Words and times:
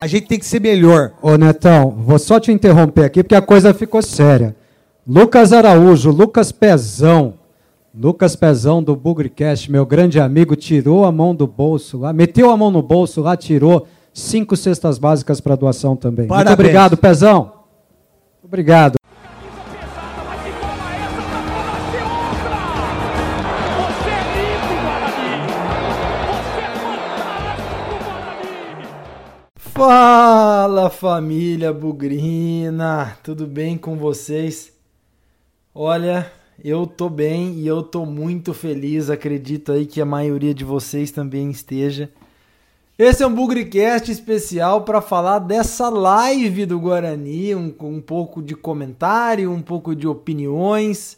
A 0.00 0.06
gente 0.06 0.28
tem 0.28 0.38
que 0.38 0.46
ser 0.46 0.60
melhor. 0.60 1.14
Ô 1.20 1.36
Netão, 1.36 1.90
vou 1.90 2.20
só 2.20 2.38
te 2.38 2.52
interromper 2.52 3.04
aqui 3.04 3.20
porque 3.20 3.34
a 3.34 3.42
coisa 3.42 3.74
ficou 3.74 4.00
séria. 4.00 4.54
Lucas 5.04 5.52
Araújo, 5.52 6.12
Lucas 6.12 6.52
Pezão, 6.52 7.34
Lucas 7.92 8.36
Pezão 8.36 8.80
do 8.80 8.94
Bugricast, 8.94 9.68
meu 9.68 9.84
grande 9.84 10.20
amigo, 10.20 10.54
tirou 10.54 11.04
a 11.04 11.10
mão 11.10 11.34
do 11.34 11.48
bolso 11.48 11.98
lá, 11.98 12.12
meteu 12.12 12.48
a 12.50 12.56
mão 12.56 12.70
no 12.70 12.80
bolso 12.80 13.20
lá, 13.20 13.36
tirou 13.36 13.88
cinco 14.14 14.54
cestas 14.56 14.98
básicas 14.98 15.40
para 15.40 15.56
doação 15.56 15.96
também. 15.96 16.28
Parabéns. 16.28 16.50
Muito 16.50 16.60
obrigado, 16.60 16.96
Pezão. 16.96 17.52
Obrigado. 18.44 18.97
Fala 29.78 30.90
família 30.90 31.72
Bugrina, 31.72 33.16
tudo 33.22 33.46
bem 33.46 33.78
com 33.78 33.96
vocês? 33.96 34.72
Olha, 35.72 36.32
eu 36.64 36.84
tô 36.84 37.08
bem 37.08 37.52
e 37.52 37.64
eu 37.64 37.80
tô 37.80 38.04
muito 38.04 38.52
feliz, 38.52 39.08
acredito 39.08 39.70
aí 39.70 39.86
que 39.86 40.00
a 40.00 40.04
maioria 40.04 40.52
de 40.52 40.64
vocês 40.64 41.12
também 41.12 41.48
esteja. 41.48 42.10
Esse 42.98 43.22
é 43.22 43.26
um 43.28 43.32
Bugricast 43.32 44.10
especial 44.10 44.82
para 44.82 45.00
falar 45.00 45.38
dessa 45.38 45.88
live 45.88 46.66
do 46.66 46.80
Guarani, 46.80 47.54
um, 47.54 47.72
um 47.82 48.00
pouco 48.00 48.42
de 48.42 48.56
comentário, 48.56 49.52
um 49.52 49.62
pouco 49.62 49.94
de 49.94 50.08
opiniões, 50.08 51.16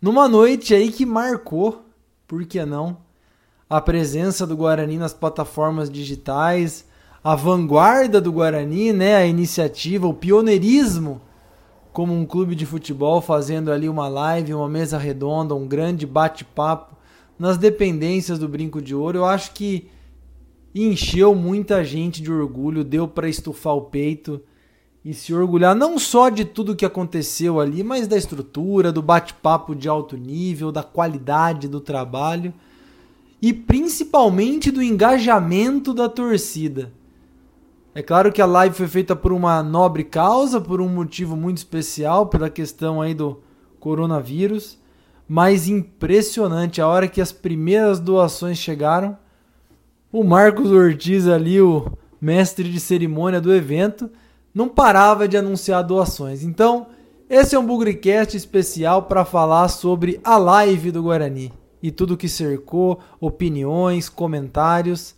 numa 0.00 0.28
noite 0.28 0.72
aí 0.76 0.92
que 0.92 1.04
marcou, 1.04 1.84
por 2.28 2.46
que 2.46 2.64
não, 2.64 2.98
a 3.68 3.80
presença 3.80 4.46
do 4.46 4.56
Guarani 4.56 4.96
nas 4.96 5.12
plataformas 5.12 5.90
digitais, 5.90 6.88
a 7.22 7.34
vanguarda 7.34 8.20
do 8.20 8.32
Guarani, 8.32 8.92
né, 8.92 9.16
a 9.16 9.26
iniciativa, 9.26 10.06
o 10.06 10.14
pioneirismo 10.14 11.20
como 11.92 12.14
um 12.14 12.24
clube 12.24 12.54
de 12.54 12.64
futebol 12.64 13.20
fazendo 13.20 13.70
ali 13.70 13.88
uma 13.88 14.08
live, 14.08 14.54
uma 14.54 14.68
mesa 14.68 14.96
redonda, 14.96 15.54
um 15.54 15.66
grande 15.66 16.06
bate-papo 16.06 16.96
nas 17.38 17.58
dependências 17.58 18.38
do 18.38 18.48
Brinco 18.48 18.80
de 18.80 18.94
Ouro. 18.94 19.18
Eu 19.18 19.24
acho 19.24 19.52
que 19.52 19.88
encheu 20.74 21.34
muita 21.34 21.84
gente 21.84 22.22
de 22.22 22.30
orgulho, 22.30 22.84
deu 22.84 23.08
para 23.08 23.28
estufar 23.28 23.74
o 23.74 23.82
peito 23.82 24.40
e 25.04 25.12
se 25.12 25.34
orgulhar 25.34 25.74
não 25.74 25.98
só 25.98 26.28
de 26.28 26.44
tudo 26.44 26.76
que 26.76 26.84
aconteceu 26.84 27.58
ali, 27.58 27.82
mas 27.82 28.06
da 28.06 28.16
estrutura, 28.16 28.92
do 28.92 29.02
bate-papo 29.02 29.74
de 29.74 29.88
alto 29.88 30.16
nível, 30.16 30.70
da 30.70 30.82
qualidade 30.82 31.66
do 31.66 31.80
trabalho 31.80 32.54
e 33.42 33.52
principalmente 33.52 34.70
do 34.70 34.82
engajamento 34.82 35.92
da 35.92 36.08
torcida. 36.08 36.92
É 37.92 38.02
claro 38.02 38.32
que 38.32 38.40
a 38.40 38.46
live 38.46 38.74
foi 38.74 38.86
feita 38.86 39.16
por 39.16 39.32
uma 39.32 39.62
nobre 39.62 40.04
causa, 40.04 40.60
por 40.60 40.80
um 40.80 40.88
motivo 40.88 41.36
muito 41.36 41.58
especial, 41.58 42.26
pela 42.26 42.48
questão 42.48 43.02
aí 43.02 43.14
do 43.14 43.42
coronavírus, 43.80 44.78
mas 45.28 45.68
impressionante 45.68 46.80
a 46.80 46.86
hora 46.86 47.08
que 47.08 47.20
as 47.20 47.32
primeiras 47.32 47.98
doações 47.98 48.58
chegaram, 48.58 49.18
o 50.12 50.22
Marcos 50.22 50.70
Ortiz 50.70 51.26
ali, 51.26 51.60
o 51.60 51.86
mestre 52.20 52.70
de 52.70 52.78
cerimônia 52.78 53.40
do 53.40 53.54
evento, 53.54 54.10
não 54.54 54.68
parava 54.68 55.26
de 55.26 55.36
anunciar 55.36 55.82
doações. 55.82 56.44
Então, 56.44 56.88
esse 57.28 57.54
é 57.54 57.58
um 57.58 57.66
Bugricast 57.66 58.36
especial 58.36 59.04
para 59.04 59.24
falar 59.24 59.68
sobre 59.68 60.20
a 60.22 60.36
live 60.36 60.90
do 60.90 61.02
Guarani 61.02 61.52
e 61.82 61.90
tudo 61.90 62.16
que 62.16 62.28
cercou, 62.28 63.00
opiniões, 63.20 64.08
comentários. 64.08 65.14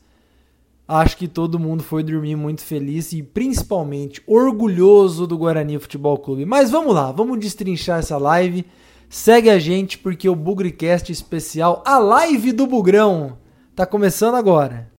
Acho 0.94 1.16
que 1.16 1.26
todo 1.26 1.58
mundo 1.58 1.82
foi 1.82 2.02
dormir 2.02 2.36
muito 2.36 2.60
feliz 2.60 3.14
e 3.14 3.22
principalmente 3.22 4.22
orgulhoso 4.26 5.26
do 5.26 5.38
Guarani 5.38 5.78
Futebol 5.78 6.18
Clube. 6.18 6.44
Mas 6.44 6.70
vamos 6.70 6.94
lá, 6.94 7.10
vamos 7.10 7.40
destrinchar 7.40 8.00
essa 8.00 8.18
live. 8.18 8.66
Segue 9.08 9.48
a 9.48 9.58
gente 9.58 9.96
porque 9.96 10.28
o 10.28 10.36
Bugricast 10.36 11.10
especial, 11.10 11.82
a 11.86 11.98
live 11.98 12.52
do 12.52 12.66
Bugrão, 12.66 13.38
tá 13.74 13.86
começando 13.86 14.34
agora. 14.34 14.92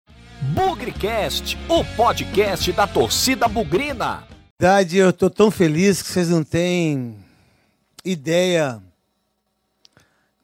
Bugrecast, 0.52 1.56
o 1.68 1.84
podcast 1.96 2.72
da 2.72 2.88
torcida 2.88 3.46
bugrina. 3.46 4.24
verdade, 4.60 4.96
eu 4.96 5.12
tô 5.12 5.30
tão 5.30 5.48
feliz 5.48 6.02
que 6.02 6.08
vocês 6.08 6.28
não 6.28 6.42
têm 6.42 7.14
ideia 8.04 8.82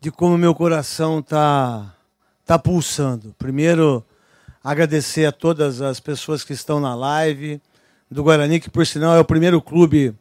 de 0.01 0.13
como 0.13 0.39
meu 0.39 0.55
coração 0.55 1.21
tá 1.21 1.93
tá 2.47 2.57
pulsando. 2.57 3.35
Primeiro, 3.37 4.05
agradecer 4.63 5.25
a 5.25 5.33
todas 5.33 5.81
as 5.81 6.01
pessoas 6.01 6.45
que 6.45 6.53
estão 6.53 6.81
na 6.81 6.95
live 6.95 7.61
do 8.11 8.23
Guarani, 8.23 8.61
que 8.61 8.71
por 8.71 8.87
sinal 8.87 9.15
é 9.15 9.21
o 9.21 9.25
primeiro 9.25 9.61
clube, 9.61 10.15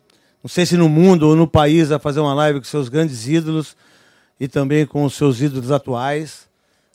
não 0.44 0.50
sei 0.50 0.66
se 0.66 0.78
no 0.78 0.88
mundo 0.88 1.28
ou 1.28 1.36
no 1.36 1.48
país, 1.48 1.92
a 1.92 2.00
fazer 2.00 2.20
uma 2.20 2.34
live 2.34 2.60
com 2.60 2.66
seus 2.66 2.88
grandes 2.88 3.28
ídolos 3.28 3.76
e 4.40 4.48
também 4.48 4.86
com 4.86 5.04
os 5.04 5.14
seus 5.16 5.42
ídolos 5.42 5.72
atuais. 5.72 6.48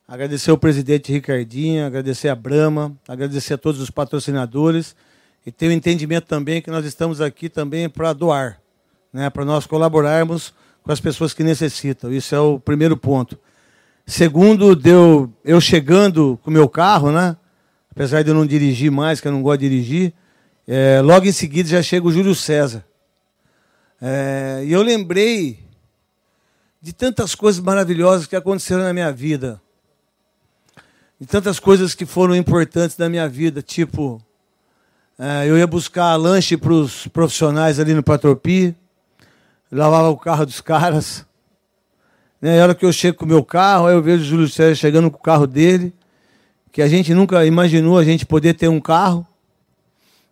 Agradecer 0.07 0.51
ao 0.51 0.59
presidente 0.59 1.13
Ricardinho, 1.13 1.87
agradecer 1.87 2.29
a 2.29 2.35
Brama, 2.35 2.95
agradecer 3.09 3.55
a 3.55 3.59
todos 3.59 3.81
os 3.81 3.91
patrocinadores 3.91 4.95
e 5.47 5.53
ter 5.53 5.69
o 5.69 5.73
entendimento 5.73 6.27
também 6.27 6.63
que 6.63 6.71
nós 6.71 6.85
estamos 6.85 7.21
aqui 7.21 7.49
também 7.49 7.89
para 7.89 8.13
doar, 8.13 8.61
né, 9.13 9.29
para 9.29 9.45
nós 9.45 9.67
colaborarmos 9.67 10.55
com 10.83 10.93
as 10.93 11.01
pessoas 11.01 11.35
que 11.35 11.43
necessitam. 11.43 12.13
Isso 12.13 12.35
é 12.35 12.41
o 12.41 12.59
primeiro 12.59 12.97
ponto. 12.97 13.39
Segundo, 14.07 14.77
deu 14.77 15.33
eu 15.43 15.61
chegando 15.61 16.39
com 16.43 16.51
o 16.51 16.53
meu 16.53 16.69
carro, 16.69 17.11
né? 17.11 17.37
Apesar 17.91 18.23
de 18.23 18.31
eu 18.31 18.35
não 18.35 18.45
dirigir 18.45 18.91
mais, 18.91 19.21
que 19.21 19.27
eu 19.29 19.33
não 19.33 19.43
gosto 19.43 19.61
de 19.61 19.69
dirigir, 19.71 20.13
é, 20.69 21.01
logo 21.01 21.27
em 21.27 21.33
seguida 21.33 21.69
já 21.69 21.83
chega 21.83 22.07
o 22.07 22.13
Júlio 22.13 22.35
César. 22.35 22.85
É, 24.01 24.63
e 24.67 24.73
eu 24.73 24.83
lembrei 24.83 25.65
de 26.83 26.93
tantas 26.93 27.35
coisas 27.35 27.63
maravilhosas 27.63 28.27
que 28.27 28.37
aconteceram 28.37 28.83
na 28.83 28.93
minha 28.93 29.11
vida. 29.11 29.59
De 31.19 31.27
tantas 31.27 31.59
coisas 31.59 31.95
que 31.95 32.05
foram 32.05 32.37
importantes 32.37 32.99
na 32.99 33.09
minha 33.09 33.27
vida, 33.27 33.63
tipo, 33.63 34.21
é, 35.19 35.49
eu 35.49 35.57
ia 35.57 35.67
buscar 35.67 36.15
lanche 36.17 36.59
para 36.59 36.73
os 36.73 37.07
profissionais 37.07 37.81
ali 37.81 37.95
no 37.95 38.03
Patropi, 38.03 38.77
lavava 39.73 40.11
o 40.11 40.19
carro 40.19 40.45
dos 40.45 40.61
caras. 40.61 41.25
Né? 42.45 42.61
A 42.61 42.65
hora 42.65 42.75
que 42.75 42.85
eu 42.85 42.93
chego 42.93 43.17
com 43.17 43.25
o 43.25 43.29
meu 43.29 43.43
carro, 43.43 43.87
aí 43.87 43.95
eu 43.95 44.03
vejo 44.03 44.23
o 44.23 44.27
Júlio 44.27 44.49
César 44.51 44.75
chegando 44.75 45.11
com 45.11 45.17
o 45.17 45.23
carro 45.23 45.47
dele, 45.47 45.95
que 46.71 46.83
a 46.83 46.87
gente 46.87 47.15
nunca 47.15 47.43
imaginou 47.47 47.97
a 47.97 48.05
gente 48.05 48.27
poder 48.27 48.53
ter 48.53 48.69
um 48.69 48.83
carro, 48.83 49.27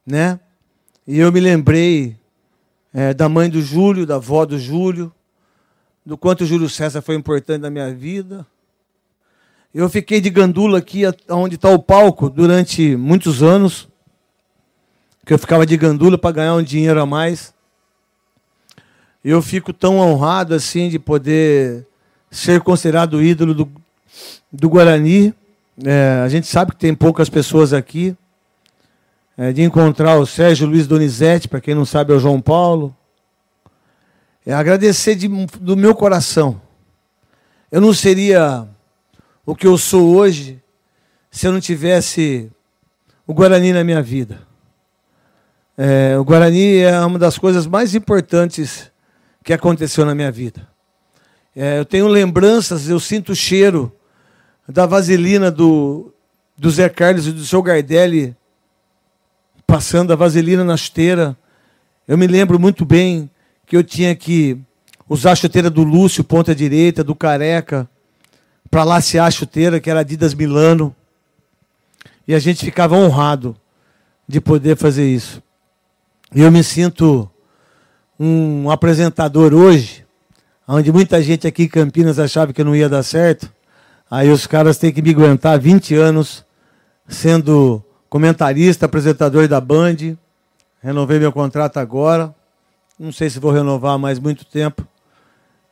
né? 0.07 0.39
E 1.07 1.19
eu 1.19 1.33
me 1.33 1.41
lembrei 1.41 2.15
é, 2.93 3.15
da 3.15 3.31
mãe 3.31 3.49
do 3.49 3.63
Júlio, 3.63 4.05
da 4.05 4.17
avó 4.17 4.45
do 4.45 4.59
Júlio, 4.59 5.11
do 6.05 6.19
quanto 6.19 6.43
o 6.43 6.47
Júlio 6.47 6.69
César 6.69 7.01
foi 7.01 7.15
importante 7.15 7.63
na 7.63 7.71
minha 7.71 7.91
vida. 7.95 8.47
Eu 9.75 9.89
fiquei 9.89 10.21
de 10.21 10.29
gandula 10.29 10.81
aqui, 10.81 11.05
onde 11.31 11.55
está 11.55 11.71
o 11.71 11.79
palco, 11.79 12.29
durante 12.29 12.95
muitos 12.95 13.43
anos, 13.43 13.89
que 15.25 15.33
eu 15.33 15.39
ficava 15.39 15.65
de 15.65 15.79
gandula 15.79 16.19
para 16.19 16.33
ganhar 16.33 16.57
um 16.57 16.63
dinheiro 16.63 17.01
a 17.01 17.07
mais. 17.07 17.55
Eu 19.25 19.41
fico 19.41 19.73
tão 19.73 19.97
honrado 19.97 20.55
assim 20.55 20.91
de 20.91 20.99
poder 20.99 21.87
ser 22.33 22.63
considerado 22.63 23.23
ídolo 23.23 23.55
do, 23.55 23.71
do 24.51 24.69
Guarani. 24.69 25.35
É, 25.85 26.23
a 26.25 26.29
gente 26.29 26.47
sabe 26.47 26.73
que 26.73 26.79
tem 26.79 26.95
poucas 26.95 27.29
pessoas 27.29 27.73
aqui. 27.73 28.17
É, 29.37 29.53
de 29.53 29.63
encontrar 29.63 30.19
o 30.19 30.27
Sérgio 30.27 30.67
Luiz 30.67 30.87
Donizete, 30.87 31.49
para 31.49 31.61
quem 31.61 31.75
não 31.75 31.85
sabe, 31.85 32.13
é 32.13 32.17
o 32.17 32.21
João 32.21 32.41
Paulo. 32.41 32.95
É 34.45 34.53
agradecer 34.53 35.15
de, 35.15 35.29
do 35.29 35.77
meu 35.77 35.95
coração. 35.95 36.61
Eu 37.71 37.81
não 37.81 37.95
seria 37.95 38.67
o 39.47 39.55
que 39.55 39.67
eu 39.67 39.79
sou 39.79 40.17
hoje 40.17 40.61
se 41.31 41.47
eu 41.47 41.53
não 41.53 41.61
tivesse 41.61 42.51
o 43.27 43.33
Guarani 43.33 43.73
na 43.73 43.85
minha 43.85 44.03
vida. 44.03 44.41
É, 45.77 46.19
o 46.19 46.25
Guarani 46.25 46.79
é 46.79 47.01
uma 47.01 47.19
das 47.19 47.39
coisas 47.39 47.67
mais 47.67 47.95
importantes 47.95 48.91
que 49.43 49.53
aconteceu 49.53 50.05
na 50.05 50.15
minha 50.15 50.31
vida. 50.31 50.72
É, 51.55 51.79
eu 51.79 51.85
tenho 51.85 52.09
lembranças, 52.09 52.89
eu 52.89 52.99
sinto 52.99 53.33
o 53.33 53.37
cheiro 53.37 53.93
da 54.67 54.87
vaselina 54.87 55.51
do, 55.51 56.13
do 56.57 56.71
Zé 56.71 56.89
Carlos 56.89 57.27
e 57.27 57.33
do 57.33 57.45
seu 57.45 57.63
Gardelli 57.63 58.35
passando 59.67 60.13
a 60.13 60.17
vaselina 60.17 60.65
na 60.65 60.77
chuteira. 60.77 61.37
Eu 62.07 62.17
me 62.17 62.27
lembro 62.27 62.59
muito 62.59 62.85
bem 62.85 63.31
que 63.67 63.77
eu 63.77 63.85
tinha 63.85 64.15
que 64.15 64.59
usar 65.09 65.33
a 65.33 65.37
chuteira 65.37 65.69
do 65.69 65.83
Lúcio, 65.83 66.25
ponta 66.25 66.55
direita, 66.55 67.05
do 67.05 67.15
Careca, 67.15 67.89
para 68.71 68.85
lacear 68.85 69.27
a 69.27 69.31
chuteira, 69.31 69.81
que 69.81 69.91
era 69.91 70.01
Adidas 70.01 70.35
Milano. 70.35 70.95
E 72.27 72.35
a 72.35 72.39
gente 72.39 72.65
ficava 72.65 72.97
honrado 72.97 73.57
de 74.27 74.41
poder 74.41 74.77
fazer 74.77 75.07
isso. 75.07 75.43
E 76.35 76.41
eu 76.41 76.51
me 76.51 76.65
sinto 76.65 77.31
um 78.19 78.71
apresentador 78.71 79.53
hoje, 79.53 80.02
onde 80.75 80.91
muita 80.91 81.23
gente 81.23 81.47
aqui 81.47 81.65
em 81.65 81.69
Campinas 81.69 82.19
achava 82.19 82.53
que 82.53 82.65
não 82.65 82.75
ia 82.75 82.89
dar 82.89 83.03
certo. 83.03 83.53
Aí 84.11 84.31
os 84.31 84.47
caras 84.47 84.79
têm 84.79 84.91
que 84.91 85.03
me 85.03 85.11
aguentar 85.11 85.59
20 85.61 85.95
anos 85.97 86.45
sendo 87.07 87.83
comentarista, 88.09 88.87
apresentador 88.87 89.47
da 89.47 89.61
Band. 89.61 90.17
Renovei 90.83 91.19
meu 91.19 91.31
contrato 91.31 91.77
agora. 91.77 92.35
Não 92.99 93.13
sei 93.13 93.29
se 93.29 93.39
vou 93.39 93.53
renovar 93.53 93.99
mais 93.99 94.19
muito 94.19 94.47
tempo. 94.47 94.87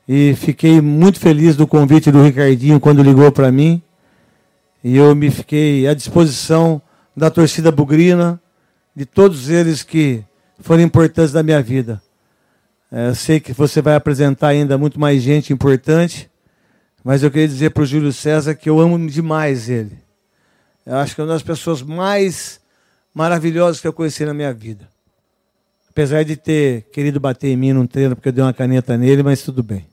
E 0.06 0.34
fiquei 0.34 0.80
muito 0.82 1.18
feliz 1.18 1.56
do 1.56 1.66
convite 1.66 2.10
do 2.10 2.22
Ricardinho 2.22 2.78
quando 2.78 3.02
ligou 3.02 3.32
para 3.32 3.50
mim. 3.50 3.82
E 4.84 4.96
eu 4.96 5.14
me 5.14 5.30
fiquei 5.30 5.88
à 5.88 5.94
disposição 5.94 6.80
da 7.16 7.30
torcida 7.30 7.70
bugrina, 7.70 8.40
de 8.94 9.06
todos 9.06 9.48
eles 9.48 9.82
que 9.82 10.22
foram 10.58 10.82
importantes 10.82 11.32
da 11.32 11.42
minha 11.42 11.62
vida. 11.62 12.02
É, 12.92 13.08
eu 13.08 13.14
sei 13.14 13.38
que 13.38 13.52
você 13.52 13.80
vai 13.80 13.94
apresentar 13.94 14.48
ainda 14.48 14.76
muito 14.76 14.98
mais 14.98 15.22
gente 15.22 15.52
importante, 15.52 16.28
mas 17.04 17.22
eu 17.22 17.30
queria 17.30 17.46
dizer 17.46 17.70
para 17.70 17.84
o 17.84 17.86
Júlio 17.86 18.12
César 18.12 18.54
que 18.54 18.68
eu 18.68 18.80
amo 18.80 18.98
demais 19.08 19.68
ele. 19.68 19.98
Eu 20.84 20.96
acho 20.96 21.14
que 21.14 21.20
é 21.20 21.24
uma 21.24 21.32
das 21.32 21.42
pessoas 21.42 21.82
mais 21.82 22.60
maravilhosas 23.14 23.80
que 23.80 23.86
eu 23.86 23.92
conheci 23.92 24.24
na 24.24 24.34
minha 24.34 24.52
vida. 24.52 24.88
Apesar 25.88 26.24
de 26.24 26.36
ter 26.36 26.82
querido 26.92 27.20
bater 27.20 27.48
em 27.48 27.56
mim 27.56 27.72
num 27.72 27.86
treino 27.86 28.16
porque 28.16 28.28
eu 28.28 28.32
dei 28.32 28.42
uma 28.42 28.52
caneta 28.52 28.96
nele, 28.96 29.22
mas 29.22 29.42
tudo 29.42 29.62
bem. 29.62 29.86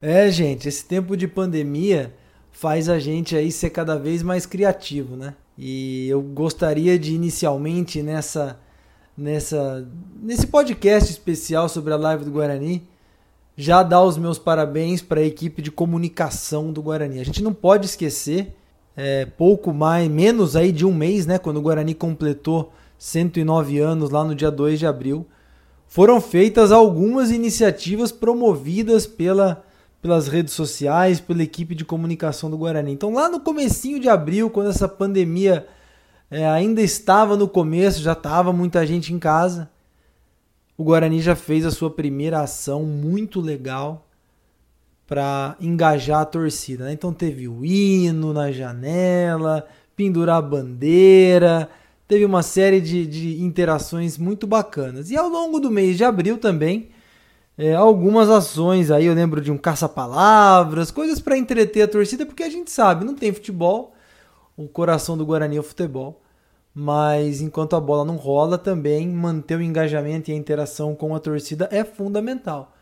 É, 0.00 0.30
gente, 0.30 0.68
esse 0.68 0.84
tempo 0.84 1.16
de 1.16 1.28
pandemia 1.28 2.12
faz 2.50 2.88
a 2.88 2.98
gente 2.98 3.36
aí 3.36 3.50
ser 3.52 3.70
cada 3.70 3.96
vez 3.96 4.22
mais 4.22 4.46
criativo, 4.46 5.16
né? 5.16 5.34
E 5.56 6.08
eu 6.08 6.22
gostaria 6.22 6.98
de 6.98 7.14
inicialmente 7.14 8.02
nessa 8.02 8.58
nessa 9.16 9.86
nesse 10.22 10.46
podcast 10.46 11.10
especial 11.10 11.68
sobre 11.68 11.92
a 11.92 11.96
live 11.96 12.24
do 12.24 12.30
Guarani 12.30 12.82
já 13.56 13.82
dar 13.82 14.02
os 14.02 14.16
meus 14.16 14.38
parabéns 14.38 15.02
para 15.02 15.20
a 15.20 15.24
equipe 15.24 15.60
de 15.60 15.70
comunicação 15.70 16.72
do 16.72 16.82
Guarani. 16.82 17.20
A 17.20 17.24
gente 17.24 17.42
não 17.42 17.52
pode 17.52 17.86
esquecer, 17.86 18.54
é, 18.96 19.26
pouco 19.26 19.72
mais, 19.72 20.10
menos 20.10 20.56
aí 20.56 20.72
de 20.72 20.86
um 20.86 20.94
mês, 20.94 21.26
né, 21.26 21.38
quando 21.38 21.58
o 21.58 21.62
Guarani 21.62 21.94
completou 21.94 22.72
109 22.98 23.78
anos 23.78 24.10
lá 24.10 24.24
no 24.24 24.34
dia 24.34 24.50
2 24.50 24.78
de 24.78 24.86
abril, 24.86 25.26
foram 25.86 26.20
feitas 26.20 26.72
algumas 26.72 27.30
iniciativas 27.30 28.10
promovidas 28.10 29.06
pela 29.06 29.62
pelas 30.02 30.26
redes 30.26 30.52
sociais, 30.52 31.20
pela 31.20 31.44
equipe 31.44 31.76
de 31.76 31.84
comunicação 31.84 32.50
do 32.50 32.58
Guarani. 32.58 32.92
Então 32.92 33.14
lá 33.14 33.28
no 33.28 33.38
comecinho 33.38 34.00
de 34.00 34.08
abril, 34.08 34.50
quando 34.50 34.68
essa 34.68 34.88
pandemia 34.88 35.64
é, 36.28 36.44
ainda 36.44 36.82
estava 36.82 37.36
no 37.36 37.46
começo, 37.46 38.02
já 38.02 38.12
estava 38.12 38.52
muita 38.52 38.84
gente 38.84 39.14
em 39.14 39.18
casa, 39.18 39.70
o 40.76 40.82
Guarani 40.82 41.20
já 41.20 41.36
fez 41.36 41.64
a 41.64 41.70
sua 41.70 41.88
primeira 41.88 42.40
ação 42.40 42.84
muito 42.84 43.40
legal 43.40 44.08
para 45.06 45.56
engajar 45.60 46.22
a 46.22 46.24
torcida. 46.24 46.86
Né? 46.86 46.92
Então 46.94 47.12
teve 47.12 47.46
o 47.46 47.64
hino 47.64 48.32
na 48.32 48.50
janela, 48.50 49.68
pendurar 49.94 50.38
a 50.38 50.42
bandeira, 50.42 51.68
teve 52.08 52.24
uma 52.24 52.42
série 52.42 52.80
de, 52.80 53.06
de 53.06 53.40
interações 53.40 54.18
muito 54.18 54.48
bacanas. 54.48 55.12
E 55.12 55.16
ao 55.16 55.28
longo 55.28 55.60
do 55.60 55.70
mês 55.70 55.96
de 55.96 56.02
abril 56.02 56.38
também 56.38 56.88
é, 57.56 57.74
algumas 57.74 58.30
ações 58.30 58.90
aí, 58.90 59.06
eu 59.06 59.14
lembro 59.14 59.40
de 59.40 59.50
um 59.50 59.58
caça-palavras, 59.58 60.90
coisas 60.90 61.20
para 61.20 61.36
entreter 61.36 61.82
a 61.82 61.88
torcida, 61.88 62.24
porque 62.24 62.42
a 62.42 62.50
gente 62.50 62.70
sabe, 62.70 63.04
não 63.04 63.14
tem 63.14 63.32
futebol, 63.32 63.92
o 64.56 64.66
coração 64.68 65.16
do 65.16 65.26
Guarani 65.26 65.56
é 65.56 65.60
o 65.60 65.62
futebol, 65.62 66.20
mas 66.74 67.40
enquanto 67.42 67.76
a 67.76 67.80
bola 67.80 68.04
não 68.04 68.16
rola, 68.16 68.56
também 68.56 69.08
manter 69.08 69.58
o 69.58 69.62
engajamento 69.62 70.30
e 70.30 70.34
a 70.34 70.36
interação 70.36 70.94
com 70.94 71.14
a 71.14 71.20
torcida 71.20 71.68
é 71.70 71.84
fundamental. 71.84 72.72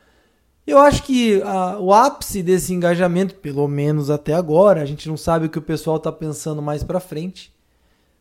Eu 0.67 0.79
acho 0.79 1.03
que 1.03 1.43
a, 1.43 1.79
o 1.81 1.93
ápice 1.93 2.43
desse 2.43 2.73
engajamento, 2.73 3.35
pelo 3.35 3.67
menos 3.67 4.09
até 4.09 4.35
agora, 4.35 4.83
a 4.83 4.85
gente 4.85 5.09
não 5.09 5.17
sabe 5.17 5.47
o 5.47 5.49
que 5.51 5.59
o 5.59 5.63
pessoal 5.63 5.97
está 5.97 6.13
pensando 6.13 6.63
mais 6.63 6.85
para 6.85 7.01
frente, 7.01 7.53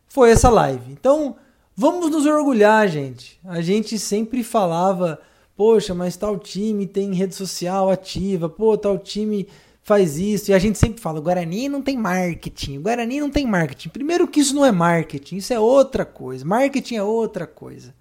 foi 0.08 0.30
essa 0.30 0.50
live. 0.50 0.90
Então, 0.90 1.36
vamos 1.76 2.10
nos 2.10 2.26
orgulhar, 2.26 2.88
gente. 2.88 3.38
A 3.44 3.60
gente 3.60 3.98
sempre 4.00 4.42
falava 4.42 5.20
Poxa, 5.60 5.94
mas 5.94 6.16
tal 6.16 6.38
time 6.38 6.86
tem 6.86 7.12
rede 7.12 7.34
social 7.34 7.90
ativa, 7.90 8.48
pô, 8.48 8.78
tal 8.78 8.98
time 8.98 9.46
faz 9.82 10.16
isso. 10.18 10.50
E 10.50 10.54
a 10.54 10.58
gente 10.58 10.78
sempre 10.78 11.02
fala: 11.02 11.18
o 11.18 11.22
Guarani 11.22 11.68
não 11.68 11.82
tem 11.82 11.98
marketing, 11.98 12.78
o 12.78 12.80
Guarani 12.80 13.20
não 13.20 13.28
tem 13.28 13.46
marketing. 13.46 13.90
Primeiro, 13.90 14.26
que 14.26 14.40
isso 14.40 14.54
não 14.54 14.64
é 14.64 14.72
marketing, 14.72 15.36
isso 15.36 15.52
é 15.52 15.60
outra 15.60 16.06
coisa. 16.06 16.46
Marketing 16.46 16.94
é 16.94 17.02
outra 17.02 17.46
coisa. 17.46 17.94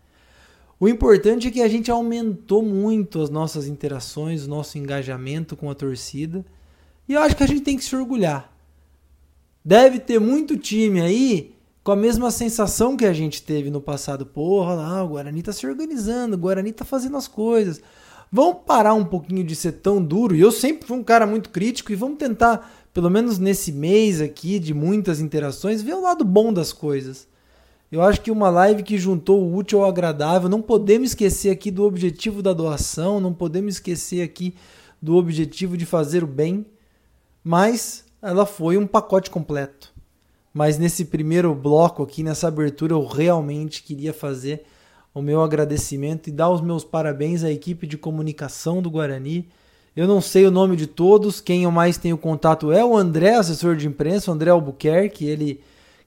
O 0.80 0.88
importante 0.88 1.50
é 1.50 1.52
que 1.52 1.62
a 1.62 1.68
gente 1.68 1.92
aumentou 1.92 2.64
muito 2.64 3.22
as 3.22 3.30
nossas 3.30 3.68
interações, 3.68 4.46
o 4.46 4.50
nosso 4.50 4.78
engajamento 4.78 5.58
com 5.58 5.70
a 5.70 5.76
torcida. 5.76 6.46
E 7.10 7.14
eu 7.14 7.22
acho 7.22 7.36
que 7.36 7.44
a 7.44 7.48
gente 7.48 7.64
tem 7.64 7.76
que 7.76 7.84
se 7.84 7.94
orgulhar. 7.94 8.54
Deve 9.66 10.00
ter 10.00 10.18
muito 10.18 10.56
time 10.56 11.02
aí 11.02 11.54
com 11.84 11.92
a 11.92 11.96
mesma 11.96 12.30
sensação 12.32 12.98
que 12.98 13.06
a 13.06 13.14
gente 13.14 13.42
teve 13.42 13.70
no 13.70 13.82
passado. 13.82 14.26
Porra, 14.26 14.74
lá, 14.74 15.04
o 15.04 15.10
Guarani 15.10 15.42
tá 15.42 15.52
se 15.52 15.66
organizando, 15.66 16.36
o 16.36 16.40
Guarani 16.40 16.72
tá 16.72 16.86
fazendo 16.86 17.18
as 17.18 17.28
coisas. 17.28 17.82
Vamos 18.32 18.60
parar 18.66 18.94
um 18.94 19.06
pouquinho 19.06 19.44
de 19.44 19.56
ser 19.56 19.74
tão 19.74 20.04
duro. 20.04 20.36
E 20.36 20.40
eu 20.40 20.52
sempre 20.52 20.88
fui 20.88 20.98
um 20.98 21.04
cara 21.04 21.26
muito 21.26 21.50
crítico 21.50 21.92
e 21.92 21.96
vamos 21.96 22.18
tentar, 22.18 22.72
pelo 22.94 23.10
menos 23.10 23.40
nesse 23.40 23.72
mês 23.72 24.22
aqui 24.22 24.60
de 24.60 24.74
muitas 24.74 25.20
interações, 25.20 25.82
ver 25.82 25.96
o 25.96 26.02
lado 26.02 26.24
bom 26.24 26.54
das 26.54 26.72
coisas. 26.72 27.28
Eu 27.92 28.04
acho 28.04 28.22
que 28.22 28.30
uma 28.30 28.52
live 28.52 28.84
que 28.84 29.00
juntou 29.00 29.42
o 29.42 29.56
útil 29.56 29.82
ao 29.82 29.90
agradável, 29.90 30.48
não 30.48 30.62
podemos 30.62 31.10
esquecer 31.10 31.50
aqui 31.50 31.72
do 31.72 31.84
objetivo 31.84 32.44
da 32.44 32.54
doação, 32.54 33.20
não 33.20 33.34
podemos 33.34 33.76
esquecer 33.76 34.22
aqui 34.22 34.54
do 35.02 35.16
objetivo 35.16 35.76
de 35.76 35.88
fazer 35.88 36.24
o 36.24 36.28
bem, 36.28 36.68
mas 37.44 38.06
ela 38.22 38.46
foi 38.46 38.78
um 38.78 38.86
pacote 38.86 39.32
completo. 39.32 39.92
Mas 40.60 40.78
nesse 40.78 41.06
primeiro 41.06 41.56
bloco 41.56 42.04
aqui, 42.04 42.22
nessa 42.22 42.50
abertura, 42.50 42.92
eu 42.92 43.06
realmente 43.06 43.82
queria 43.82 44.12
fazer 44.12 44.66
o 45.16 45.22
meu 45.22 45.42
agradecimento 45.42 46.28
e 46.28 46.34
dar 46.34 46.50
os 46.50 46.60
meus 46.60 46.84
parabéns 46.84 47.46
à 47.46 47.50
equipe 47.50 47.88
de 47.88 47.98
comunicação 47.98 48.82
do 48.82 48.92
Guarani. 48.92 49.48
Eu 49.96 50.06
não 50.06 50.20
sei 50.20 50.46
o 50.46 50.52
nome 50.52 50.76
de 50.76 50.86
todos, 50.86 51.40
quem 51.40 51.64
eu 51.64 51.72
mais 51.72 51.98
tenho 51.98 52.18
contato 52.18 52.74
é 52.74 52.84
o 52.84 52.98
André, 52.98 53.36
assessor 53.36 53.78
de 53.78 53.88
imprensa, 53.88 54.32
o 54.32 54.34
André 54.34 54.50
Albuquerque, 54.50 55.24
ele 55.24 55.62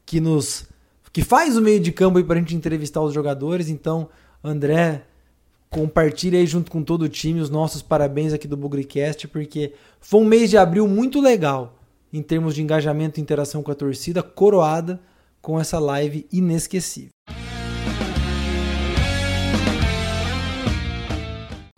que 0.04 0.20
nos 0.20 0.66
que 1.14 1.22
faz 1.22 1.56
o 1.56 1.62
meio 1.62 1.80
de 1.80 1.90
campo 1.90 2.18
aí 2.18 2.24
para 2.24 2.36
a 2.36 2.38
gente 2.38 2.54
entrevistar 2.54 3.00
os 3.00 3.14
jogadores. 3.14 3.70
Então, 3.70 4.10
André, 4.44 5.00
compartilhe 5.70 6.36
aí 6.36 6.46
junto 6.46 6.70
com 6.70 6.82
todo 6.82 7.04
o 7.04 7.08
time 7.08 7.40
os 7.40 7.48
nossos 7.48 7.80
parabéns 7.80 8.34
aqui 8.34 8.46
do 8.46 8.58
Bugricast, 8.58 9.28
porque 9.28 9.72
foi 9.98 10.20
um 10.20 10.26
mês 10.26 10.50
de 10.50 10.58
abril 10.58 10.86
muito 10.86 11.22
legal 11.22 11.78
em 12.12 12.22
termos 12.22 12.54
de 12.54 12.62
engajamento 12.62 13.18
e 13.18 13.22
interação 13.22 13.62
com 13.62 13.70
a 13.70 13.74
torcida, 13.74 14.22
coroada 14.22 15.00
com 15.40 15.58
essa 15.58 15.78
live 15.78 16.26
inesquecível. 16.30 17.10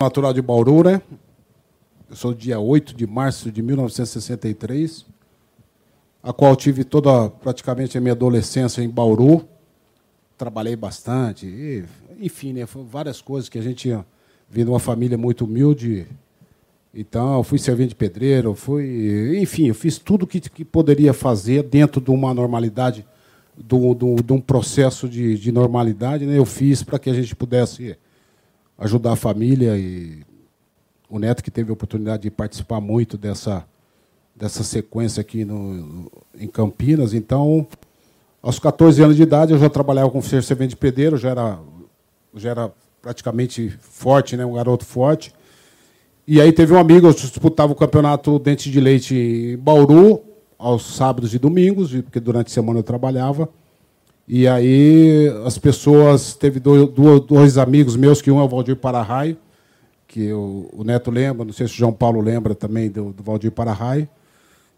Natural 0.00 0.32
de 0.32 0.42
Bauru, 0.42 0.82
né? 0.82 1.00
Eu 2.10 2.16
sou 2.16 2.34
dia 2.34 2.58
8 2.58 2.94
de 2.94 3.06
março 3.06 3.50
de 3.50 3.62
1963, 3.62 5.06
a 6.22 6.32
qual 6.32 6.54
tive 6.56 6.84
toda 6.84 7.30
praticamente 7.30 7.96
a 7.96 8.00
minha 8.00 8.12
adolescência 8.12 8.82
em 8.82 8.88
Bauru. 8.88 9.48
Trabalhei 10.36 10.76
bastante, 10.76 11.46
e, 11.46 11.84
enfim, 12.18 12.52
né, 12.52 12.66
várias 12.66 13.22
coisas 13.22 13.48
que 13.48 13.58
a 13.58 13.62
gente 13.62 13.96
vindo 14.48 14.72
uma 14.72 14.80
família 14.80 15.16
muito 15.16 15.44
humilde, 15.44 16.06
então, 16.94 17.34
eu 17.38 17.42
fui 17.42 17.58
servente 17.58 17.88
de 17.88 17.94
pedreiro, 17.96 18.54
fui. 18.54 19.40
Enfim, 19.40 19.66
eu 19.66 19.74
fiz 19.74 19.98
tudo 19.98 20.28
que, 20.28 20.40
que 20.40 20.64
poderia 20.64 21.12
fazer 21.12 21.64
dentro 21.64 22.00
de 22.00 22.10
uma 22.12 22.32
normalidade, 22.32 23.04
de 23.56 24.32
um 24.32 24.40
processo 24.40 25.08
de, 25.08 25.36
de 25.36 25.50
normalidade. 25.50 26.24
Né? 26.24 26.38
Eu 26.38 26.44
fiz 26.44 26.84
para 26.84 26.98
que 27.00 27.10
a 27.10 27.14
gente 27.14 27.34
pudesse 27.34 27.96
ajudar 28.78 29.12
a 29.12 29.16
família 29.16 29.76
e 29.76 30.22
o 31.08 31.18
Neto, 31.18 31.42
que 31.42 31.50
teve 31.50 31.70
a 31.70 31.72
oportunidade 31.72 32.22
de 32.22 32.30
participar 32.30 32.80
muito 32.80 33.18
dessa, 33.18 33.66
dessa 34.34 34.62
sequência 34.62 35.20
aqui 35.20 35.44
no, 35.44 36.10
em 36.38 36.46
Campinas. 36.46 37.12
Então, 37.12 37.66
aos 38.40 38.60
14 38.60 39.02
anos 39.02 39.16
de 39.16 39.22
idade, 39.22 39.52
eu 39.52 39.58
já 39.58 39.68
trabalhava 39.68 40.10
com 40.10 40.22
servente 40.22 40.70
de 40.70 40.76
pedreiro, 40.76 41.16
já 41.16 41.30
era, 41.30 41.58
já 42.36 42.50
era 42.50 42.72
praticamente 43.02 43.70
forte, 43.80 44.36
né? 44.36 44.46
um 44.46 44.54
garoto 44.54 44.84
forte. 44.84 45.34
E 46.26 46.40
aí 46.40 46.52
teve 46.52 46.72
um 46.72 46.78
amigo, 46.78 47.06
eu 47.06 47.12
disputava 47.12 47.72
o 47.72 47.76
campeonato 47.76 48.38
Dente 48.38 48.70
de 48.70 48.80
Leite 48.80 49.58
Bauru, 49.60 50.22
aos 50.58 50.96
sábados 50.96 51.34
e 51.34 51.38
domingos, 51.38 51.92
porque 52.00 52.18
durante 52.18 52.46
a 52.46 52.50
semana 52.50 52.78
eu 52.78 52.82
trabalhava. 52.82 53.46
E 54.26 54.48
aí 54.48 55.30
as 55.44 55.58
pessoas, 55.58 56.34
teve 56.34 56.58
dois, 56.58 56.88
dois 57.26 57.58
amigos 57.58 57.94
meus, 57.94 58.22
que 58.22 58.30
um 58.30 58.40
é 58.40 58.42
o 58.42 58.48
Valdir 58.48 58.76
Para-Raio, 58.76 59.36
que 60.08 60.32
o, 60.32 60.70
o, 60.72 60.82
Neto 60.82 61.10
lembra, 61.10 61.44
não 61.44 61.52
sei 61.52 61.66
se 61.66 61.74
o 61.74 61.76
João 61.76 61.92
Paulo 61.92 62.22
lembra 62.22 62.54
também 62.54 62.88
do, 62.88 63.12
do 63.12 63.22
Valdir 63.22 63.52
Para-Raio. 63.52 64.08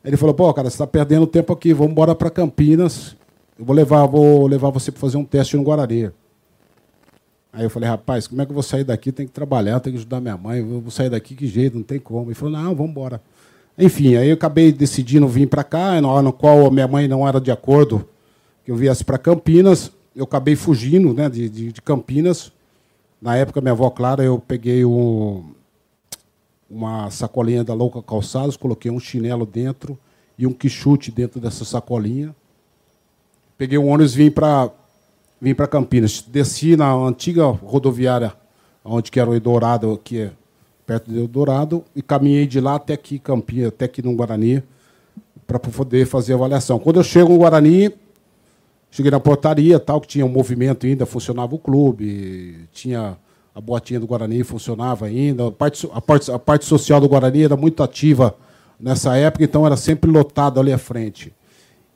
Ele 0.04 0.16
falou, 0.16 0.34
pô, 0.34 0.52
cara, 0.52 0.68
você 0.68 0.74
está 0.74 0.86
perdendo 0.86 1.28
tempo 1.28 1.52
aqui, 1.52 1.72
vamos 1.72 1.92
embora 1.92 2.12
para 2.12 2.28
Campinas, 2.28 3.14
eu 3.56 3.64
vou 3.64 3.74
levar, 3.74 4.04
vou 4.06 4.48
levar 4.48 4.70
você 4.70 4.90
para 4.90 5.00
fazer 5.00 5.16
um 5.16 5.24
teste 5.24 5.56
no 5.56 5.62
Guarani. 5.62 6.10
Aí 7.56 7.62
eu 7.62 7.70
falei, 7.70 7.88
rapaz, 7.88 8.26
como 8.26 8.42
é 8.42 8.44
que 8.44 8.50
eu 8.50 8.54
vou 8.54 8.62
sair 8.62 8.84
daqui? 8.84 9.10
Tem 9.10 9.26
que 9.26 9.32
trabalhar, 9.32 9.80
tem 9.80 9.90
que 9.90 9.98
ajudar 9.98 10.20
minha 10.20 10.36
mãe, 10.36 10.58
eu 10.58 10.78
vou 10.78 10.90
sair 10.90 11.08
daqui, 11.08 11.34
que 11.34 11.46
jeito, 11.46 11.74
não 11.74 11.82
tem 11.82 11.98
como. 11.98 12.26
Ele 12.26 12.34
falou, 12.34 12.52
não, 12.52 12.74
vamos 12.74 12.90
embora. 12.90 13.18
Enfim, 13.78 14.14
aí 14.14 14.28
eu 14.28 14.34
acabei 14.34 14.70
decidindo 14.70 15.26
vir 15.26 15.48
para 15.48 15.64
cá, 15.64 15.98
na 15.98 16.06
hora 16.06 16.22
no 16.22 16.34
qual 16.34 16.70
minha 16.70 16.86
mãe 16.86 17.08
não 17.08 17.26
era 17.26 17.40
de 17.40 17.50
acordo 17.50 18.06
que 18.62 18.70
eu 18.70 18.76
viesse 18.76 19.02
para 19.02 19.16
Campinas. 19.16 19.90
Eu 20.14 20.24
acabei 20.24 20.54
fugindo 20.54 21.14
né, 21.14 21.30
de, 21.30 21.48
de, 21.48 21.72
de, 21.72 21.80
Campinas. 21.80 22.52
Na 23.22 23.36
época, 23.36 23.62
minha 23.62 23.72
avó 23.72 23.88
Clara, 23.88 24.22
eu 24.22 24.38
peguei 24.38 24.84
um, 24.84 25.42
uma 26.68 27.10
sacolinha 27.10 27.64
da 27.64 27.72
Louca 27.72 28.02
Calçados, 28.02 28.58
coloquei 28.58 28.90
um 28.90 29.00
chinelo 29.00 29.46
dentro 29.46 29.98
e 30.38 30.46
um 30.46 30.52
quichute 30.52 31.10
dentro 31.10 31.40
dessa 31.40 31.64
sacolinha. 31.64 32.36
Peguei 33.56 33.78
um 33.78 33.88
ônibus 33.88 34.12
e 34.12 34.18
vim 34.18 34.30
para 34.30 34.70
vim 35.40 35.54
para 35.54 35.66
Campinas. 35.66 36.22
Desci 36.22 36.76
na 36.76 36.92
antiga 36.92 37.46
rodoviária, 37.46 38.32
onde 38.84 39.10
que 39.10 39.20
era 39.20 39.30
o 39.30 39.34
Eldorado, 39.34 40.00
que 40.02 40.20
é 40.20 40.30
perto 40.86 41.10
do 41.10 41.18
Eldorado, 41.18 41.84
e 41.94 42.02
caminhei 42.02 42.46
de 42.46 42.60
lá 42.60 42.76
até 42.76 42.94
aqui, 42.94 43.18
Campinas, 43.18 43.68
até 43.68 43.86
aqui 43.86 44.02
no 44.02 44.14
Guarani, 44.14 44.62
para 45.46 45.58
poder 45.58 46.06
fazer 46.06 46.32
a 46.32 46.36
avaliação. 46.36 46.78
Quando 46.78 46.96
eu 46.96 47.04
chego 47.04 47.32
no 47.32 47.38
Guarani, 47.38 47.92
cheguei 48.90 49.10
na 49.10 49.20
portaria, 49.20 49.78
tal, 49.78 50.00
que 50.00 50.08
tinha 50.08 50.24
um 50.24 50.28
movimento 50.28 50.86
ainda, 50.86 51.04
funcionava 51.04 51.54
o 51.54 51.58
clube, 51.58 52.68
tinha 52.72 53.16
a 53.54 53.60
boatinha 53.60 53.98
do 53.98 54.06
Guarani, 54.06 54.44
funcionava 54.44 55.06
ainda, 55.06 55.48
a 55.48 55.50
parte, 55.50 55.88
a 55.92 56.00
parte, 56.00 56.30
a 56.30 56.38
parte 56.38 56.64
social 56.66 57.00
do 57.00 57.08
Guarani 57.08 57.44
era 57.44 57.56
muito 57.56 57.82
ativa 57.82 58.36
nessa 58.78 59.16
época, 59.16 59.44
então 59.44 59.66
era 59.66 59.76
sempre 59.76 60.10
lotado 60.10 60.60
ali 60.60 60.72
à 60.72 60.78
frente. 60.78 61.32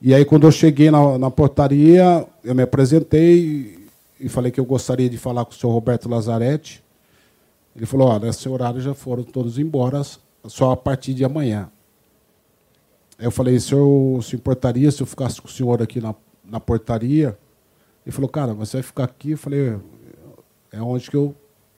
E 0.03 0.15
aí, 0.15 0.25
quando 0.25 0.47
eu 0.47 0.53
cheguei 0.53 0.91
na, 0.91 1.19
na 1.19 1.31
portaria, 1.31 2.27
eu 2.43 2.55
me 2.55 2.63
apresentei 2.63 3.87
e 4.19 4.29
falei 4.29 4.51
que 4.51 4.59
eu 4.59 4.65
gostaria 4.65 5.11
de 5.11 5.19
falar 5.19 5.45
com 5.45 5.53
o 5.53 5.55
senhor 5.55 5.73
Roberto 5.73 6.09
Lazarete, 6.09 6.83
ele 7.77 7.85
falou: 7.85 8.09
Olha, 8.09 8.27
nesse 8.27 8.49
horário 8.49 8.81
já 8.81 8.95
foram 8.95 9.23
todos 9.23 9.59
embora, 9.59 10.03
só 10.47 10.73
a 10.73 10.77
partir 10.77 11.13
de 11.13 11.25
amanhã. 11.25 11.71
Aí 13.19 13.27
eu 13.27 13.31
falei: 13.31 13.61
senhor 13.61 14.23
se 14.23 14.35
importaria 14.37 14.91
se 14.91 15.03
eu 15.03 15.07
ficasse 15.07 15.41
com 15.41 15.49
o 15.49 15.51
senhor 15.51 15.83
aqui 15.83 16.01
na, 16.01 16.15
na 16.45 16.59
portaria? 16.59 17.39
Ele 18.05 18.13
falou: 18.13 18.29
Cara, 18.29 18.55
você 18.55 18.79
vai 18.79 18.83
ficar 18.83 19.05
aqui? 19.05 19.33
Eu 19.33 19.39
falei: 19.39 19.77
É 20.73 20.81
onde 20.81 21.11
que 21.11 21.17
eu, 21.17 21.35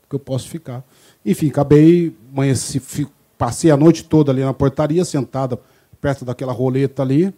que 0.09 0.15
eu 0.15 0.21
posso 0.21 0.49
ficar. 0.49 0.85
Enfim, 1.27 1.49
acabei, 1.49 2.17
amanheci, 2.33 3.09
passei 3.37 3.73
a 3.73 3.77
noite 3.77 4.05
toda 4.05 4.31
ali 4.31 4.43
na 4.43 4.55
portaria, 4.55 5.05
sentada 5.05 5.59
perto 6.01 6.25
daquela 6.25 6.53
roleta 6.53 7.03
ali. 7.03 7.35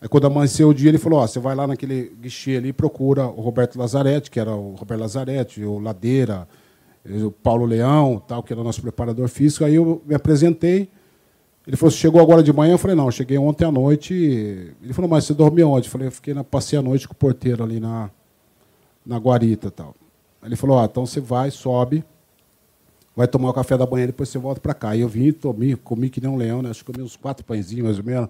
Aí 0.00 0.08
quando 0.08 0.26
amanheceu 0.26 0.68
o 0.68 0.74
dia, 0.74 0.88
ele 0.88 0.98
falou: 0.98 1.20
Ó, 1.20 1.26
você 1.26 1.38
vai 1.38 1.54
lá 1.54 1.66
naquele 1.66 2.16
guichê 2.20 2.56
ali 2.56 2.68
e 2.68 2.72
procura 2.72 3.26
o 3.26 3.40
Roberto 3.40 3.78
Lazarete, 3.78 4.30
que 4.30 4.38
era 4.38 4.54
o 4.54 4.74
Roberto 4.74 5.00
Lazarete, 5.00 5.64
o 5.64 5.78
Ladeira 5.78 6.46
o 7.04 7.30
Paulo 7.30 7.64
Leão, 7.64 8.22
tal, 8.26 8.42
que 8.42 8.52
era 8.52 8.62
nosso 8.62 8.82
preparador 8.82 9.28
físico. 9.28 9.64
Aí 9.64 9.76
eu 9.76 10.02
me 10.06 10.14
apresentei. 10.14 10.88
Ele 11.66 11.76
falou: 11.76 11.90
Você 11.90 11.98
chegou 11.98 12.20
agora 12.20 12.42
de 12.42 12.52
manhã? 12.52 12.72
Eu 12.72 12.78
falei: 12.78 12.96
Não, 12.96 13.10
cheguei 13.10 13.38
ontem 13.38 13.64
à 13.64 13.72
noite. 13.72 14.14
Ele 14.82 14.92
falou: 14.92 15.10
Mas 15.10 15.24
você 15.24 15.34
dormiu 15.34 15.70
onde? 15.70 15.86
Eu 15.86 15.90
falei: 15.90 16.08
Eu 16.08 16.12
fiquei 16.12 16.34
na, 16.34 16.44
passei 16.44 16.78
a 16.78 16.82
noite 16.82 17.06
com 17.06 17.14
o 17.14 17.16
porteiro 17.16 17.62
ali 17.62 17.80
na, 17.80 18.10
na 19.04 19.18
guarita. 19.18 19.70
tal. 19.70 19.94
Ele 20.42 20.56
falou: 20.56 20.78
Ah, 20.78 20.84
então 20.90 21.06
você 21.06 21.20
vai, 21.20 21.50
sobe, 21.50 22.04
vai 23.14 23.26
tomar 23.26 23.50
o 23.50 23.54
café 23.54 23.76
da 23.76 23.86
manhã, 23.86 24.06
depois 24.06 24.28
você 24.28 24.38
volta 24.38 24.60
para 24.60 24.74
cá. 24.74 24.90
Aí 24.90 25.00
eu 25.00 25.08
vim, 25.08 25.32
tomei, 25.32 25.74
comi 25.76 26.10
que 26.10 26.20
nem 26.20 26.30
um 26.30 26.36
leão, 26.36 26.62
né? 26.62 26.70
acho 26.70 26.84
que 26.84 26.92
comi 26.92 27.04
uns 27.04 27.16
quatro 27.16 27.44
pãezinhos 27.44 27.84
mais 27.84 27.98
ou 27.98 28.04
menos. 28.04 28.28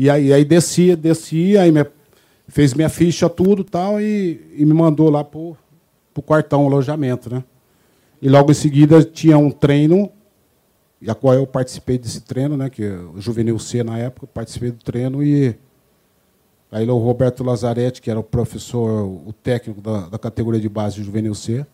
E 0.00 0.08
aí, 0.08 0.32
aí 0.32 0.44
desci, 0.44 0.94
desci, 0.94 1.58
aí 1.58 1.72
me, 1.72 1.84
fez 2.46 2.72
minha 2.72 2.88
ficha, 2.88 3.28
tudo 3.28 3.64
tal, 3.64 4.00
e, 4.00 4.54
e 4.56 4.64
me 4.64 4.72
mandou 4.72 5.10
lá 5.10 5.24
para 5.24 5.40
o 5.40 5.56
quartão, 6.24 6.66
alojamento, 6.66 7.28
né? 7.34 7.42
E 8.22 8.28
logo 8.28 8.52
em 8.52 8.54
seguida 8.54 9.02
tinha 9.02 9.36
um 9.36 9.50
treino, 9.50 10.08
e 11.02 11.10
a 11.10 11.16
qual 11.16 11.34
eu 11.34 11.44
participei 11.48 11.98
desse 11.98 12.20
treino, 12.20 12.56
né, 12.56 12.70
que 12.70 12.88
o 12.88 13.20
Juvenil 13.20 13.58
C 13.58 13.82
na 13.82 13.98
época, 13.98 14.28
participei 14.28 14.70
do 14.70 14.78
treino 14.78 15.20
e 15.20 15.56
aí 16.70 16.88
o 16.88 16.98
Roberto 16.98 17.42
Lazarete, 17.42 18.00
que 18.00 18.08
era 18.08 18.20
o 18.20 18.22
professor, 18.24 19.04
o 19.04 19.32
técnico 19.32 19.80
da, 19.80 20.08
da 20.10 20.18
categoria 20.18 20.60
de 20.60 20.68
base 20.68 21.02
Juvenil 21.02 21.34
C, 21.34 21.66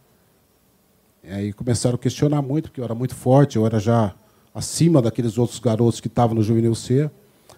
e 1.23 1.31
aí 1.31 1.53
começaram 1.53 1.97
a 1.97 1.99
questionar 1.99 2.41
muito, 2.41 2.71
porque 2.71 2.81
eu 2.81 2.85
era 2.85 2.95
muito 2.95 3.15
forte, 3.15 3.57
eu 3.57 3.67
era 3.67 3.79
já 3.79 4.15
acima 4.55 5.03
daqueles 5.03 5.37
outros 5.37 5.59
garotos 5.59 6.01
que 6.01 6.09
estavam 6.09 6.35
no 6.35 6.43
Juvenil 6.43 6.75
C. 6.75 7.11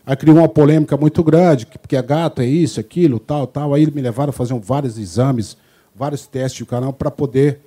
Aí 0.05 0.17
criou 0.17 0.39
uma 0.39 0.49
polêmica 0.49 0.97
muito 0.97 1.23
grande, 1.25 1.67
porque 1.67 1.97
é 1.97 2.03
gato, 2.03 2.41
é 2.41 2.47
isso, 2.47 2.79
aquilo, 2.79 3.19
tal, 3.19 3.47
tal. 3.47 3.75
Aí 3.75 3.91
me 3.91 4.01
levaram 4.01 4.31
a 4.31 4.33
fazer 4.33 4.55
vários 4.61 4.99
exames, 4.99 5.57
vários 5.95 6.27
testes 6.27 6.61
do 6.61 6.67
canal 6.67 6.93
para 6.93 7.11
poder 7.11 7.61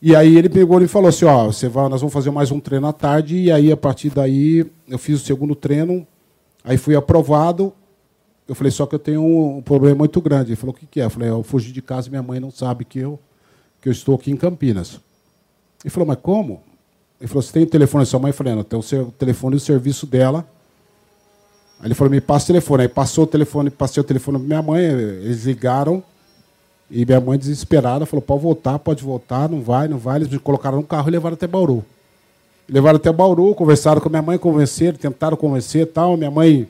e 0.00 0.14
aí 0.14 0.36
ele 0.36 0.48
pegou 0.48 0.80
e 0.82 0.86
falou 0.86 1.08
assim, 1.08 1.24
ó, 1.24 1.46
você 1.46 1.68
vai, 1.68 1.88
nós 1.88 2.00
vamos 2.00 2.12
fazer 2.12 2.30
mais 2.30 2.50
um 2.50 2.60
treino 2.60 2.86
à 2.86 2.92
tarde, 2.92 3.36
e 3.36 3.50
aí 3.50 3.72
a 3.72 3.76
partir 3.76 4.10
daí 4.10 4.66
eu 4.86 4.98
fiz 4.98 5.22
o 5.22 5.24
segundo 5.24 5.54
treino, 5.54 6.06
aí 6.62 6.76
fui 6.76 6.94
aprovado. 6.94 7.72
Eu 8.46 8.54
falei, 8.54 8.70
só 8.70 8.86
que 8.86 8.94
eu 8.94 8.98
tenho 8.98 9.24
um, 9.24 9.62
problema 9.62 9.96
muito 9.96 10.20
grande. 10.20 10.50
Ele 10.50 10.56
falou, 10.56 10.74
o 10.74 10.78
que, 10.78 10.86
que 10.86 11.00
é? 11.00 11.06
Eu 11.06 11.10
falei, 11.10 11.28
eu 11.30 11.42
fugi 11.42 11.72
de 11.72 11.82
casa 11.82 12.10
minha 12.10 12.22
mãe 12.22 12.38
não 12.38 12.50
sabe 12.50 12.84
que 12.84 12.98
eu, 12.98 13.18
que 13.80 13.88
eu 13.88 13.92
estou 13.92 14.14
aqui 14.14 14.30
em 14.30 14.36
Campinas. 14.36 15.00
Ele 15.82 15.90
falou, 15.90 16.06
mas 16.06 16.18
como? 16.22 16.62
Ele 17.20 17.26
falou, 17.26 17.42
você 17.42 17.52
tem 17.52 17.62
o 17.62 17.66
telefone 17.66 18.02
da 18.02 18.06
sua 18.06 18.20
mãe? 18.20 18.30
Eu 18.30 18.34
falei, 18.34 18.54
não, 18.54 18.62
tem 18.62 18.78
o 18.78 19.10
telefone 19.12 19.56
e 19.56 19.58
o 19.58 19.60
serviço 19.60 20.06
dela. 20.06 20.46
Aí 21.78 21.88
ele 21.88 21.94
falou, 21.94 22.10
me 22.10 22.20
passa 22.20 22.44
o 22.44 22.46
telefone. 22.48 22.82
Aí 22.82 22.88
passou 22.88 23.24
o 23.24 23.26
telefone, 23.26 23.70
passei 23.70 24.00
o 24.00 24.04
telefone 24.04 24.38
para 24.38 24.46
minha 24.46 24.62
mãe, 24.62 24.82
eles 24.84 25.44
ligaram. 25.44 26.02
E 26.90 27.04
minha 27.04 27.20
mãe 27.20 27.38
desesperada 27.38 28.06
falou: 28.06 28.22
pode 28.22 28.42
voltar, 28.42 28.78
pode 28.78 29.02
voltar, 29.02 29.48
não 29.48 29.60
vai, 29.60 29.88
não 29.88 29.98
vai. 29.98 30.18
Eles 30.18 30.28
me 30.28 30.38
colocaram 30.38 30.78
no 30.78 30.84
carro 30.84 31.08
e 31.08 31.12
levaram 31.12 31.34
até 31.34 31.46
Bauru. 31.46 31.84
Levaram 32.68 32.96
até 32.96 33.12
Bauru, 33.12 33.54
conversaram 33.54 34.00
com 34.00 34.08
minha 34.08 34.22
mãe, 34.22 34.38
convenceram, 34.38 34.96
tentaram 34.96 35.36
convencer 35.36 35.86
tal. 35.86 36.16
Minha 36.16 36.30
mãe, 36.30 36.68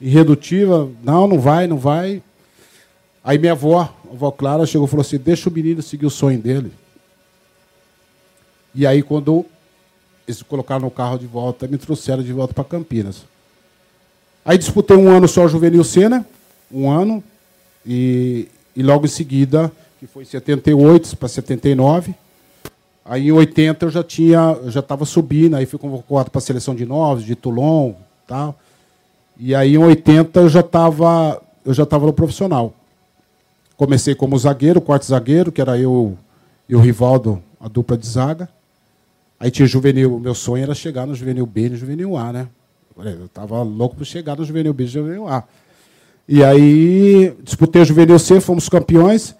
irredutiva, 0.00 0.88
não, 1.02 1.26
não 1.26 1.40
vai, 1.40 1.66
não 1.66 1.78
vai. 1.78 2.22
Aí 3.22 3.38
minha 3.38 3.52
avó, 3.52 3.80
a 3.80 4.12
avó 4.12 4.30
Clara, 4.30 4.66
chegou 4.66 4.86
e 4.86 4.90
falou 4.90 5.02
assim: 5.02 5.18
deixa 5.18 5.50
o 5.50 5.52
menino 5.52 5.82
seguir 5.82 6.06
o 6.06 6.10
sonho 6.10 6.38
dele. 6.38 6.72
E 8.74 8.86
aí, 8.86 9.02
quando 9.02 9.44
eles 10.28 10.42
colocaram 10.42 10.82
no 10.82 10.90
carro 10.90 11.18
de 11.18 11.26
volta, 11.26 11.66
me 11.66 11.78
trouxeram 11.78 12.22
de 12.22 12.32
volta 12.32 12.52
para 12.52 12.62
Campinas. 12.62 13.24
Aí 14.46 14.56
disputei 14.56 14.96
um 14.96 15.08
ano 15.08 15.26
só 15.26 15.44
o 15.44 15.48
Juvenil 15.48 15.82
Sena, 15.82 16.24
um 16.70 16.88
ano, 16.88 17.20
e, 17.84 18.46
e 18.76 18.82
logo 18.82 19.04
em 19.04 19.08
seguida, 19.08 19.72
que 19.98 20.06
foi 20.06 20.24
78 20.24 21.16
para 21.16 21.26
79, 21.26 22.14
aí 23.04 23.26
em 23.26 23.32
80 23.32 23.86
eu 23.86 23.90
já 23.90 24.04
tinha, 24.04 24.56
eu 24.62 24.70
já 24.70 24.78
estava 24.78 25.04
subindo, 25.04 25.56
aí 25.56 25.66
fui 25.66 25.80
convocado 25.80 26.30
para 26.30 26.38
a 26.38 26.40
seleção 26.40 26.76
de 26.76 26.86
novos, 26.86 27.24
de 27.24 27.34
Toulon, 27.34 27.94
tal. 28.24 28.56
E 29.36 29.52
aí 29.52 29.74
em 29.74 29.78
80 29.78 30.38
eu 30.38 30.48
já 30.48 30.60
estava, 30.60 31.42
eu 31.64 31.74
já 31.74 31.82
estava 31.82 32.06
no 32.06 32.12
profissional. 32.12 32.72
Comecei 33.76 34.14
como 34.14 34.38
zagueiro, 34.38 34.80
quarto 34.80 35.06
zagueiro, 35.06 35.50
que 35.50 35.60
era 35.60 35.76
eu 35.76 36.16
e 36.68 36.76
o 36.76 36.80
Rivaldo, 36.80 37.42
a 37.60 37.66
dupla 37.66 37.98
de 37.98 38.06
zaga. 38.06 38.48
Aí 39.40 39.50
tinha 39.50 39.66
juvenil, 39.66 40.20
meu 40.20 40.36
sonho 40.36 40.62
era 40.62 40.74
chegar 40.74 41.04
no 41.04 41.16
juvenil 41.16 41.46
B 41.46 41.66
e 41.66 41.70
no 41.70 41.76
juvenil 41.76 42.16
A, 42.16 42.32
né? 42.32 42.48
Eu 42.98 43.26
estava 43.26 43.62
louco 43.62 43.96
para 43.96 44.04
chegar 44.06 44.36
no 44.36 44.44
juvenil 44.44 44.72
B 44.72 44.84
e 44.84 44.86
juvenil 44.86 45.28
A. 45.28 45.44
E 46.26 46.42
aí 46.42 47.36
disputei 47.42 47.82
o 47.82 47.84
Juvenil 47.84 48.18
C, 48.18 48.40
fomos 48.40 48.68
campeões. 48.68 49.34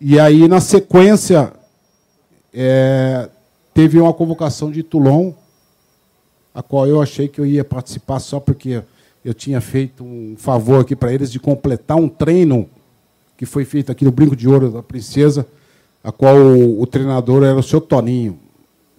E 0.00 0.18
aí, 0.18 0.48
na 0.48 0.60
sequência, 0.60 1.52
é, 2.52 3.28
teve 3.72 3.98
uma 4.00 4.12
convocação 4.12 4.70
de 4.70 4.82
Toulon, 4.82 5.32
a 6.52 6.62
qual 6.62 6.86
eu 6.86 7.00
achei 7.00 7.28
que 7.28 7.40
eu 7.40 7.46
ia 7.46 7.64
participar 7.64 8.18
só 8.18 8.40
porque 8.40 8.82
eu 9.24 9.32
tinha 9.32 9.60
feito 9.60 10.02
um 10.02 10.34
favor 10.36 10.80
aqui 10.80 10.96
para 10.96 11.12
eles 11.12 11.30
de 11.30 11.38
completar 11.38 11.96
um 11.96 12.08
treino 12.08 12.68
que 13.36 13.46
foi 13.46 13.64
feito 13.64 13.92
aqui 13.92 14.04
no 14.04 14.10
Brinco 14.10 14.34
de 14.34 14.48
Ouro 14.48 14.70
da 14.70 14.82
Princesa, 14.82 15.46
a 16.02 16.10
qual 16.10 16.36
o, 16.36 16.82
o 16.82 16.86
treinador 16.86 17.44
era 17.44 17.58
o 17.58 17.62
seu 17.62 17.80
Toninho. 17.80 18.38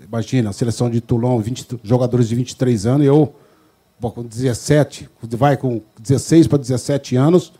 Imagina, 0.01 0.49
a 0.49 0.53
seleção 0.53 0.89
de 0.89 1.01
Toulon, 1.01 1.39
20, 1.39 1.79
jogadores 1.83 2.29
de 2.29 2.35
23 2.35 2.85
anos, 2.85 3.05
e 3.05 3.07
eu 3.07 3.35
com 4.09 4.23
17, 4.23 5.09
vai 5.31 5.57
com 5.57 5.81
16 5.99 6.47
para 6.47 6.57
17 6.57 7.15
anos, 7.15 7.53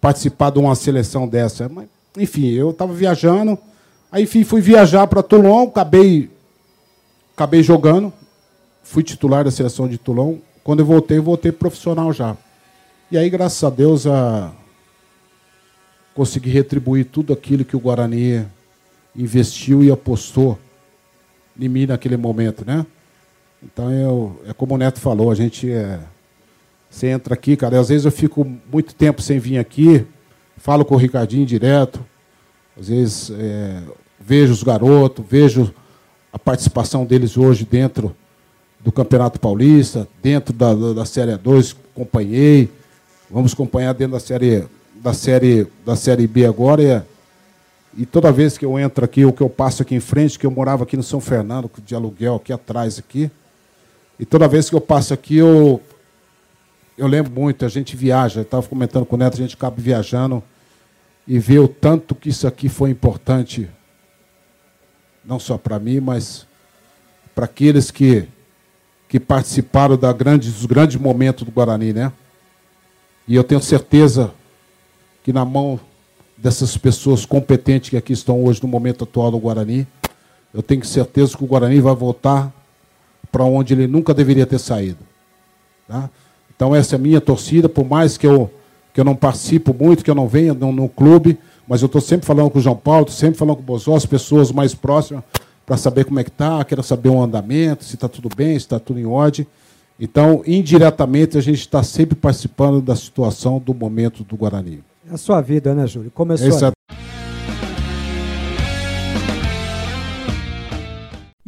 participar 0.00 0.50
de 0.50 0.58
uma 0.58 0.74
seleção 0.74 1.26
dessa. 1.26 1.68
Mas, 1.68 1.88
enfim, 2.16 2.48
eu 2.50 2.70
estava 2.70 2.92
viajando, 2.92 3.58
aí 4.12 4.22
enfim, 4.22 4.44
fui 4.44 4.60
viajar 4.60 5.06
para 5.06 5.22
Toulon, 5.22 5.68
acabei, 5.68 6.30
acabei 7.34 7.62
jogando, 7.62 8.12
fui 8.82 9.02
titular 9.02 9.44
da 9.44 9.50
seleção 9.50 9.88
de 9.88 9.98
Toulon. 9.98 10.36
Quando 10.62 10.80
eu 10.80 10.86
voltei, 10.86 11.18
voltei 11.18 11.50
profissional 11.50 12.12
já. 12.12 12.36
E 13.10 13.18
aí, 13.18 13.28
graças 13.28 13.64
a 13.64 13.70
Deus, 13.70 14.06
a... 14.06 14.52
consegui 16.14 16.50
retribuir 16.50 17.06
tudo 17.06 17.32
aquilo 17.32 17.64
que 17.64 17.74
o 17.74 17.80
Guarani 17.80 18.46
investiu 19.16 19.82
e 19.82 19.90
apostou 19.90 20.56
em 21.58 21.68
mim 21.68 21.86
naquele 21.86 22.16
momento, 22.16 22.64
né? 22.64 22.86
Então, 23.62 23.92
eu, 23.92 24.40
é 24.46 24.52
como 24.52 24.74
o 24.74 24.78
Neto 24.78 25.00
falou, 25.00 25.30
a 25.30 25.34
gente 25.34 25.70
é, 25.70 26.00
você 26.88 27.08
entra 27.08 27.34
aqui, 27.34 27.56
cara, 27.56 27.78
às 27.78 27.88
vezes 27.88 28.04
eu 28.04 28.12
fico 28.12 28.44
muito 28.72 28.94
tempo 28.94 29.20
sem 29.20 29.38
vir 29.38 29.58
aqui, 29.58 30.06
falo 30.56 30.84
com 30.84 30.94
o 30.94 30.98
Ricardinho 30.98 31.44
direto, 31.44 32.04
às 32.78 32.88
vezes 32.88 33.30
é, 33.30 33.82
vejo 34.18 34.52
os 34.52 34.62
garotos, 34.62 35.24
vejo 35.28 35.74
a 36.32 36.38
participação 36.38 37.04
deles 37.04 37.36
hoje 37.36 37.64
dentro 37.64 38.14
do 38.80 38.90
Campeonato 38.90 39.38
Paulista, 39.38 40.08
dentro 40.22 40.54
da, 40.54 40.74
da, 40.74 40.92
da 40.94 41.04
Série 41.04 41.36
2, 41.36 41.76
acompanhei. 41.94 42.70
Vamos 43.30 43.52
acompanhar 43.52 43.92
dentro 43.92 44.12
da 44.12 44.20
Série, 44.20 44.64
da 44.94 45.12
série, 45.12 45.66
da 45.84 45.96
série 45.96 46.26
B 46.26 46.46
agora. 46.46 47.06
E, 47.94 48.02
e 48.02 48.06
toda 48.06 48.32
vez 48.32 48.56
que 48.56 48.64
eu 48.64 48.78
entro 48.78 49.04
aqui, 49.04 49.24
ou 49.24 49.32
que 49.32 49.42
eu 49.42 49.50
passo 49.50 49.82
aqui 49.82 49.94
em 49.94 50.00
frente, 50.00 50.38
que 50.38 50.46
eu 50.46 50.50
morava 50.50 50.84
aqui 50.84 50.96
no 50.96 51.02
São 51.02 51.20
Fernando, 51.20 51.70
de 51.84 51.94
aluguel, 51.94 52.36
aqui 52.36 52.52
atrás, 52.52 52.98
aqui. 52.98 53.30
E 54.20 54.26
toda 54.26 54.46
vez 54.46 54.68
que 54.68 54.76
eu 54.76 54.82
passo 54.82 55.14
aqui, 55.14 55.38
eu, 55.38 55.80
eu 56.98 57.06
lembro 57.06 57.32
muito, 57.32 57.64
a 57.64 57.68
gente 57.70 57.96
viaja, 57.96 58.42
estava 58.42 58.68
comentando 58.68 59.06
com 59.06 59.16
o 59.16 59.18
Neto, 59.18 59.32
a 59.32 59.38
gente 59.38 59.54
acaba 59.54 59.74
viajando 59.78 60.42
e 61.26 61.38
vê 61.38 61.58
o 61.58 61.66
tanto 61.66 62.14
que 62.14 62.28
isso 62.28 62.46
aqui 62.46 62.68
foi 62.68 62.90
importante, 62.90 63.66
não 65.24 65.38
só 65.40 65.56
para 65.56 65.78
mim, 65.78 66.00
mas 66.00 66.46
para 67.34 67.46
aqueles 67.46 67.90
que 67.90 68.28
que 69.08 69.18
participaram 69.18 69.96
da 69.96 70.12
grande, 70.12 70.50
dos 70.50 70.66
grandes 70.66 70.96
momentos 70.96 71.42
do 71.42 71.50
Guarani, 71.50 71.92
né? 71.92 72.12
E 73.26 73.34
eu 73.34 73.42
tenho 73.42 73.60
certeza 73.60 74.32
que 75.24 75.32
na 75.32 75.44
mão 75.44 75.80
dessas 76.36 76.76
pessoas 76.76 77.24
competentes 77.24 77.90
que 77.90 77.96
aqui 77.96 78.12
estão 78.12 78.44
hoje 78.44 78.62
no 78.62 78.68
momento 78.68 79.02
atual 79.02 79.32
do 79.32 79.38
Guarani, 79.38 79.84
eu 80.54 80.62
tenho 80.62 80.84
certeza 80.84 81.36
que 81.36 81.42
o 81.42 81.46
Guarani 81.46 81.80
vai 81.80 81.94
voltar 81.94 82.59
para 83.30 83.44
onde 83.44 83.74
ele 83.74 83.86
nunca 83.86 84.12
deveria 84.12 84.46
ter 84.46 84.58
saído. 84.58 84.98
Tá? 85.86 86.10
Então 86.54 86.74
essa 86.74 86.94
é 86.94 86.98
a 86.98 87.00
minha 87.00 87.20
torcida, 87.20 87.68
por 87.68 87.86
mais 87.86 88.16
que 88.16 88.26
eu, 88.26 88.50
que 88.92 89.00
eu 89.00 89.04
não 89.04 89.14
participo 89.14 89.74
muito, 89.74 90.04
que 90.04 90.10
eu 90.10 90.14
não 90.14 90.28
venha 90.28 90.52
no, 90.52 90.72
no 90.72 90.88
clube, 90.88 91.38
mas 91.66 91.82
eu 91.82 91.86
estou 91.86 92.00
sempre 92.00 92.26
falando 92.26 92.50
com 92.50 92.58
o 92.58 92.62
João 92.62 92.76
Paulo, 92.76 93.10
sempre 93.10 93.38
falando 93.38 93.56
com 93.56 93.62
o 93.62 93.64
Bozó, 93.64 93.94
as 93.94 94.04
pessoas 94.04 94.50
mais 94.50 94.74
próximas, 94.74 95.22
para 95.64 95.76
saber 95.76 96.04
como 96.04 96.18
é 96.18 96.24
que 96.24 96.30
está, 96.30 96.64
quero 96.64 96.82
saber 96.82 97.08
o 97.08 97.22
andamento, 97.22 97.84
se 97.84 97.94
está 97.94 98.08
tudo 98.08 98.28
bem, 98.34 98.58
se 98.58 98.66
está 98.66 98.78
tudo 98.78 98.98
em 98.98 99.06
ordem. 99.06 99.46
Então, 99.98 100.42
indiretamente, 100.46 101.38
a 101.38 101.40
gente 101.40 101.60
está 101.60 101.82
sempre 101.82 102.16
participando 102.16 102.80
da 102.80 102.96
situação 102.96 103.58
do 103.58 103.72
momento 103.72 104.24
do 104.24 104.36
Guarani. 104.36 104.82
É 105.08 105.14
a 105.14 105.18
sua 105.18 105.40
vida, 105.40 105.74
né, 105.74 105.86
Júlio? 105.86 106.10
Começou. 106.10 106.48
Essa... 106.48 106.72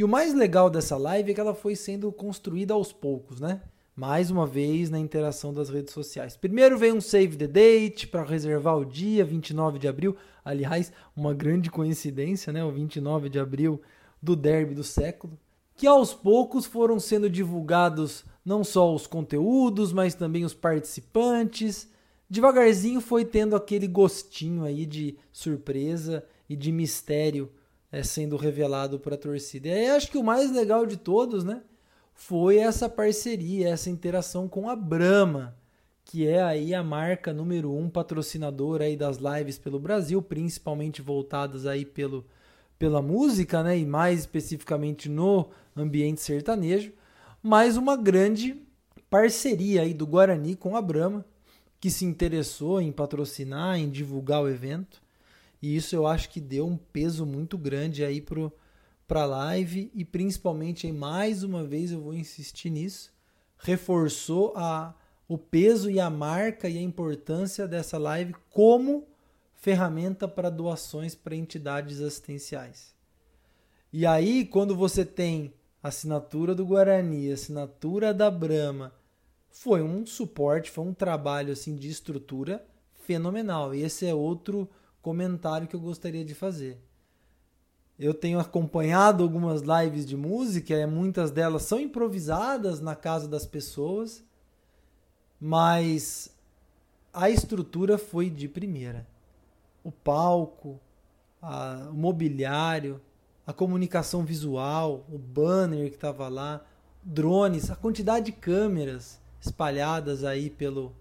E 0.03 0.05
o 0.05 0.09
mais 0.09 0.35
legal 0.35 0.69
dessa 0.69 0.97
live 0.97 1.31
é 1.31 1.35
que 1.35 1.41
ela 1.41 1.55
foi 1.55 1.77
sendo 1.77 2.11
construída 2.11 2.75
aos 2.75 2.93
poucos, 2.93 3.39
né? 3.39 3.63
Mais 3.95 4.33
uma 4.33 4.45
vez 4.45 4.91
na 4.91 4.99
interação 4.99 5.55
das 5.55 5.69
redes 5.69 5.95
sociais. 5.95 6.37
Primeiro 6.37 6.77
veio 6.77 6.97
um 6.97 7.01
save 7.01 7.37
the 7.37 7.47
date 7.47 8.09
para 8.09 8.25
reservar 8.25 8.77
o 8.77 8.85
dia, 8.85 9.25
29 9.25 9.79
de 9.79 9.87
abril. 9.87 10.17
Aliás, 10.45 10.93
uma 11.15 11.33
grande 11.33 11.71
coincidência, 11.71 12.53
né? 12.53 12.65
O 12.65 12.73
29 12.73 13.29
de 13.29 13.39
abril 13.39 13.81
do 14.21 14.35
derby 14.35 14.75
do 14.75 14.83
século, 14.83 15.39
que 15.77 15.87
aos 15.87 16.13
poucos 16.13 16.67
foram 16.67 16.99
sendo 16.99 17.31
divulgados 17.31 18.25
não 18.45 18.65
só 18.65 18.93
os 18.93 19.07
conteúdos, 19.07 19.93
mas 19.93 20.17
também 20.17 20.45
os 20.45 20.53
participantes. 20.53 21.89
Devagarzinho 22.29 23.01
foi 23.01 23.25
tendo 23.25 23.55
aquele 23.55 23.87
gostinho 23.87 24.65
aí 24.65 24.85
de 24.85 25.17
surpresa 25.31 26.27
e 26.49 26.57
de 26.57 26.73
mistério 26.73 27.53
é, 27.93 28.03
sendo 28.03 28.37
revelado 28.37 28.99
para 28.99 29.15
a 29.15 29.19
torcida. 29.19 29.69
E 29.69 29.73
aí 29.73 29.87
acho 29.91 30.11
que 30.11 30.19
o 30.19 30.25
mais 30.25 30.51
legal 30.51 30.87
de 30.87 30.97
todos, 30.97 31.45
né, 31.45 31.63
foi 32.15 32.57
essa 32.57 32.89
parceria, 32.89 33.69
essa 33.69 33.91
interação 33.91 34.49
com 34.49 34.69
a 34.69 34.75
Brahma, 34.75 35.55
que 36.05 36.27
é 36.27 36.43
aí 36.43 36.75
a 36.75 36.83
marca 36.83 37.33
número 37.33 37.73
um 37.73 37.89
patrocinadora 37.89 38.85
aí 38.85 38.97
das 38.97 39.19
lives 39.19 39.59
pelo 39.59 39.79
Brasil, 39.79 40.21
principalmente 40.23 41.03
voltadas 41.03 41.67
aí 41.67 41.85
pelo 41.85 42.27
pela 42.79 43.01
música, 43.01 43.63
né, 43.63 43.79
e 43.79 43.87
mais 43.87 44.21
especificamente 44.21 45.09
no 45.09 45.51
ambiente 45.77 46.21
sertanejo, 46.21 46.93
mas 47.41 47.77
uma 47.77 47.97
grande 47.97 48.61
parceria 49.09 49.83
aí 49.83 49.95
do 49.95 50.05
Guarani 50.05 50.57
com 50.57 50.75
a 50.75 50.83
Brahma, 50.83 51.25
que 51.79 51.91
se 51.91 52.05
interessou 52.05 52.81
em 52.81 52.91
patrocinar, 52.91 53.79
em 53.79 53.91
divulgar 53.91 54.43
o 54.43 54.49
evento. 54.49 55.02
E 55.63 55.77
isso 55.77 55.95
eu 55.95 56.07
acho 56.07 56.29
que 56.29 56.41
deu 56.41 56.67
um 56.67 56.77
peso 56.77 57.25
muito 57.25 57.57
grande 57.57 58.05
aí 58.05 58.21
pro 58.21 58.53
para 59.07 59.27
live 59.27 59.91
e 59.95 60.05
principalmente 60.05 60.87
aí 60.87 60.93
mais 60.93 61.43
uma 61.43 61.63
vez 61.63 61.93
eu 61.93 62.01
vou 62.01 62.15
insistir 62.15 62.71
nisso, 62.71 63.13
reforçou 63.59 64.55
a 64.57 64.95
o 65.29 65.39
peso 65.39 65.91
e 65.91 65.99
a 65.99 66.11
marca 66.11 66.69
e 66.69 66.77
a 66.77 66.83
importância 66.83 67.67
dessa 67.67 67.97
live 67.97 68.35
como 68.51 69.07
ferramenta 69.55 70.27
para 70.27 70.51
doações 70.51 71.15
para 71.15 71.37
entidades 71.37 72.01
assistenciais. 72.01 72.95
E 73.93 74.05
aí, 74.05 74.45
quando 74.45 74.75
você 74.75 75.05
tem 75.05 75.55
assinatura 75.83 76.55
do 76.55 76.67
Guarani, 76.67 77.31
assinatura 77.31 78.13
da 78.13 78.31
Brahma, 78.31 78.93
foi 79.51 79.83
um 79.83 80.05
suporte, 80.05 80.71
foi 80.71 80.85
um 80.85 80.95
trabalho 80.95 81.53
assim 81.53 81.77
de 81.77 81.89
estrutura 81.89 82.67
fenomenal. 82.93 83.75
E 83.75 83.83
esse 83.83 84.07
é 84.07 84.15
outro 84.15 84.69
comentário 85.03 85.69
que 85.69 85.77
eu 85.77 85.81
gostaria 85.81 86.25
de 86.25 86.35
fazer. 86.35 86.81
Eu 87.99 88.15
tenho 88.15 88.41
acompanhado 88.41 89.23
algumas 89.23 89.63
lives 89.63 90.07
de 90.07 90.17
música, 90.17 90.87
muitas 90.87 91.31
delas 91.31 91.63
são 91.65 91.79
improvisadas 91.79 92.81
na 92.81 92.97
casa 92.97 93.29
das 93.29 93.45
pessoas, 93.45 94.25
mas 95.39 96.35
a 97.13 97.29
estrutura 97.29 97.99
foi 97.99 98.31
de 98.31 98.49
primeira 98.49 99.07
o 99.85 99.91
palco, 99.91 100.81
a, 101.41 101.89
o 101.91 101.95
mobiliário, 101.95 103.01
a 103.47 103.53
comunicação 103.53 104.25
visual, 104.25 105.05
o 105.11 105.19
banner 105.19 105.89
que 105.89 105.97
estava 105.97 106.29
lá, 106.29 106.65
drones, 107.03 107.71
a 107.71 107.77
quantidade 107.77 108.27
de 108.27 108.33
câmeras 108.33 109.21
espalhadas 109.41 110.23
aí 110.23 110.49
pelo, 110.49 110.93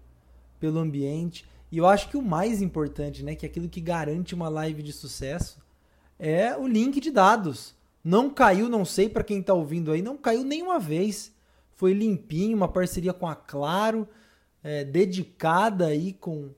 pelo 0.58 0.80
ambiente. 0.80 1.46
E 1.72 1.78
eu 1.78 1.86
acho 1.86 2.10
que 2.10 2.18
o 2.18 2.22
mais 2.22 2.60
importante, 2.60 3.24
né, 3.24 3.34
que 3.34 3.46
é 3.46 3.48
aquilo 3.48 3.68
que 3.68 3.80
garante 3.80 4.34
uma 4.34 4.50
live 4.50 4.82
de 4.82 4.92
sucesso, 4.92 5.58
é 6.18 6.54
o 6.54 6.66
link 6.68 7.00
de 7.00 7.10
dados. 7.10 7.74
Não 8.04 8.28
caiu, 8.28 8.68
não 8.68 8.84
sei 8.84 9.08
para 9.08 9.24
quem 9.24 9.40
está 9.40 9.54
ouvindo 9.54 9.90
aí, 9.90 10.02
não 10.02 10.18
caiu 10.18 10.44
nenhuma 10.44 10.78
vez. 10.78 11.34
Foi 11.74 11.94
limpinho, 11.94 12.56
uma 12.56 12.68
parceria 12.68 13.14
com 13.14 13.26
a 13.26 13.34
Claro, 13.34 14.06
é, 14.62 14.84
dedicada 14.84 15.86
aí 15.86 16.12
com 16.12 16.50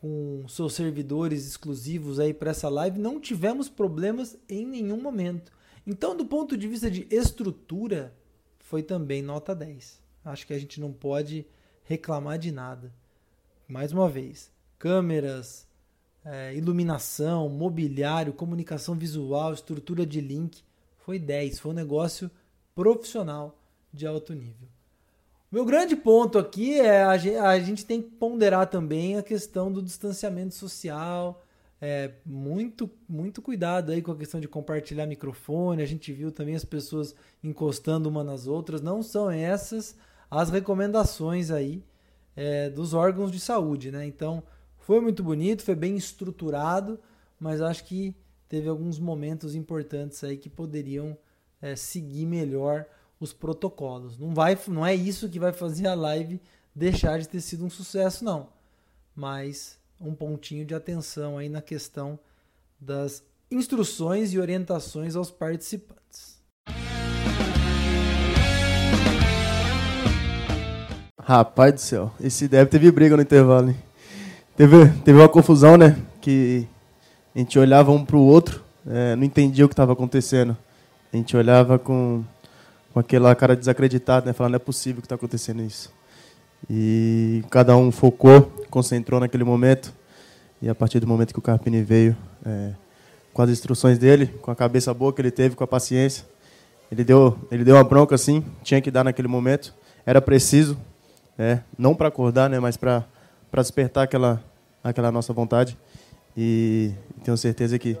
com 0.00 0.48
seus 0.48 0.72
servidores 0.72 1.46
exclusivos 1.46 2.18
aí 2.18 2.32
para 2.32 2.52
essa 2.52 2.70
live, 2.70 2.98
não 2.98 3.20
tivemos 3.20 3.68
problemas 3.68 4.34
em 4.48 4.64
nenhum 4.64 4.98
momento. 4.98 5.52
Então, 5.86 6.16
do 6.16 6.24
ponto 6.24 6.56
de 6.56 6.66
vista 6.66 6.90
de 6.90 7.06
estrutura, 7.10 8.16
foi 8.60 8.82
também 8.82 9.20
nota 9.20 9.54
10. 9.54 10.00
Acho 10.24 10.46
que 10.46 10.54
a 10.54 10.58
gente 10.58 10.80
não 10.80 10.90
pode 10.90 11.46
reclamar 11.84 12.38
de 12.38 12.50
nada. 12.50 12.94
Mais 13.70 13.92
uma 13.92 14.08
vez, 14.08 14.50
câmeras, 14.80 15.64
é, 16.24 16.52
iluminação, 16.56 17.48
mobiliário, 17.48 18.32
comunicação 18.32 18.96
visual, 18.96 19.54
estrutura 19.54 20.04
de 20.04 20.20
link, 20.20 20.64
foi 20.98 21.20
10. 21.20 21.60
Foi 21.60 21.70
um 21.70 21.74
negócio 21.74 22.28
profissional 22.74 23.56
de 23.92 24.08
alto 24.08 24.34
nível. 24.34 24.66
Meu 25.52 25.64
grande 25.64 25.94
ponto 25.94 26.36
aqui 26.36 26.80
é 26.80 27.04
a 27.04 27.16
gente, 27.16 27.36
a 27.36 27.60
gente 27.60 27.86
tem 27.86 28.02
que 28.02 28.10
ponderar 28.10 28.66
também 28.66 29.16
a 29.16 29.22
questão 29.22 29.70
do 29.70 29.80
distanciamento 29.80 30.56
social. 30.56 31.40
É, 31.80 32.10
muito, 32.26 32.90
muito 33.08 33.40
cuidado 33.40 33.92
aí 33.92 34.02
com 34.02 34.10
a 34.10 34.16
questão 34.16 34.40
de 34.40 34.48
compartilhar 34.48 35.06
microfone. 35.06 35.80
A 35.80 35.86
gente 35.86 36.12
viu 36.12 36.32
também 36.32 36.56
as 36.56 36.64
pessoas 36.64 37.14
encostando 37.42 38.08
uma 38.08 38.24
nas 38.24 38.48
outras. 38.48 38.82
Não 38.82 39.00
são 39.00 39.30
essas 39.30 39.96
as 40.28 40.50
recomendações 40.50 41.52
aí 41.52 41.84
é, 42.42 42.70
dos 42.70 42.94
órgãos 42.94 43.30
de 43.30 43.38
saúde, 43.38 43.90
né? 43.90 44.06
Então, 44.06 44.42
foi 44.78 44.98
muito 44.98 45.22
bonito, 45.22 45.62
foi 45.62 45.74
bem 45.74 45.94
estruturado, 45.94 46.98
mas 47.38 47.60
acho 47.60 47.84
que 47.84 48.16
teve 48.48 48.66
alguns 48.66 48.98
momentos 48.98 49.54
importantes 49.54 50.24
aí 50.24 50.38
que 50.38 50.48
poderiam 50.48 51.18
é, 51.60 51.76
seguir 51.76 52.24
melhor 52.24 52.86
os 53.20 53.34
protocolos. 53.34 54.16
Não 54.16 54.32
vai, 54.32 54.58
não 54.68 54.86
é 54.86 54.94
isso 54.94 55.28
que 55.28 55.38
vai 55.38 55.52
fazer 55.52 55.86
a 55.86 55.92
live 55.92 56.40
deixar 56.74 57.18
de 57.18 57.28
ter 57.28 57.42
sido 57.42 57.62
um 57.62 57.68
sucesso, 57.68 58.24
não. 58.24 58.48
Mas 59.14 59.78
um 60.00 60.14
pontinho 60.14 60.64
de 60.64 60.74
atenção 60.74 61.36
aí 61.36 61.50
na 61.50 61.60
questão 61.60 62.18
das 62.80 63.22
instruções 63.50 64.32
e 64.32 64.38
orientações 64.38 65.14
aos 65.14 65.30
participantes. 65.30 66.39
Rapaz 71.30 71.72
do 71.72 71.80
céu, 71.80 72.10
esse 72.20 72.48
deve 72.48 72.68
teve 72.68 72.90
briga 72.90 73.14
no 73.14 73.22
intervalo. 73.22 73.70
Hein? 73.70 73.76
Teve, 74.56 74.88
teve 75.04 75.16
uma 75.16 75.28
confusão, 75.28 75.76
né? 75.76 75.96
Que 76.20 76.66
a 77.32 77.38
gente 77.38 77.56
olhava 77.56 77.92
um 77.92 78.04
para 78.04 78.16
o 78.16 78.20
outro, 78.20 78.64
é, 78.84 79.14
não 79.14 79.22
entendia 79.22 79.64
o 79.64 79.68
que 79.68 79.72
estava 79.72 79.92
acontecendo. 79.92 80.56
A 81.12 81.16
gente 81.16 81.36
olhava 81.36 81.78
com 81.78 82.24
com 82.92 82.98
aquela 82.98 83.32
cara 83.36 83.54
desacreditada, 83.54 84.26
né? 84.26 84.32
Falando, 84.32 84.54
não 84.54 84.56
é 84.56 84.58
possível 84.58 85.00
que 85.00 85.06
está 85.06 85.14
acontecendo 85.14 85.62
isso. 85.62 85.92
E 86.68 87.44
cada 87.48 87.76
um 87.76 87.92
focou, 87.92 88.52
concentrou 88.68 89.20
naquele 89.20 89.44
momento. 89.44 89.94
E 90.60 90.68
a 90.68 90.74
partir 90.74 90.98
do 90.98 91.06
momento 91.06 91.32
que 91.32 91.38
o 91.38 91.42
Carpini 91.42 91.80
veio, 91.80 92.16
é, 92.44 92.72
com 93.32 93.40
as 93.40 93.50
instruções 93.50 93.98
dele, 93.98 94.26
com 94.42 94.50
a 94.50 94.56
cabeça 94.56 94.92
boa 94.92 95.12
que 95.12 95.22
ele 95.22 95.30
teve, 95.30 95.54
com 95.54 95.62
a 95.62 95.68
paciência, 95.68 96.24
ele 96.90 97.04
deu, 97.04 97.38
ele 97.52 97.62
deu 97.62 97.76
uma 97.76 97.84
bronca 97.84 98.16
assim, 98.16 98.44
tinha 98.64 98.80
que 98.80 98.90
dar 98.90 99.04
naquele 99.04 99.28
momento, 99.28 99.72
era 100.04 100.20
preciso, 100.20 100.76
é, 101.40 101.60
não 101.78 101.94
para 101.94 102.08
acordar, 102.08 102.50
né, 102.50 102.60
mas 102.60 102.76
para 102.76 103.02
para 103.50 103.62
despertar 103.62 104.04
aquela 104.04 104.44
aquela 104.84 105.10
nossa 105.10 105.32
vontade. 105.32 105.76
E 106.36 106.92
tenho 107.24 107.36
certeza 107.36 107.78
que 107.78 107.96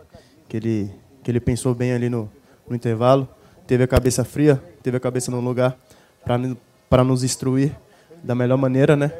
que 0.46 0.58
ele 0.58 0.90
que 1.24 1.30
ele 1.30 1.40
pensou 1.40 1.74
bem 1.74 1.92
ali 1.92 2.10
no, 2.10 2.30
no 2.68 2.76
intervalo, 2.76 3.26
teve 3.66 3.82
a 3.82 3.88
cabeça 3.88 4.24
fria, 4.24 4.62
teve 4.82 4.98
a 4.98 5.00
cabeça 5.00 5.30
no 5.30 5.40
lugar 5.40 5.74
para 6.22 6.38
para 6.88 7.02
nos 7.02 7.24
instruir 7.24 7.74
da 8.22 8.34
melhor 8.34 8.58
maneira, 8.58 8.94
né, 8.94 9.10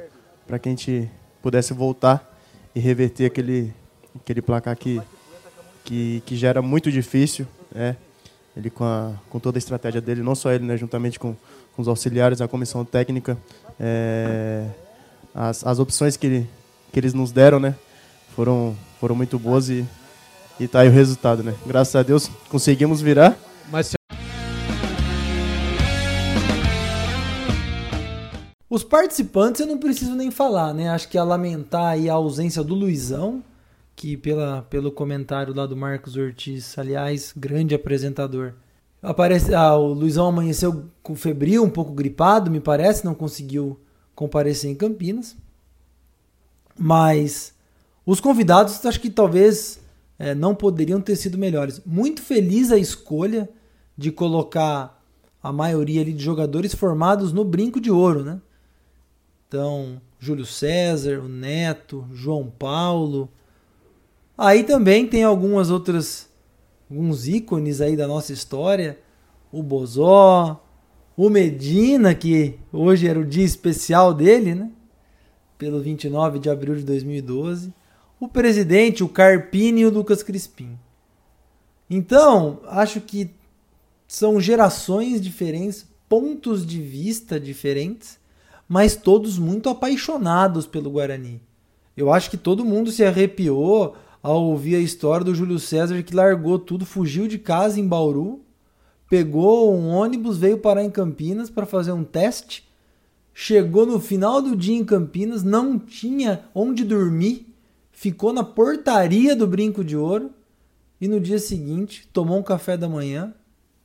para 0.46 0.58
que 0.58 0.68
a 0.68 0.72
gente 0.72 1.10
pudesse 1.40 1.72
voltar 1.72 2.30
e 2.74 2.80
reverter 2.80 3.24
aquele 3.24 3.72
aquele 4.14 4.42
placar 4.42 4.76
que 4.76 5.00
que, 5.82 6.22
que 6.26 6.36
já 6.36 6.48
era 6.48 6.60
muito 6.60 6.92
difícil, 6.92 7.46
é, 7.74 7.96
ele 8.56 8.68
com, 8.68 8.84
a, 8.84 9.14
com 9.30 9.40
toda 9.40 9.56
a 9.56 9.60
estratégia 9.60 10.00
dele, 10.00 10.22
não 10.22 10.34
só 10.34 10.52
ele, 10.52 10.64
né, 10.64 10.76
juntamente 10.76 11.18
com, 11.18 11.34
com 11.74 11.82
os 11.82 11.88
auxiliares, 11.88 12.40
a 12.40 12.48
comissão 12.48 12.84
técnica, 12.84 13.36
é, 13.78 14.66
as, 15.34 15.66
as 15.66 15.78
opções 15.78 16.16
que, 16.16 16.46
que 16.92 16.98
eles 16.98 17.14
nos 17.14 17.32
deram, 17.32 17.58
né, 17.58 17.74
foram, 18.34 18.76
foram 19.00 19.14
muito 19.14 19.38
boas 19.38 19.68
e, 19.68 19.86
e 20.58 20.68
tá 20.68 20.80
aí 20.80 20.88
o 20.88 20.92
resultado, 20.92 21.42
né. 21.42 21.54
Graças 21.66 21.94
a 21.96 22.02
Deus 22.02 22.30
conseguimos 22.48 23.00
virar. 23.00 23.36
Mas 23.70 23.86
se 23.86 24.00
Os 28.70 28.84
participantes 28.84 29.60
eu 29.60 29.66
não 29.66 29.78
preciso 29.78 30.14
nem 30.14 30.30
falar, 30.30 30.72
né? 30.72 30.88
Acho 30.90 31.08
que 31.08 31.18
a 31.18 31.24
lamentar 31.24 31.86
aí 31.86 32.08
a 32.08 32.14
ausência 32.14 32.62
do 32.62 32.72
Luizão, 32.72 33.42
que 33.96 34.16
pela, 34.16 34.62
pelo 34.70 34.92
comentário 34.92 35.52
lá 35.52 35.66
do 35.66 35.76
Marcos 35.76 36.16
Ortiz, 36.16 36.78
aliás, 36.78 37.34
grande 37.36 37.74
apresentador. 37.74 38.52
Aparece, 39.02 39.54
ah, 39.54 39.74
o 39.76 39.94
Luizão 39.94 40.26
amanheceu 40.26 40.84
com 41.02 41.14
febril, 41.14 41.64
um 41.64 41.70
pouco 41.70 41.92
gripado, 41.92 42.50
me 42.50 42.60
parece, 42.60 43.04
não 43.04 43.14
conseguiu 43.14 43.80
comparecer 44.14 44.70
em 44.70 44.74
Campinas. 44.74 45.36
Mas 46.78 47.54
os 48.04 48.20
convidados 48.20 48.84
acho 48.84 49.00
que 49.00 49.10
talvez 49.10 49.80
é, 50.18 50.34
não 50.34 50.54
poderiam 50.54 51.00
ter 51.00 51.16
sido 51.16 51.38
melhores. 51.38 51.80
Muito 51.84 52.22
feliz 52.22 52.70
a 52.70 52.78
escolha 52.78 53.48
de 53.96 54.10
colocar 54.12 55.02
a 55.42 55.52
maioria 55.52 56.02
ali 56.02 56.12
de 56.12 56.22
jogadores 56.22 56.74
formados 56.74 57.32
no 57.32 57.44
brinco 57.44 57.80
de 57.80 57.90
ouro, 57.90 58.24
né? 58.24 58.40
Então, 59.48 60.00
Júlio 60.18 60.46
César, 60.46 61.20
o 61.20 61.28
Neto, 61.28 62.06
João 62.12 62.50
Paulo. 62.50 63.28
Aí 64.36 64.62
também 64.64 65.06
tem 65.06 65.24
algumas 65.24 65.70
outras 65.70 66.29
alguns 66.90 67.28
ícones 67.28 67.80
aí 67.80 67.96
da 67.96 68.06
nossa 68.06 68.32
história, 68.32 68.98
o 69.52 69.62
Bozó, 69.62 70.64
o 71.16 71.28
Medina, 71.30 72.14
que 72.14 72.58
hoje 72.72 73.06
era 73.06 73.18
o 73.18 73.24
dia 73.24 73.44
especial 73.44 74.12
dele, 74.12 74.54
né? 74.54 74.70
Pelo 75.56 75.80
29 75.80 76.38
de 76.38 76.50
abril 76.50 76.74
de 76.74 76.82
2012. 76.82 77.72
O 78.18 78.26
presidente, 78.26 79.04
o 79.04 79.08
Carpini 79.08 79.82
e 79.82 79.86
o 79.86 79.90
Lucas 79.90 80.22
Crispim. 80.22 80.78
Então, 81.88 82.60
acho 82.66 83.00
que 83.00 83.30
são 84.08 84.40
gerações 84.40 85.20
diferentes, 85.20 85.86
pontos 86.08 86.66
de 86.66 86.80
vista 86.80 87.38
diferentes 87.38 88.20
mas 88.70 88.94
todos 88.94 89.36
muito 89.36 89.68
apaixonados 89.68 90.64
pelo 90.64 90.92
Guarani. 90.92 91.42
Eu 91.96 92.12
acho 92.12 92.30
que 92.30 92.36
todo 92.36 92.64
mundo 92.64 92.92
se 92.92 93.02
arrepiou 93.02 93.96
ao 94.22 94.44
ouvir 94.44 94.76
a 94.76 94.80
história 94.80 95.24
do 95.24 95.34
Júlio 95.34 95.58
César 95.58 96.02
que 96.02 96.14
largou 96.14 96.58
tudo, 96.58 96.84
fugiu 96.84 97.26
de 97.26 97.38
casa 97.38 97.80
em 97.80 97.86
Bauru, 97.86 98.40
pegou 99.08 99.74
um 99.74 99.88
ônibus, 99.88 100.38
veio 100.38 100.58
parar 100.58 100.84
em 100.84 100.90
Campinas 100.90 101.50
para 101.50 101.66
fazer 101.66 101.92
um 101.92 102.04
teste, 102.04 102.68
chegou 103.32 103.86
no 103.86 103.98
final 103.98 104.42
do 104.42 104.54
dia 104.54 104.76
em 104.76 104.84
Campinas, 104.84 105.42
não 105.42 105.78
tinha 105.78 106.44
onde 106.54 106.84
dormir, 106.84 107.54
ficou 107.90 108.32
na 108.32 108.44
portaria 108.44 109.34
do 109.34 109.46
Brinco 109.46 109.82
de 109.82 109.96
Ouro 109.96 110.30
e 111.00 111.08
no 111.08 111.18
dia 111.18 111.38
seguinte 111.38 112.08
tomou 112.12 112.38
um 112.38 112.42
café 112.42 112.76
da 112.76 112.88
manhã 112.88 113.34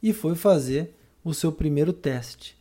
e 0.02 0.12
foi 0.12 0.36
fazer 0.36 0.96
o 1.24 1.34
seu 1.34 1.52
primeiro 1.52 1.94
teste. 1.94 2.56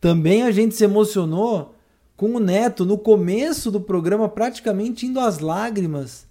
Também 0.00 0.42
a 0.42 0.50
gente 0.50 0.74
se 0.74 0.84
emocionou 0.84 1.74
com 2.16 2.34
o 2.34 2.40
Neto 2.40 2.84
no 2.84 2.98
começo 2.98 3.70
do 3.70 3.80
programa, 3.80 4.28
praticamente 4.28 5.06
indo 5.06 5.20
às 5.20 5.38
lágrimas, 5.38 6.27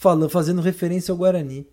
falando, 0.00 0.30
fazendo 0.30 0.62
referência 0.62 1.12
ao 1.12 1.18
Guarani. 1.18 1.66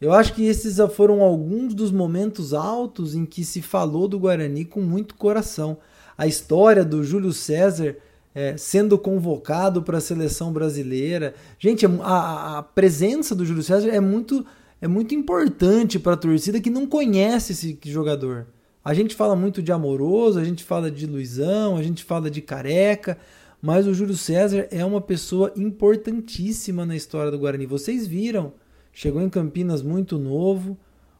Eu 0.00 0.12
acho 0.12 0.34
que 0.34 0.44
esses 0.44 0.78
foram 0.94 1.20
alguns 1.20 1.74
dos 1.74 1.90
momentos 1.90 2.54
altos 2.54 3.16
em 3.16 3.26
que 3.26 3.44
se 3.44 3.60
falou 3.60 4.06
do 4.06 4.20
Guarani 4.20 4.64
com 4.64 4.80
muito 4.80 5.16
coração. 5.16 5.78
A 6.16 6.28
história 6.28 6.84
do 6.84 7.02
Júlio 7.02 7.32
César 7.32 7.96
é, 8.32 8.56
sendo 8.56 8.96
convocado 8.96 9.82
para 9.82 9.98
a 9.98 10.00
seleção 10.00 10.52
brasileira. 10.52 11.34
Gente, 11.58 11.84
a, 11.84 12.58
a, 12.58 12.62
presença 12.62 13.34
do 13.34 13.44
Júlio 13.44 13.64
César 13.64 13.88
é 13.88 13.98
muito, 13.98 14.46
é 14.80 14.86
muito 14.86 15.12
importante 15.12 15.98
para 15.98 16.12
a 16.12 16.16
torcida 16.16 16.60
que 16.60 16.70
não 16.70 16.86
conhece 16.86 17.50
esse 17.50 17.76
jogador. 17.86 18.46
A 18.84 18.94
gente 18.94 19.16
fala 19.16 19.34
muito 19.34 19.60
de 19.60 19.72
Amoroso, 19.72 20.38
a 20.38 20.44
gente 20.44 20.62
fala 20.62 20.88
de 20.88 21.04
Luizão, 21.04 21.76
a 21.76 21.82
gente 21.82 22.04
fala 22.04 22.30
de 22.30 22.40
Careca, 22.40 23.18
mas 23.60 23.86
o 23.86 23.94
Júlio 23.94 24.16
César 24.16 24.66
é 24.70 24.84
uma 24.84 25.00
pessoa 25.00 25.52
importantíssima 25.56 26.86
na 26.86 26.96
história 26.96 27.30
do 27.30 27.38
Guarani. 27.38 27.66
Vocês 27.66 28.06
viram, 28.06 28.52
chegou 28.92 29.20
em 29.20 29.28
Campinas 29.28 29.82
muito 29.82 30.18
novo, 30.18 30.78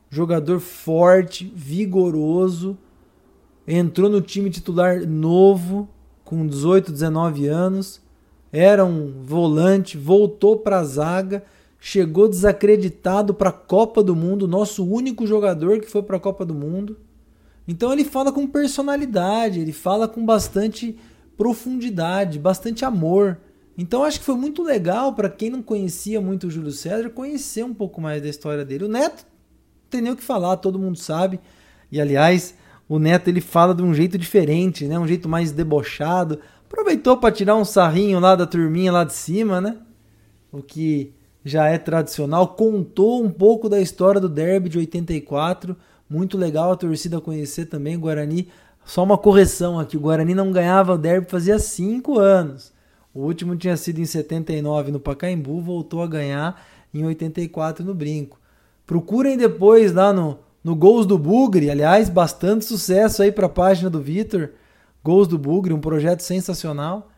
jogador 0.09 0.61
forte, 0.61 1.53
vigoroso, 1.55 2.77
entrou 3.67 4.09
no 4.09 4.21
time 4.21 4.51
titular 4.51 5.07
novo, 5.07 5.89
com 6.25 6.47
18, 6.47 6.93
19 6.93 7.47
anos, 7.47 8.01
era 8.53 8.85
um 8.85 9.23
volante, 9.23 9.97
voltou 9.97 10.57
para 10.57 10.79
a 10.79 10.85
zaga, 10.85 11.45
chegou 11.79 12.29
desacreditado 12.29 13.33
para 13.35 13.51
a 13.51 13.53
Copa 13.53 14.03
do 14.03 14.17
Mundo, 14.17 14.49
nosso 14.49 14.85
único 14.85 15.27
jogador 15.27 15.81
que 15.81 15.91
foi 15.91 16.03
para 16.03 16.17
a 16.17 16.21
Copa 16.21 16.45
do 16.45 16.55
Mundo 16.55 16.97
então 17.71 17.93
ele 17.93 18.03
fala 18.03 18.33
com 18.33 18.49
personalidade, 18.49 19.61
ele 19.61 19.73
fala 19.73 20.09
com 20.09 20.27
bastante 20.27 20.99
profundidade, 21.41 22.39
bastante 22.39 22.85
amor. 22.85 23.39
Então 23.79 24.05
acho 24.05 24.19
que 24.19 24.27
foi 24.27 24.35
muito 24.35 24.63
legal 24.63 25.15
para 25.15 25.31
quem 25.31 25.49
não 25.49 25.63
conhecia 25.63 26.21
muito 26.21 26.47
o 26.47 26.51
Júlio 26.51 26.71
César 26.71 27.09
conhecer 27.09 27.65
um 27.65 27.73
pouco 27.73 27.99
mais 27.99 28.21
da 28.21 28.29
história 28.29 28.63
dele. 28.63 28.85
O 28.85 28.89
Neto 28.89 29.25
tem 29.89 30.03
nem 30.03 30.13
o 30.13 30.17
que 30.17 30.23
falar, 30.23 30.59
todo 30.59 30.79
mundo 30.79 30.99
sabe. 30.99 31.41
E 31.91 31.99
aliás, 31.99 32.55
o 32.87 32.99
Neto 32.99 33.29
ele 33.29 33.41
fala 33.41 33.75
de 33.75 33.83
um 33.83 33.95
jeito 33.95 34.19
diferente, 34.19 34.87
né? 34.87 34.99
Um 34.99 35.07
jeito 35.07 35.31
mais 35.31 35.51
debochado. 35.51 36.41
Aproveitou 36.67 37.17
para 37.17 37.33
tirar 37.33 37.57
um 37.57 37.65
sarrinho 37.65 38.21
lá 38.21 38.37
da 38.37 38.47
turminha 38.47 38.93
lá 38.93 39.03
de 39.03 39.15
cima, 39.15 39.63
né? 39.63 39.79
O 40.53 40.63
que 40.63 41.15
já 41.43 41.69
é 41.69 41.79
tradicional. 41.79 42.49
Contou 42.49 43.25
um 43.25 43.31
pouco 43.31 43.67
da 43.67 43.81
história 43.81 44.21
do 44.21 44.29
Derby 44.29 44.69
de 44.69 44.77
84 44.77 45.75
muito 46.11 46.37
legal 46.37 46.73
a 46.73 46.77
torcida 46.77 47.21
conhecer 47.21 47.67
também 47.67 47.97
Guarani. 47.97 48.49
Só 48.91 49.05
uma 49.05 49.17
correção 49.17 49.79
aqui: 49.79 49.97
o 49.97 50.01
Guarani 50.01 50.35
não 50.35 50.51
ganhava 50.51 50.95
o 50.95 50.99
derby 50.99 51.31
fazia 51.31 51.61
cinco 51.61 52.19
anos. 52.19 52.73
O 53.15 53.21
último 53.21 53.55
tinha 53.55 53.77
sido 53.77 54.01
em 54.01 54.05
79 54.05 54.91
no 54.91 54.99
Pacaembu, 54.99 55.61
voltou 55.61 56.03
a 56.03 56.09
ganhar 56.09 56.61
em 56.93 57.05
84 57.05 57.85
no 57.85 57.95
Brinco. 57.95 58.41
Procurem 58.85 59.37
depois 59.37 59.93
lá 59.93 60.13
no, 60.13 60.41
no 60.65 60.75
Gols 60.75 61.07
do 61.07 61.17
Bugre, 61.17 61.71
aliás, 61.71 62.09
bastante 62.09 62.65
sucesso 62.65 63.23
aí 63.23 63.31
para 63.31 63.47
a 63.47 63.49
página 63.49 63.89
do 63.89 64.01
Vitor. 64.01 64.51
Gols 65.05 65.29
do 65.29 65.39
Bugre, 65.39 65.73
um 65.73 65.81
projeto 65.81 66.25
sensacional. 66.25 67.13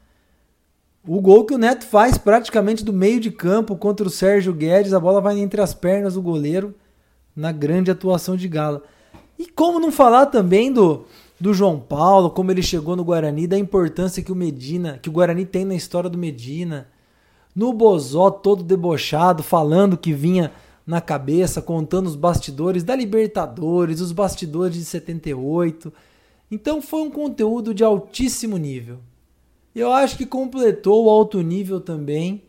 O 1.08 1.22
gol 1.22 1.46
que 1.46 1.54
o 1.54 1.58
Neto 1.58 1.86
faz 1.86 2.18
praticamente 2.18 2.84
do 2.84 2.92
meio 2.92 3.18
de 3.18 3.30
campo 3.30 3.76
contra 3.76 4.06
o 4.06 4.10
Sérgio 4.10 4.52
Guedes, 4.52 4.92
a 4.92 5.00
bola 5.00 5.22
vai 5.22 5.38
entre 5.38 5.62
as 5.62 5.72
pernas 5.72 6.14
do 6.14 6.20
goleiro 6.20 6.74
na 7.34 7.50
grande 7.50 7.90
atuação 7.90 8.36
de 8.36 8.46
Gala. 8.46 8.82
E 9.38 9.46
como 9.46 9.80
não 9.80 9.90
falar 9.90 10.26
também 10.26 10.70
do, 10.70 11.06
do 11.42 11.52
João 11.52 11.80
Paulo, 11.80 12.30
como 12.30 12.52
ele 12.52 12.62
chegou 12.62 12.94
no 12.94 13.02
Guarani, 13.02 13.48
da 13.48 13.58
importância 13.58 14.22
que 14.22 14.30
o 14.30 14.36
Medina, 14.36 15.00
que 15.02 15.08
o 15.08 15.12
Guarani 15.12 15.44
tem 15.44 15.64
na 15.64 15.74
história 15.74 16.08
do 16.08 16.16
Medina. 16.16 16.86
No 17.52 17.72
Bozó, 17.72 18.30
todo 18.30 18.62
debochado, 18.62 19.42
falando 19.42 19.96
que 19.96 20.12
vinha 20.12 20.52
na 20.86 21.00
cabeça, 21.00 21.60
contando 21.60 22.06
os 22.06 22.14
bastidores 22.14 22.84
da 22.84 22.94
Libertadores, 22.94 24.00
os 24.00 24.12
bastidores 24.12 24.76
de 24.76 24.84
78. 24.84 25.92
Então 26.48 26.80
foi 26.80 27.02
um 27.02 27.10
conteúdo 27.10 27.74
de 27.74 27.82
altíssimo 27.82 28.56
nível. 28.56 29.00
Eu 29.74 29.90
acho 29.90 30.16
que 30.16 30.24
completou 30.24 31.06
o 31.06 31.10
alto 31.10 31.42
nível 31.42 31.80
também 31.80 32.44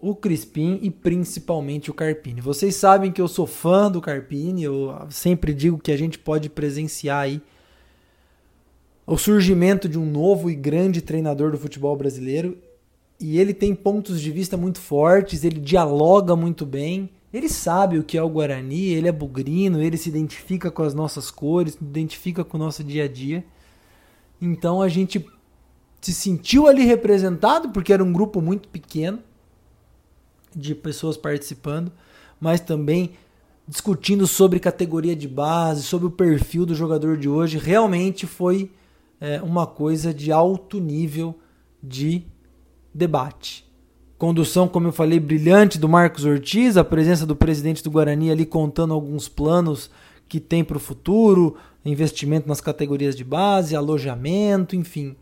o 0.00 0.14
Crispim 0.14 0.78
e 0.82 0.88
principalmente 0.88 1.90
o 1.90 1.94
Carpini. 1.94 2.40
Vocês 2.40 2.76
sabem 2.76 3.10
que 3.10 3.20
eu 3.20 3.26
sou 3.26 3.44
fã 3.46 3.90
do 3.90 4.00
Carpini, 4.00 4.62
eu 4.62 4.94
sempre 5.10 5.52
digo 5.52 5.78
que 5.78 5.90
a 5.90 5.96
gente 5.96 6.16
pode 6.16 6.48
presenciar 6.48 7.22
aí 7.22 7.42
o 9.06 9.18
surgimento 9.18 9.88
de 9.88 9.98
um 9.98 10.06
novo 10.06 10.50
e 10.50 10.54
grande 10.54 11.02
treinador 11.02 11.50
do 11.50 11.58
futebol 11.58 11.96
brasileiro. 11.96 12.56
E 13.20 13.38
ele 13.38 13.54
tem 13.54 13.74
pontos 13.74 14.20
de 14.20 14.30
vista 14.30 14.56
muito 14.56 14.80
fortes, 14.80 15.44
ele 15.44 15.60
dialoga 15.60 16.34
muito 16.34 16.64
bem. 16.64 17.10
Ele 17.32 17.48
sabe 17.48 17.98
o 17.98 18.04
que 18.04 18.16
é 18.16 18.22
o 18.22 18.28
Guarani, 18.28 18.92
ele 18.92 19.08
é 19.08 19.12
bugrino, 19.12 19.82
ele 19.82 19.96
se 19.96 20.08
identifica 20.08 20.70
com 20.70 20.82
as 20.82 20.94
nossas 20.94 21.30
cores, 21.30 21.74
se 21.74 21.82
identifica 21.82 22.44
com 22.44 22.56
o 22.56 22.60
nosso 22.60 22.84
dia 22.84 23.04
a 23.04 23.08
dia. 23.08 23.44
Então 24.40 24.80
a 24.80 24.88
gente 24.88 25.24
se 26.00 26.12
sentiu 26.12 26.66
ali 26.66 26.84
representado, 26.84 27.70
porque 27.70 27.92
era 27.92 28.04
um 28.04 28.12
grupo 28.12 28.40
muito 28.40 28.68
pequeno 28.68 29.18
de 30.54 30.74
pessoas 30.74 31.16
participando, 31.16 31.90
mas 32.40 32.60
também 32.60 33.12
discutindo 33.66 34.26
sobre 34.26 34.60
categoria 34.60 35.16
de 35.16 35.26
base, 35.26 35.82
sobre 35.82 36.06
o 36.06 36.10
perfil 36.10 36.66
do 36.66 36.74
jogador 36.74 37.16
de 37.16 37.28
hoje. 37.28 37.58
Realmente 37.58 38.26
foi 38.26 38.70
é, 39.24 39.40
uma 39.40 39.66
coisa 39.66 40.12
de 40.12 40.30
alto 40.30 40.78
nível 40.78 41.34
de 41.82 42.24
debate. 42.92 43.64
Condução, 44.18 44.68
como 44.68 44.88
eu 44.88 44.92
falei, 44.92 45.18
brilhante 45.18 45.78
do 45.78 45.88
Marcos 45.88 46.26
Ortiz, 46.26 46.76
a 46.76 46.84
presença 46.84 47.24
do 47.24 47.34
presidente 47.34 47.82
do 47.82 47.90
Guarani 47.90 48.30
ali 48.30 48.44
contando 48.44 48.92
alguns 48.92 49.26
planos 49.26 49.90
que 50.28 50.38
tem 50.38 50.62
para 50.62 50.76
o 50.76 50.80
futuro, 50.80 51.56
investimento 51.86 52.46
nas 52.46 52.60
categorias 52.60 53.16
de 53.16 53.24
base, 53.24 53.74
alojamento, 53.74 54.76
enfim. 54.76 55.16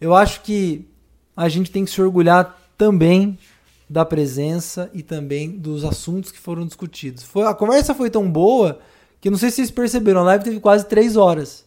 Eu 0.00 0.14
acho 0.14 0.42
que 0.42 0.86
a 1.36 1.48
gente 1.48 1.72
tem 1.72 1.84
que 1.84 1.90
se 1.90 2.00
orgulhar 2.00 2.56
também 2.78 3.36
da 3.90 4.04
presença 4.04 4.88
e 4.94 5.02
também 5.02 5.50
dos 5.50 5.84
assuntos 5.84 6.30
que 6.30 6.38
foram 6.38 6.64
discutidos. 6.64 7.24
Foi, 7.24 7.44
a 7.44 7.54
conversa 7.54 7.92
foi 7.92 8.08
tão 8.08 8.30
boa 8.30 8.78
que 9.20 9.30
não 9.30 9.36
sei 9.36 9.50
se 9.50 9.56
vocês 9.56 9.70
perceberam, 9.72 10.20
a 10.20 10.24
live 10.24 10.44
teve 10.44 10.60
quase 10.60 10.86
três 10.86 11.16
horas. 11.16 11.65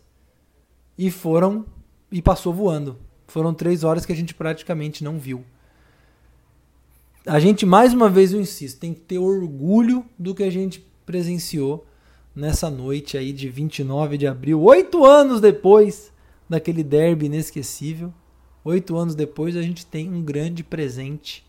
E 1.00 1.10
foram. 1.10 1.66
E 2.12 2.22
passou 2.22 2.54
voando. 2.54 2.98
Foram 3.26 3.54
três 3.54 3.86
horas 3.86 4.06
que 4.06 4.12
a 4.12 4.16
gente 4.16 4.36
praticamente 4.36 5.02
não 5.02 5.18
viu. 5.18 5.46
A 7.26 7.40
gente, 7.40 7.66
mais 7.66 7.94
uma 7.94 8.10
vez, 8.10 8.34
eu 8.34 8.42
insisto, 8.42 8.82
tem 8.82 8.94
que 8.94 9.00
ter 9.00 9.18
orgulho 9.18 10.04
do 10.18 10.36
que 10.36 10.44
a 10.44 10.50
gente 10.50 10.86
presenciou 11.06 11.86
nessa 12.36 12.70
noite 12.70 13.18
aí 13.18 13.32
de 13.32 13.48
29 13.48 14.18
de 14.18 14.28
abril, 14.28 14.62
oito 14.62 15.06
anos 15.06 15.40
depois 15.40 16.12
daquele 16.50 16.84
derby 16.84 17.28
inesquecível. 17.28 18.14
Oito 18.66 18.98
anos 18.98 19.16
depois, 19.16 19.56
a 19.56 19.62
gente 19.62 19.86
tem 19.86 20.10
um 20.10 20.22
grande 20.22 20.66
presente 20.66 21.48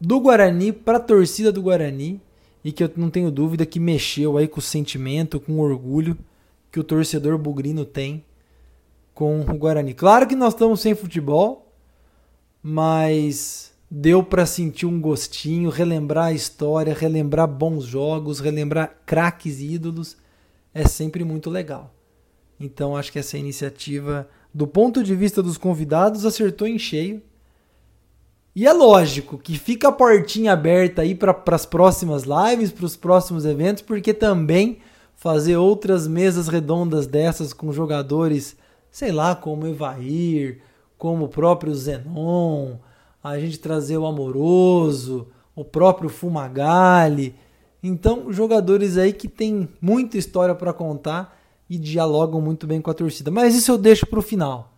do 0.00 0.18
Guarani 0.18 0.72
para 0.72 0.96
a 0.96 1.00
torcida 1.00 1.52
do 1.52 1.62
Guarani 1.62 2.20
e 2.64 2.72
que 2.72 2.82
eu 2.82 2.90
não 2.96 3.08
tenho 3.08 3.30
dúvida 3.30 3.64
que 3.64 3.78
mexeu 3.78 4.36
aí 4.36 4.48
com 4.48 4.58
o 4.58 4.62
sentimento, 4.62 5.38
com 5.38 5.52
o 5.52 5.60
orgulho 5.60 6.18
que 6.72 6.80
o 6.80 6.84
torcedor 6.84 7.38
bugrino 7.38 7.84
tem 7.84 8.24
com 9.14 9.40
o 9.40 9.58
Guarani. 9.58 9.94
Claro 9.94 10.26
que 10.26 10.34
nós 10.34 10.54
estamos 10.54 10.80
sem 10.80 10.94
futebol, 10.94 11.72
mas 12.62 13.72
deu 13.90 14.22
para 14.22 14.46
sentir 14.46 14.86
um 14.86 15.00
gostinho, 15.00 15.68
relembrar 15.68 16.26
a 16.26 16.32
história, 16.32 16.94
relembrar 16.94 17.46
bons 17.46 17.84
jogos, 17.84 18.40
relembrar 18.40 19.02
craques 19.04 19.60
e 19.60 19.74
ídolos 19.74 20.16
é 20.74 20.86
sempre 20.86 21.24
muito 21.24 21.50
legal. 21.50 21.94
Então 22.58 22.96
acho 22.96 23.12
que 23.12 23.18
essa 23.18 23.36
iniciativa, 23.36 24.28
do 24.54 24.66
ponto 24.66 25.02
de 25.02 25.14
vista 25.14 25.42
dos 25.42 25.58
convidados, 25.58 26.24
acertou 26.24 26.66
em 26.66 26.78
cheio 26.78 27.22
e 28.54 28.66
é 28.66 28.72
lógico 28.72 29.38
que 29.38 29.58
fica 29.58 29.88
a 29.88 29.92
portinha 29.92 30.52
aberta 30.52 31.02
aí 31.02 31.14
para 31.14 31.42
as 31.46 31.66
próximas 31.66 32.24
lives, 32.24 32.70
para 32.70 32.84
os 32.84 32.96
próximos 32.96 33.44
eventos, 33.44 33.82
porque 33.82 34.12
também 34.12 34.78
fazer 35.16 35.56
outras 35.56 36.06
mesas 36.06 36.48
redondas 36.48 37.06
dessas 37.06 37.52
com 37.52 37.72
jogadores, 37.72 38.56
sei 38.92 39.10
lá, 39.10 39.34
como 39.34 39.66
Evair, 39.66 40.60
como 40.98 41.24
o 41.24 41.28
próprio 41.28 41.74
Zenon, 41.74 42.76
a 43.24 43.38
gente 43.38 43.58
trazer 43.58 43.96
o 43.96 44.06
Amoroso, 44.06 45.26
o 45.56 45.64
próprio 45.64 46.08
Fumagalli. 46.08 47.34
Então, 47.82 48.32
jogadores 48.32 48.96
aí 48.96 49.12
que 49.12 49.26
tem 49.26 49.68
muita 49.80 50.18
história 50.18 50.54
para 50.54 50.72
contar 50.72 51.36
e 51.68 51.78
dialogam 51.78 52.40
muito 52.40 52.66
bem 52.66 52.80
com 52.80 52.90
a 52.90 52.94
torcida. 52.94 53.30
Mas 53.30 53.54
isso 53.54 53.72
eu 53.72 53.78
deixo 53.78 54.06
para 54.06 54.18
o 54.18 54.22
final. 54.22 54.72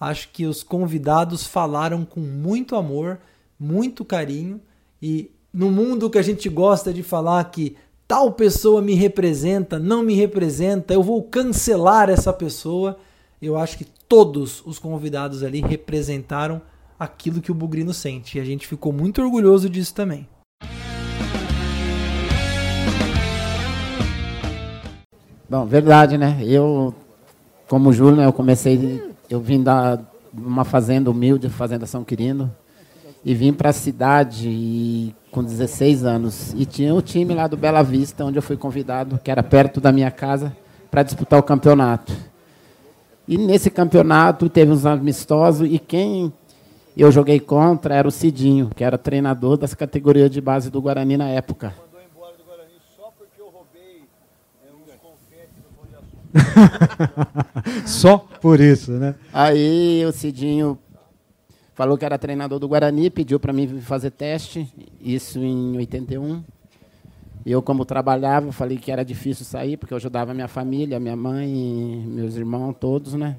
Acho 0.00 0.30
que 0.30 0.46
os 0.46 0.62
convidados 0.62 1.46
falaram 1.46 2.04
com 2.04 2.20
muito 2.20 2.74
amor, 2.74 3.20
muito 3.58 4.04
carinho 4.04 4.60
e 5.02 5.30
no 5.52 5.70
mundo 5.70 6.08
que 6.08 6.18
a 6.18 6.22
gente 6.22 6.48
gosta 6.48 6.92
de 6.92 7.02
falar 7.02 7.44
que 7.50 7.76
tal 8.06 8.32
pessoa 8.32 8.80
me 8.80 8.94
representa, 8.94 9.78
não 9.78 10.02
me 10.02 10.14
representa, 10.14 10.94
eu 10.94 11.02
vou 11.02 11.22
cancelar 11.22 12.08
essa 12.08 12.32
pessoa. 12.32 12.98
Eu 13.40 13.56
acho 13.56 13.78
que 13.78 13.84
todos 13.84 14.62
os 14.66 14.78
convidados 14.78 15.42
ali 15.42 15.60
representaram 15.60 16.60
aquilo 16.98 17.40
que 17.40 17.52
o 17.52 17.54
Bugrino 17.54 17.94
sente 17.94 18.38
e 18.38 18.40
a 18.40 18.44
gente 18.44 18.66
ficou 18.66 18.92
muito 18.92 19.22
orgulhoso 19.22 19.70
disso 19.70 19.94
também. 19.94 20.28
Bom, 25.48 25.64
verdade, 25.64 26.18
né? 26.18 26.38
Eu, 26.42 26.92
como 27.68 27.92
Júlio, 27.92 28.20
eu 28.20 28.32
comecei 28.32 29.16
eu 29.30 29.40
vim 29.40 29.62
da 29.62 29.98
uma 30.32 30.64
fazenda 30.64 31.10
humilde, 31.10 31.48
fazenda 31.48 31.86
São 31.86 32.04
Quirino, 32.04 32.54
e 33.24 33.34
vim 33.34 33.52
para 33.52 33.70
a 33.70 33.72
cidade 33.72 34.48
e, 34.48 35.14
com 35.30 35.42
16 35.42 36.04
anos. 36.04 36.54
E 36.54 36.64
tinha 36.64 36.94
o 36.94 37.02
time 37.02 37.34
lá 37.34 37.46
do 37.46 37.56
Bela 37.56 37.82
Vista, 37.82 38.24
onde 38.24 38.38
eu 38.38 38.42
fui 38.42 38.56
convidado, 38.56 39.18
que 39.22 39.30
era 39.30 39.42
perto 39.42 39.80
da 39.80 39.92
minha 39.92 40.10
casa, 40.10 40.56
para 40.90 41.02
disputar 41.02 41.38
o 41.38 41.42
campeonato. 41.42 42.12
E 43.28 43.36
nesse 43.36 43.70
campeonato 43.70 44.48
teve 44.48 44.72
uns 44.72 44.86
amistosos 44.86 45.68
e 45.70 45.78
quem 45.78 46.32
eu 46.96 47.12
joguei 47.12 47.38
contra 47.38 47.94
era 47.94 48.08
o 48.08 48.10
Cidinho, 48.10 48.70
que 48.74 48.82
era 48.82 48.96
treinador 48.96 49.58
das 49.58 49.74
categorias 49.74 50.30
de 50.30 50.40
base 50.40 50.70
do 50.70 50.80
Guarani 50.80 51.18
na 51.18 51.28
época. 51.28 51.74
Só 57.86 58.18
por 58.40 58.60
isso, 58.60 58.92
né? 58.92 59.14
Aí 59.32 60.04
o 60.06 60.12
Cidinho 60.12 60.78
falou 61.74 61.96
que 61.96 62.04
era 62.04 62.18
treinador 62.18 62.58
do 62.58 62.68
Guarani, 62.68 63.10
pediu 63.10 63.38
para 63.38 63.52
mim 63.52 63.80
fazer 63.80 64.10
teste, 64.10 64.72
isso 65.00 65.38
em 65.38 65.76
81. 65.76 66.42
Eu, 67.48 67.62
como 67.62 67.86
trabalhava, 67.86 68.52
falei 68.52 68.76
que 68.76 68.92
era 68.92 69.02
difícil 69.02 69.42
sair, 69.42 69.78
porque 69.78 69.94
eu 69.94 69.96
ajudava 69.96 70.34
minha 70.34 70.48
família, 70.48 71.00
minha 71.00 71.16
mãe, 71.16 72.04
meus 72.06 72.36
irmãos, 72.36 72.74
todos, 72.78 73.14
né? 73.14 73.36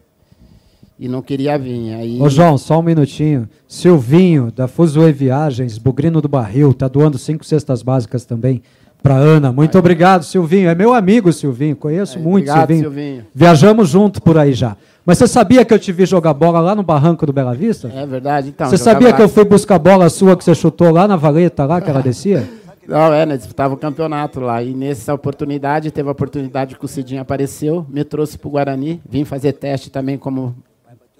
E 0.97 1.07
não 1.07 1.21
queria 1.21 1.59
vir. 1.59 1.93
Aí... 1.93 2.19
Ô, 2.19 2.27
João, 2.27 2.57
só 2.57 2.79
um 2.79 2.81
minutinho. 2.81 3.47
Silvinho, 3.67 4.51
da 4.51 4.67
Fuzue 4.67 5.11
Viagens, 5.11 5.77
Bugrino 5.77 6.21
do 6.21 6.27
Barril, 6.27 6.73
tá 6.73 6.87
doando 6.87 7.19
cinco 7.19 7.45
cestas 7.45 7.83
básicas 7.83 8.25
também 8.25 8.63
para 9.03 9.13
Ana. 9.13 9.51
Muito 9.51 9.77
aí. 9.77 9.79
obrigado, 9.79 10.23
Silvinho. 10.23 10.69
É 10.69 10.73
meu 10.73 10.91
amigo, 10.95 11.31
Silvinho. 11.31 11.75
Conheço 11.75 12.17
aí, 12.17 12.23
muito, 12.23 12.49
obrigado, 12.49 12.67
Silvinho. 12.67 12.89
Silvinho. 12.89 13.25
Viajamos 13.35 13.89
junto 13.89 14.23
por 14.23 14.39
aí 14.39 14.53
já. 14.53 14.75
Mas 15.05 15.19
você 15.19 15.27
sabia 15.27 15.63
que 15.63 15.71
eu 15.73 15.77
te 15.77 15.91
vi 15.91 16.07
jogar 16.07 16.33
bola 16.33 16.59
lá 16.59 16.73
no 16.73 16.81
barranco 16.81 17.27
do 17.27 17.31
Bela 17.31 17.53
Vista? 17.53 17.91
É 17.95 18.07
verdade, 18.07 18.49
então. 18.49 18.67
Você 18.67 18.77
sabia 18.77 19.09
lá. 19.09 19.13
que 19.13 19.21
eu 19.21 19.29
fui 19.29 19.45
buscar 19.45 19.77
bola 19.77 20.09
sua 20.09 20.35
que 20.35 20.43
você 20.43 20.55
chutou 20.55 20.91
lá 20.91 21.07
na 21.07 21.15
valeta, 21.15 21.63
lá 21.63 21.79
que 21.79 21.91
ela 21.91 22.01
descia? 22.01 22.49
Não, 22.89 23.13
é, 23.13 23.23
né? 23.23 23.37
Disputava 23.37 23.75
o 23.75 23.77
campeonato 23.77 24.39
lá. 24.39 24.63
E 24.63 24.73
nessa 24.73 25.13
oportunidade, 25.13 25.91
teve 25.91 26.09
a 26.09 26.11
oportunidade 26.11 26.75
que 26.75 26.83
o 26.83 26.87
Cidinho 26.87 27.21
apareceu, 27.21 27.85
me 27.87 28.03
trouxe 28.03 28.35
para 28.35 28.47
o 28.47 28.51
Guarani. 28.51 28.99
Vim 29.07 29.23
fazer 29.23 29.53
teste 29.53 29.91
também, 29.91 30.17
como 30.17 30.55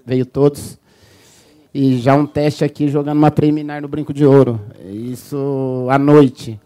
veio 0.04 0.26
todos. 0.26 0.80
E 1.72 2.00
já 2.00 2.16
um 2.16 2.26
teste 2.26 2.66
aqui 2.66 2.88
jogando 2.88 3.20
uma 3.20 3.30
preliminar 3.30 3.84
no 3.84 3.88
Brinco 3.88 4.12
de 4.12 4.26
Ouro. 4.26 4.60
Isso 4.84 5.86
à 5.92 6.00
noite. 6.00 6.60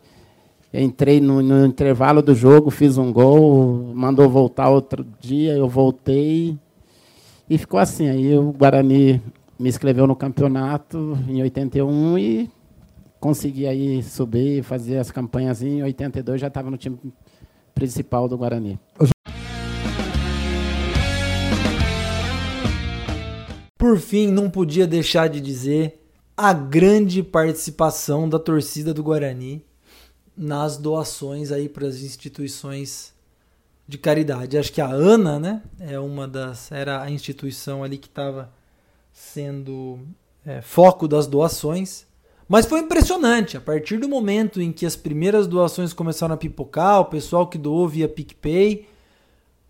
Entrei 0.73 1.19
no, 1.19 1.41
no, 1.41 1.65
intervalo 1.65 2.21
do 2.21 2.33
jogo, 2.33 2.71
fiz 2.71 2.97
um 2.97 3.11
gol, 3.11 3.91
mandou 3.93 4.29
voltar 4.29 4.69
outro 4.69 5.05
dia, 5.19 5.51
eu 5.51 5.67
voltei 5.67 6.57
e 7.49 7.57
ficou 7.57 7.77
assim. 7.77 8.07
Aí 8.07 8.37
o 8.37 8.53
Guarani 8.53 9.21
me 9.59 9.67
inscreveu 9.67 10.07
no 10.07 10.15
campeonato 10.15 11.19
em 11.27 11.41
81 11.41 12.17
e 12.17 12.49
consegui 13.23 13.65
aí 13.65 14.03
subir, 14.03 14.61
fazer 14.63 14.97
as 14.97 15.09
campanhas 15.09 15.63
em 15.63 15.81
82, 15.81 16.41
já 16.41 16.47
estava 16.47 16.69
no 16.69 16.75
time 16.75 16.99
principal 17.73 18.27
do 18.27 18.37
Guarani. 18.37 18.77
Por 23.77 23.97
fim, 23.97 24.27
não 24.27 24.49
podia 24.49 24.85
deixar 24.85 25.29
de 25.29 25.39
dizer 25.39 26.05
a 26.35 26.51
grande 26.51 27.23
participação 27.23 28.27
da 28.27 28.37
torcida 28.37 28.93
do 28.93 29.01
Guarani 29.01 29.63
nas 30.35 30.75
doações 30.75 31.49
aí 31.49 31.69
para 31.69 31.87
as 31.87 32.01
instituições 32.01 33.13
de 33.87 33.97
caridade. 33.97 34.57
Acho 34.57 34.73
que 34.73 34.81
a 34.81 34.89
ANA, 34.89 35.39
né, 35.39 35.63
é 35.79 35.97
uma 35.97 36.27
das 36.27 36.73
era 36.73 37.01
a 37.01 37.09
instituição 37.09 37.85
ali 37.85 37.97
que 37.97 38.07
estava 38.07 38.51
sendo 39.13 39.99
é, 40.45 40.61
foco 40.61 41.07
das 41.07 41.25
doações. 41.25 42.05
Mas 42.47 42.65
foi 42.65 42.81
impressionante, 42.81 43.57
a 43.57 43.61
partir 43.61 43.97
do 43.97 44.07
momento 44.07 44.61
em 44.61 44.71
que 44.71 44.85
as 44.85 44.95
primeiras 44.95 45.47
doações 45.47 45.93
começaram 45.93 46.35
a 46.35 46.37
pipocar, 46.37 46.99
o 46.99 47.05
pessoal 47.05 47.47
que 47.47 47.57
doou 47.57 47.87
via 47.87 48.07
PicPay, 48.07 48.87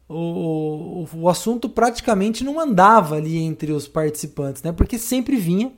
o, 0.09 1.03
o, 1.03 1.07
o 1.21 1.29
assunto 1.29 1.69
praticamente 1.69 2.43
não 2.43 2.59
andava 2.59 3.15
ali 3.15 3.37
entre 3.37 3.71
os 3.71 3.87
participantes, 3.87 4.61
né? 4.63 4.71
Porque 4.71 4.97
sempre 4.97 5.37
vinha 5.37 5.71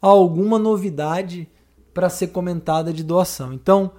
alguma 0.00 0.58
novidade 0.58 1.48
para 1.94 2.08
ser 2.08 2.28
comentada 2.28 2.92
de 2.92 3.04
doação. 3.04 3.52
Então, 3.52 3.92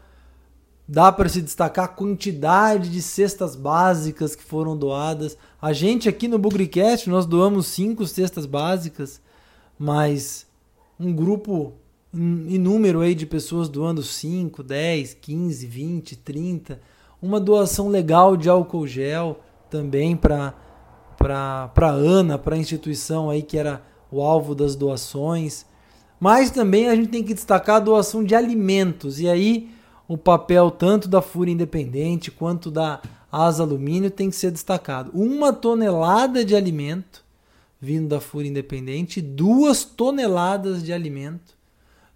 Dá 0.88 1.12
para 1.14 1.30
se 1.30 1.42
destacar 1.42 1.86
a 1.86 1.88
quantidade 1.88 2.90
de 2.90 3.02
cestas 3.02 3.56
básicas 3.56 4.36
que 4.36 4.44
foram 4.44 4.76
doadas. 4.76 5.38
A 5.62 5.72
gente 5.72 6.10
aqui 6.10 6.28
no 6.28 6.38
Bugricast, 6.38 7.10
nós 7.10 7.26
doamos 7.26 7.68
cinco 7.68 8.06
cestas 8.06 8.46
básicas, 8.46 9.22
mas 9.80 10.46
um 11.00 11.14
grupo 11.14 11.74
inúmero 12.14 13.02
aí 13.02 13.16
de 13.16 13.26
pessoas 13.26 13.68
doando 13.68 14.04
5, 14.04 14.62
10, 14.62 15.16
15, 15.16 15.66
20, 15.66 16.16
30. 16.18 16.80
Uma 17.22 17.40
doação 17.40 17.90
legal 17.90 18.38
de 18.38 18.50
álcool 18.50 18.86
gel 18.86 19.40
também 19.70 20.16
para 20.16 20.54
para 21.18 21.90
Ana, 21.90 22.38
para 22.38 22.56
a 22.56 22.60
instituição 22.60 23.30
aí 23.30 23.42
que 23.42 23.58
era 23.58 23.82
o 24.12 24.22
alvo 24.22 24.54
das 24.54 24.76
doações. 24.76 25.66
Mas 26.20 26.52
também 26.52 26.90
a 26.90 26.96
gente 26.96 27.10
tem 27.10 27.24
que 27.24 27.34
destacar 27.34 27.78
a 27.78 27.80
doação 27.80 28.24
de 28.24 28.36
alimentos. 28.36 29.22
E 29.22 29.30
aí 29.30 29.72
o 30.08 30.18
papel 30.18 30.70
tanto 30.70 31.08
da 31.08 31.22
Fúria 31.22 31.54
Independente 31.54 32.30
quanto 32.30 32.70
da 32.70 33.02
Asa 33.32 33.64
Alumínio 33.64 34.12
tem 34.12 34.30
que 34.30 34.36
ser 34.36 34.52
destacado. 34.52 35.12
Uma 35.14 35.54
tonelada 35.54 36.44
de 36.44 36.56
alimento 36.56 37.24
vindo 37.80 38.08
da 38.08 38.20
Fúria 38.20 38.50
Independente 38.50 39.22
duas 39.22 39.84
toneladas 39.84 40.84
de 40.84 40.94
alimento 40.94 41.63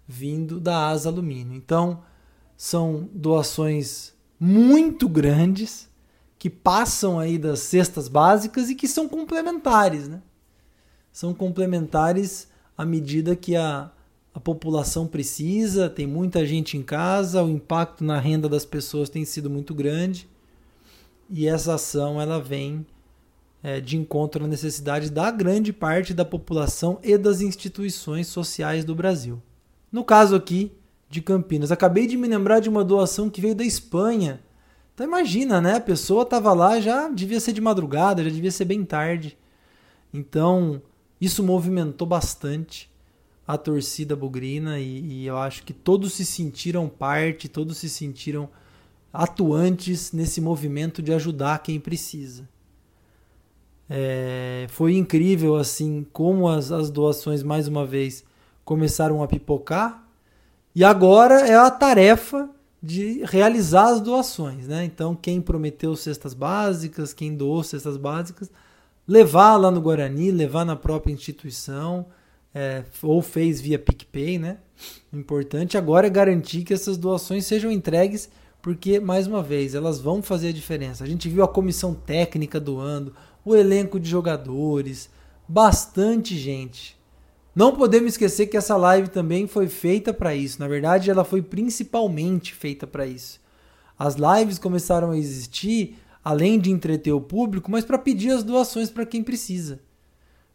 vindo 0.08 0.58
da 0.58 0.88
Asa 0.88 1.10
Alumínio. 1.10 1.54
Então, 1.54 2.02
são 2.56 3.10
doações 3.12 4.14
muito 4.40 5.06
grandes 5.06 5.88
que 6.38 6.48
passam 6.48 7.18
aí 7.18 7.36
das 7.36 7.60
cestas 7.60 8.08
básicas 8.08 8.70
e 8.70 8.74
que 8.74 8.88
são 8.88 9.06
complementares, 9.06 10.08
né? 10.08 10.22
São 11.12 11.34
complementares 11.34 12.48
à 12.76 12.84
medida 12.84 13.36
que 13.36 13.54
a, 13.54 13.90
a 14.32 14.40
população 14.40 15.06
precisa, 15.06 15.90
tem 15.90 16.06
muita 16.06 16.46
gente 16.46 16.76
em 16.76 16.82
casa, 16.82 17.42
o 17.42 17.50
impacto 17.50 18.02
na 18.02 18.18
renda 18.18 18.48
das 18.48 18.64
pessoas 18.64 19.10
tem 19.10 19.24
sido 19.24 19.50
muito 19.50 19.74
grande 19.74 20.28
e 21.28 21.46
essa 21.46 21.74
ação 21.74 22.20
ela 22.20 22.40
vem 22.40 22.86
é, 23.62 23.80
de 23.80 23.96
encontro 23.96 24.44
à 24.44 24.48
necessidade 24.48 25.10
da 25.10 25.30
grande 25.30 25.72
parte 25.72 26.14
da 26.14 26.24
população 26.24 27.00
e 27.02 27.18
das 27.18 27.40
instituições 27.40 28.28
sociais 28.28 28.84
do 28.84 28.94
Brasil. 28.94 29.42
No 29.90 30.04
caso 30.04 30.34
aqui 30.34 30.72
de 31.08 31.22
Campinas, 31.22 31.72
acabei 31.72 32.06
de 32.06 32.16
me 32.16 32.28
lembrar 32.28 32.60
de 32.60 32.68
uma 32.68 32.84
doação 32.84 33.30
que 33.30 33.40
veio 33.40 33.54
da 33.54 33.64
Espanha. 33.64 34.40
Então 34.94 35.06
imagina, 35.06 35.60
né? 35.60 35.76
A 35.76 35.80
pessoa 35.80 36.22
estava 36.22 36.52
lá, 36.52 36.80
já 36.80 37.08
devia 37.08 37.40
ser 37.40 37.52
de 37.52 37.60
madrugada, 37.60 38.22
já 38.22 38.30
devia 38.30 38.50
ser 38.50 38.64
bem 38.64 38.84
tarde. 38.84 39.38
Então 40.12 40.82
isso 41.20 41.42
movimentou 41.42 42.06
bastante 42.06 42.90
a 43.46 43.56
torcida 43.56 44.14
bugrina 44.14 44.78
e, 44.78 45.22
e, 45.22 45.26
eu 45.26 45.38
acho 45.38 45.62
que 45.62 45.72
todos 45.72 46.12
se 46.12 46.24
sentiram 46.26 46.86
parte, 46.86 47.48
todos 47.48 47.78
se 47.78 47.88
sentiram 47.88 48.50
atuantes 49.10 50.12
nesse 50.12 50.38
movimento 50.38 51.00
de 51.00 51.14
ajudar 51.14 51.62
quem 51.62 51.80
precisa. 51.80 52.46
É, 53.88 54.66
foi 54.68 54.96
incrível 54.96 55.56
assim 55.56 56.06
como 56.12 56.46
as, 56.46 56.70
as 56.70 56.90
doações 56.90 57.42
mais 57.42 57.66
uma 57.66 57.86
vez 57.86 58.22
começaram 58.68 59.22
a 59.22 59.26
pipocar 59.26 60.06
e 60.74 60.84
agora 60.84 61.40
é 61.48 61.54
a 61.54 61.70
tarefa 61.70 62.50
de 62.82 63.22
realizar 63.24 63.86
as 63.86 63.98
doações, 63.98 64.68
né? 64.68 64.84
Então 64.84 65.14
quem 65.14 65.40
prometeu 65.40 65.96
cestas 65.96 66.34
básicas, 66.34 67.14
quem 67.14 67.34
doou 67.34 67.64
cestas 67.64 67.96
básicas, 67.96 68.50
levar 69.06 69.56
lá 69.56 69.70
no 69.70 69.80
Guarani, 69.80 70.30
levar 70.30 70.66
na 70.66 70.76
própria 70.76 71.14
instituição 71.14 72.08
é, 72.54 72.84
ou 73.02 73.22
fez 73.22 73.58
via 73.58 73.78
PicPay, 73.78 74.38
né? 74.38 74.58
O 75.10 75.16
importante 75.16 75.78
agora 75.78 76.06
é 76.06 76.10
garantir 76.10 76.62
que 76.62 76.74
essas 76.74 76.98
doações 76.98 77.46
sejam 77.46 77.72
entregues, 77.72 78.28
porque, 78.60 79.00
mais 79.00 79.26
uma 79.26 79.42
vez, 79.42 79.74
elas 79.74 79.98
vão 79.98 80.22
fazer 80.22 80.48
a 80.48 80.52
diferença. 80.52 81.04
A 81.04 81.06
gente 81.06 81.26
viu 81.26 81.42
a 81.42 81.48
comissão 81.48 81.94
técnica 81.94 82.60
doando, 82.60 83.14
o 83.42 83.56
elenco 83.56 83.98
de 83.98 84.10
jogadores, 84.10 85.08
bastante 85.48 86.36
gente. 86.36 86.97
Não 87.58 87.74
podemos 87.74 88.12
esquecer 88.12 88.46
que 88.46 88.56
essa 88.56 88.76
live 88.76 89.08
também 89.08 89.48
foi 89.48 89.66
feita 89.66 90.14
para 90.14 90.32
isso. 90.32 90.60
Na 90.60 90.68
verdade, 90.68 91.10
ela 91.10 91.24
foi 91.24 91.42
principalmente 91.42 92.54
feita 92.54 92.86
para 92.86 93.04
isso. 93.04 93.40
As 93.98 94.14
lives 94.14 94.60
começaram 94.60 95.10
a 95.10 95.18
existir 95.18 95.98
além 96.22 96.60
de 96.60 96.70
entreter 96.70 97.12
o 97.12 97.20
público, 97.20 97.68
mas 97.68 97.84
para 97.84 97.98
pedir 97.98 98.30
as 98.30 98.44
doações 98.44 98.90
para 98.90 99.04
quem 99.04 99.24
precisa. 99.24 99.80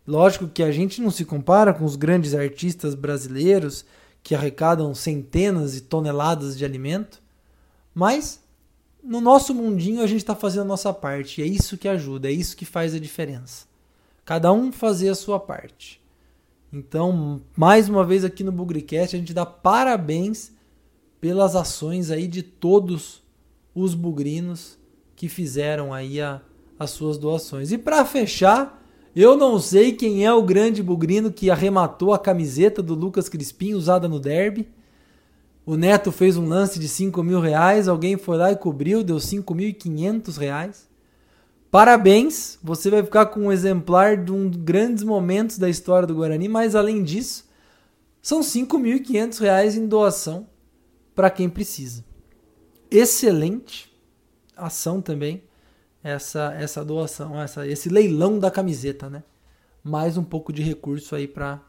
Lógico 0.08 0.48
que 0.48 0.64
a 0.64 0.72
gente 0.72 1.02
não 1.02 1.12
se 1.12 1.26
compara 1.26 1.74
com 1.74 1.84
os 1.84 1.98
grandes 1.98 2.34
artistas 2.34 2.96
brasileiros 2.96 3.84
que 4.24 4.34
arrecadam 4.34 4.96
centenas 4.96 5.76
e 5.76 5.82
toneladas 5.82 6.58
de 6.58 6.64
alimento, 6.64 7.22
mas 7.94 8.40
no 9.04 9.20
nosso 9.20 9.54
mundinho 9.54 10.02
a 10.02 10.08
gente 10.08 10.22
está 10.22 10.36
fazendo 10.36 10.62
a 10.62 10.68
nossa 10.68 10.94
parte. 10.94 11.42
E 11.42 11.44
é 11.44 11.48
isso 11.48 11.78
que 11.78 11.90
ajuda, 11.90 12.30
é 12.30 12.32
isso 12.32 12.56
que 12.56 12.64
faz 12.64 12.96
a 12.96 13.00
diferença. 13.00 13.66
Cada 14.24 14.54
um 14.54 14.72
fazer 14.72 15.10
a 15.10 15.16
sua 15.16 15.38
parte. 15.38 16.02
Então, 16.74 17.40
mais 17.56 17.88
uma 17.88 18.04
vez 18.04 18.26
aqui 18.26 18.44
no 18.44 18.52
Bugricast, 18.52 19.16
a 19.16 19.20
gente 19.20 19.32
dá 19.32 19.46
parabéns 19.46 20.52
pelas 21.22 21.56
ações 21.56 22.10
aí 22.10 22.28
de 22.28 22.42
todos 22.42 23.22
os 23.76 23.94
bugrinos 23.94 24.80
que 25.16 25.30
fizeram 25.30 25.94
aí 25.94 26.20
a, 26.20 26.42
as 26.80 26.90
suas 26.90 27.20
doações. 27.20 27.72
E 27.72 27.78
para 27.78 28.04
fechar, 28.04 28.84
eu 29.16 29.38
não 29.38 29.60
sei 29.60 29.92
quem 29.92 30.26
é 30.26 30.34
o 30.34 30.42
grande 30.42 30.82
bugrino 30.82 31.32
que 31.32 31.52
arrematou 31.52 32.12
a 32.12 32.18
camiseta 32.18 32.82
do 32.82 32.96
Lucas 32.96 33.30
Crispim 33.30 33.76
usada 33.76 34.08
no 34.08 34.20
derby. 34.20 34.68
O 35.64 35.78
Neto 35.78 36.12
fez 36.12 36.38
um 36.38 36.48
lance 36.48 36.80
de 36.80 36.88
5 36.88 37.22
mil 37.22 37.40
reais, 37.40 37.88
alguém 37.88 38.18
foi 38.18 38.36
lá 38.36 38.52
e 38.52 38.56
cobriu, 38.56 39.04
deu 39.04 39.18
5.500 39.18 40.38
reais. 40.38 40.90
Parabéns, 41.74 42.60
você 42.62 42.88
vai 42.92 43.02
ficar 43.02 43.26
com 43.26 43.48
um 43.48 43.52
exemplar 43.52 44.16
de 44.16 44.32
um 44.32 44.48
grandes 44.48 45.04
momentos 45.04 45.58
da 45.58 45.68
história 45.68 46.06
do 46.06 46.14
Guarani, 46.14 46.48
mas 46.48 46.76
além 46.76 47.02
disso, 47.02 47.50
são 48.22 48.42
5.500 48.42 49.40
reais 49.40 49.76
em 49.76 49.88
doação 49.88 50.48
para 51.16 51.32
quem 51.32 51.50
precisa. 51.50 52.06
Excelente 52.92 53.92
ação 54.56 55.02
também 55.02 55.46
essa, 56.04 56.54
essa 56.54 56.86
doação, 56.86 57.42
essa, 57.42 57.66
esse 57.66 57.90
leilão 57.90 58.38
da 58.38 58.52
camiseta, 58.52 59.10
né? 59.10 59.24
Mais 59.84 60.16
um 60.16 60.24
pouco 60.24 60.54
de 60.54 60.62
recurso 60.62 61.16
aí 61.16 61.28
para 61.28 61.60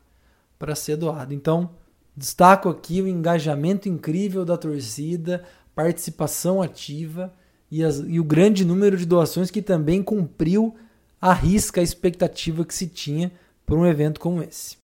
ser 0.77 0.97
doado. 0.97 1.33
Então, 1.33 1.71
destaco 2.15 2.69
aqui 2.69 3.01
o 3.01 3.09
engajamento 3.09 3.89
incrível 3.89 4.45
da 4.45 4.59
torcida, 4.59 5.43
participação 5.75 6.61
ativa 6.61 7.33
e, 7.75 7.83
as, 7.83 7.97
e 8.07 8.21
o 8.21 8.25
grande 8.25 8.65
número 8.65 8.97
de 8.97 9.05
doações 9.05 9.51
que 9.51 9.61
também 9.61 10.01
cumpriu 10.01 10.77
a 11.21 11.33
risca 11.33 11.81
a 11.81 11.85
expectativa 11.85 12.65
que 12.65 12.73
se 12.73 12.87
tinha 12.87 13.33
para 13.67 13.75
um 13.75 13.85
evento 13.85 14.21
como 14.21 14.41
esse. 14.45 14.77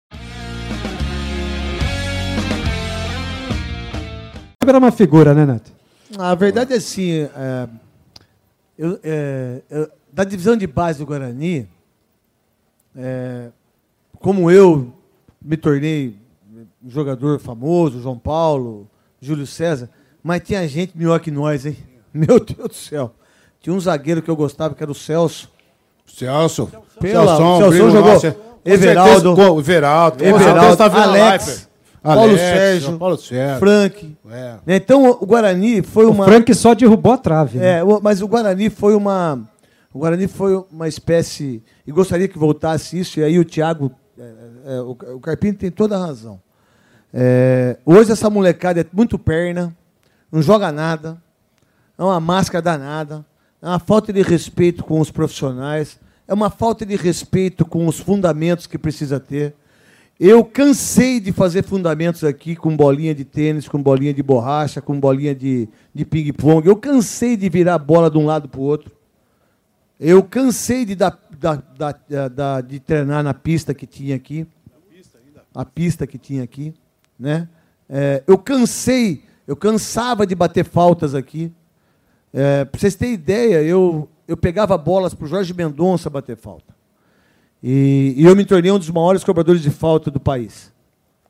Era 4.67 4.79
uma 4.79 4.91
figura, 4.91 5.35
né, 5.35 5.45
Neto? 5.45 5.71
A 6.17 6.35
verdade 6.35 6.73
é 6.73 6.77
assim, 6.77 7.11
é 7.13 7.69
eu, 8.79 8.99
é, 9.03 9.61
eu, 9.69 9.91
da 10.11 10.25
divisão 10.25 10.57
de 10.57 10.67
base 10.67 11.01
do 11.01 11.05
Guarani, 11.05 11.69
é, 12.97 13.51
como 14.19 14.51
eu 14.51 14.95
me 15.43 15.59
tornei 15.59 16.17
um 16.83 16.89
jogador 16.89 17.39
famoso, 17.39 18.01
João 18.01 18.19
Paulo, 18.19 18.89
Júlio 19.21 19.47
César, 19.47 19.91
mas 20.23 20.43
tinha 20.43 20.67
gente 20.67 20.97
melhor 20.97 21.21
que 21.21 21.31
nós, 21.31 21.67
hein? 21.67 21.77
Meu 22.15 22.41
Deus 22.41 22.69
do 22.69 22.75
céu. 22.75 23.13
Tinha 23.61 23.75
um 23.75 23.81
zagueiro 23.81 24.23
que 24.23 24.31
eu 24.31 24.37
gostava, 24.37 24.75
que 24.75 24.83
era 24.83 24.91
o 24.91 24.95
Celso. 24.95 25.51
Celso. 26.07 26.71
Pela, 27.01 27.37
Celso, 27.37 27.73
Celso 27.73 27.91
jogou. 27.91 28.13
Everaldo. 28.65 29.35
Everaldo. 29.41 30.25
Everaldo. 30.25 30.83
Alex. 30.83 31.69
Paulo 32.03 32.21
Alex, 32.23 32.41
Sérgio, 32.41 32.99
Paulo 32.99 33.17
Sérgio. 33.19 33.59
Frank. 33.59 34.17
É. 34.31 34.55
Né, 34.65 34.77
Então 34.77 35.11
o 35.21 35.27
Guarani 35.27 35.83
foi 35.83 36.07
O 36.07 36.11
uma. 36.13 36.25
Frank 36.25 36.55
só 36.55 36.75
derrubou 36.75 37.13
a 37.13 37.19
trave. 37.19 37.59
né? 37.59 37.79
É, 37.79 37.85
o- 37.85 38.01
mas 38.01 38.23
o 38.23 38.29
Guarani 38.29 38.71
foi 38.71 38.95
uma. 38.95 39.41
O 39.93 39.99
Guarani 39.99 40.29
foi 40.29 40.55
uma 40.71 40.87
espécie. 40.87 41.63
E 41.87 41.91
gostaria 41.93 42.29
que 42.29 42.39
voltasse 42.39 42.99
isso, 42.99 43.19
e 43.21 43.25
aí 43.25 43.39
o 43.39 43.45
Thiago. 43.45 43.91
é, 44.19 44.77
é, 44.77 44.81
o, 44.81 44.91
o 45.17 45.21
Carpini 45.21 45.55
tem 45.55 45.71
toda 45.71 45.97
a 45.97 45.99
razão. 46.07 46.41
É, 47.13 47.77
hoje 47.85 48.13
essa 48.13 48.29
molecada 48.31 48.81
é 48.81 48.87
muito 48.93 49.19
perna, 49.19 49.75
não 50.31 50.41
joga 50.43 50.71
nada, 50.71 51.17
é 51.99 52.03
uma 52.03 52.21
máscara 52.21 52.63
danada, 52.63 53.27
é 53.61 53.67
uma 53.67 53.79
falta 53.79 54.13
de 54.13 54.23
respeito 54.23 54.85
com 54.85 55.01
os 55.01 55.11
profissionais, 55.11 55.99
é 56.27 56.33
uma 56.33 56.49
falta 56.51 56.87
de 56.87 56.95
respeito 56.97 57.65
com 57.67 57.87
os 57.87 57.99
fundamentos 57.99 58.67
que 58.67 58.79
precisa 58.79 59.19
ter. 59.19 59.55
Eu 60.21 60.45
cansei 60.45 61.21
de 61.21 61.33
fazer 61.33 61.65
fundamentos 61.65 62.25
aqui 62.25 62.57
com 62.57 62.77
bolinha 62.77 63.15
de 63.15 63.25
tênis, 63.25 63.69
com 63.69 63.81
bolinha 63.83 64.13
de 64.13 64.23
borracha, 64.23 64.81
com 64.81 64.99
bolinha 64.99 65.35
de, 65.35 65.69
de 65.95 66.05
ping-pong. 66.05 66.67
Eu 66.67 66.77
cansei 66.77 67.37
de 67.37 67.49
virar 67.49 67.75
a 67.75 67.79
bola 67.79 68.11
de 68.11 68.19
um 68.19 68.27
lado 68.27 68.49
para 68.49 68.61
o 68.61 68.65
outro. 68.65 68.91
Eu 69.99 70.23
cansei 70.23 70.85
de, 70.85 70.95
dar, 70.97 71.19
da- 71.39 71.63
da- 72.09 72.29
da- 72.29 72.61
de 72.61 72.79
treinar 72.81 73.23
na 73.23 73.33
pista 73.35 73.73
que 73.75 73.87
tinha 73.87 74.17
aqui. 74.17 74.47
A 75.55 75.65
pista 75.65 76.07
que 76.07 76.19
tinha 76.19 76.43
aqui. 76.43 76.75
Né? 77.19 77.49
É, 77.89 78.23
eu 78.27 78.39
cansei 78.39 79.23
Eu 79.47 79.57
cansava 79.57 80.27
de 80.27 80.35
bater 80.35 80.65
faltas 80.65 81.15
aqui. 81.15 81.51
É, 82.33 82.65
para 82.65 82.79
vocês 82.79 82.95
terem 82.95 83.15
ideia, 83.15 83.63
eu, 83.63 84.09
eu 84.27 84.37
pegava 84.37 84.77
bolas 84.77 85.15
para 85.15 85.25
o 85.25 85.29
Jorge 85.29 85.55
Mendonça 85.55 86.11
bater 86.11 86.37
falta. 86.37 86.77
E, 87.63 88.15
e 88.17 88.25
eu 88.25 88.37
me 88.37 88.45
tornei 88.45 88.71
um 88.71 88.79
dos 88.79 88.91
maiores 88.91 89.25
cobradores 89.25 89.63
de 89.63 89.71
falta 89.71 90.11
do 90.11 90.21
país. 90.21 90.73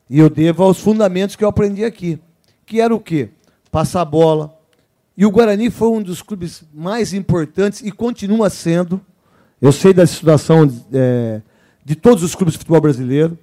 E 0.09 0.19
eu 0.19 0.29
devo 0.29 0.63
aos 0.63 0.79
fundamentos 0.79 1.35
que 1.35 1.43
eu 1.43 1.49
aprendi 1.49 1.83
aqui. 1.83 2.19
Que 2.65 2.81
era 2.81 2.93
o 2.93 2.99
quê? 2.99 3.29
Passar 3.71 4.01
a 4.01 4.05
bola. 4.05 4.57
E 5.17 5.25
o 5.25 5.31
Guarani 5.31 5.69
foi 5.69 5.89
um 5.89 6.01
dos 6.01 6.21
clubes 6.21 6.63
mais 6.73 7.13
importantes 7.13 7.81
e 7.81 7.91
continua 7.91 8.49
sendo. 8.49 9.01
Eu 9.61 9.71
sei 9.71 9.93
da 9.93 10.07
situação 10.07 10.71
é, 10.93 11.41
de 11.83 11.95
todos 11.95 12.23
os 12.23 12.35
clubes 12.35 12.53
de 12.53 12.59
futebol 12.59 12.81
brasileiro. 12.81 13.37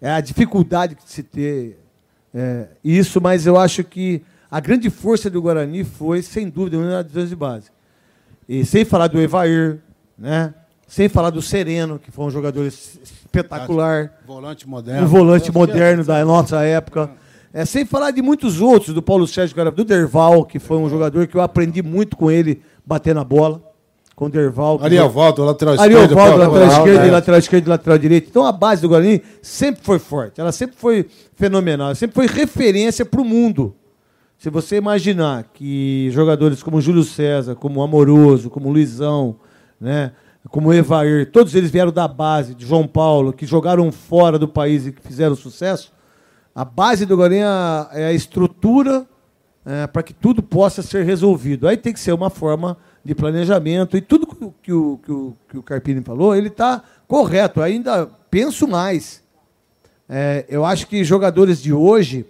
É 0.00 0.10
a 0.10 0.20
dificuldade 0.20 0.94
de 0.94 1.10
se 1.10 1.22
ter 1.22 1.78
é, 2.34 2.68
isso, 2.84 3.20
mas 3.20 3.46
eu 3.46 3.56
acho 3.56 3.82
que 3.84 4.22
a 4.56 4.60
grande 4.60 4.88
força 4.88 5.28
do 5.28 5.42
Guarani 5.42 5.84
foi, 5.84 6.22
sem 6.22 6.48
dúvida, 6.48 6.78
uma 6.78 7.04
das 7.04 7.28
de 7.28 7.36
base. 7.36 7.68
E 8.48 8.64
sem 8.64 8.86
falar 8.86 9.06
do 9.06 9.20
Evair, 9.20 9.80
né? 10.18 10.54
sem 10.88 11.10
falar 11.10 11.28
do 11.28 11.42
Sereno, 11.42 11.98
que 11.98 12.10
foi 12.10 12.24
um 12.24 12.30
jogador 12.30 12.64
espetacular. 12.64 14.12
Volante 14.26 14.66
moderno. 14.66 15.04
Um 15.04 15.10
volante 15.10 15.52
moderno 15.52 16.02
da 16.02 16.24
nossa 16.24 16.62
época. 16.62 17.10
É, 17.52 17.66
sem 17.66 17.84
falar 17.84 18.12
de 18.12 18.22
muitos 18.22 18.62
outros, 18.62 18.94
do 18.94 19.02
Paulo 19.02 19.26
Sérgio, 19.26 19.70
do 19.70 19.84
Derval, 19.84 20.46
que 20.46 20.58
foi 20.58 20.78
um 20.78 20.88
jogador 20.88 21.26
que 21.26 21.36
eu 21.36 21.42
aprendi 21.42 21.82
muito 21.82 22.16
com 22.16 22.30
ele 22.30 22.62
bater 22.82 23.14
na 23.14 23.24
bola. 23.24 23.62
Com 24.14 24.24
o 24.24 24.30
Derval. 24.30 24.78
Ariovaldo, 24.82 25.44
lateral 25.44 25.74
esquerdo. 25.74 25.98
Ariovaldo, 25.98 26.38
lateral 26.38 26.68
esquerdo, 26.68 27.04
né? 27.04 27.10
lateral 27.10 27.38
esquerdo 27.40 27.66
e 27.66 27.68
lateral 27.68 27.98
direito. 27.98 28.28
Então 28.30 28.46
a 28.46 28.52
base 28.52 28.80
do 28.80 28.88
Guarani 28.88 29.20
sempre 29.42 29.84
foi 29.84 29.98
forte. 29.98 30.40
Ela 30.40 30.50
sempre 30.50 30.76
foi 30.78 31.06
fenomenal. 31.34 31.88
Ela 31.88 31.94
sempre 31.94 32.14
foi 32.14 32.26
referência 32.26 33.04
para 33.04 33.20
o 33.20 33.24
mundo. 33.24 33.74
Se 34.38 34.50
você 34.50 34.76
imaginar 34.76 35.44
que 35.54 36.10
jogadores 36.10 36.62
como 36.62 36.80
Júlio 36.80 37.02
César, 37.02 37.54
como 37.54 37.82
Amoroso, 37.82 38.50
como 38.50 38.70
Luizão, 38.70 39.36
né, 39.80 40.12
como 40.50 40.72
Evair, 40.72 41.30
todos 41.30 41.54
eles 41.54 41.70
vieram 41.70 41.90
da 41.90 42.06
base 42.06 42.54
de 42.54 42.66
João 42.66 42.86
Paulo, 42.86 43.32
que 43.32 43.46
jogaram 43.46 43.90
fora 43.90 44.38
do 44.38 44.46
país 44.46 44.86
e 44.86 44.92
que 44.92 45.02
fizeram 45.02 45.34
sucesso, 45.34 45.92
a 46.54 46.64
base 46.64 47.04
do 47.04 47.16
Guarani 47.16 47.40
é, 47.92 48.06
a 48.06 48.12
estrutura 48.12 49.06
é, 49.64 49.86
para 49.86 50.02
que 50.02 50.14
tudo 50.14 50.42
possa 50.42 50.80
ser 50.80 51.04
resolvido. 51.04 51.66
Aí 51.66 51.76
tem 51.76 51.92
que 51.92 52.00
ser 52.00 52.12
uma 52.12 52.30
forma 52.30 52.76
de 53.04 53.14
planejamento 53.14 53.96
e 53.96 54.00
tudo 54.00 54.26
que 54.26 54.72
o, 54.72 54.98
que 55.02 55.12
o, 55.12 55.36
que 55.48 55.58
o 55.58 55.62
Carpini 55.62 56.02
falou, 56.02 56.34
ele 56.34 56.48
está 56.48 56.82
correto. 57.08 57.60
Ainda 57.60 58.06
penso 58.30 58.68
mais. 58.68 59.22
É, 60.08 60.46
eu 60.48 60.64
acho 60.64 60.86
que 60.86 61.02
jogadores 61.02 61.60
de 61.60 61.72
hoje, 61.72 62.24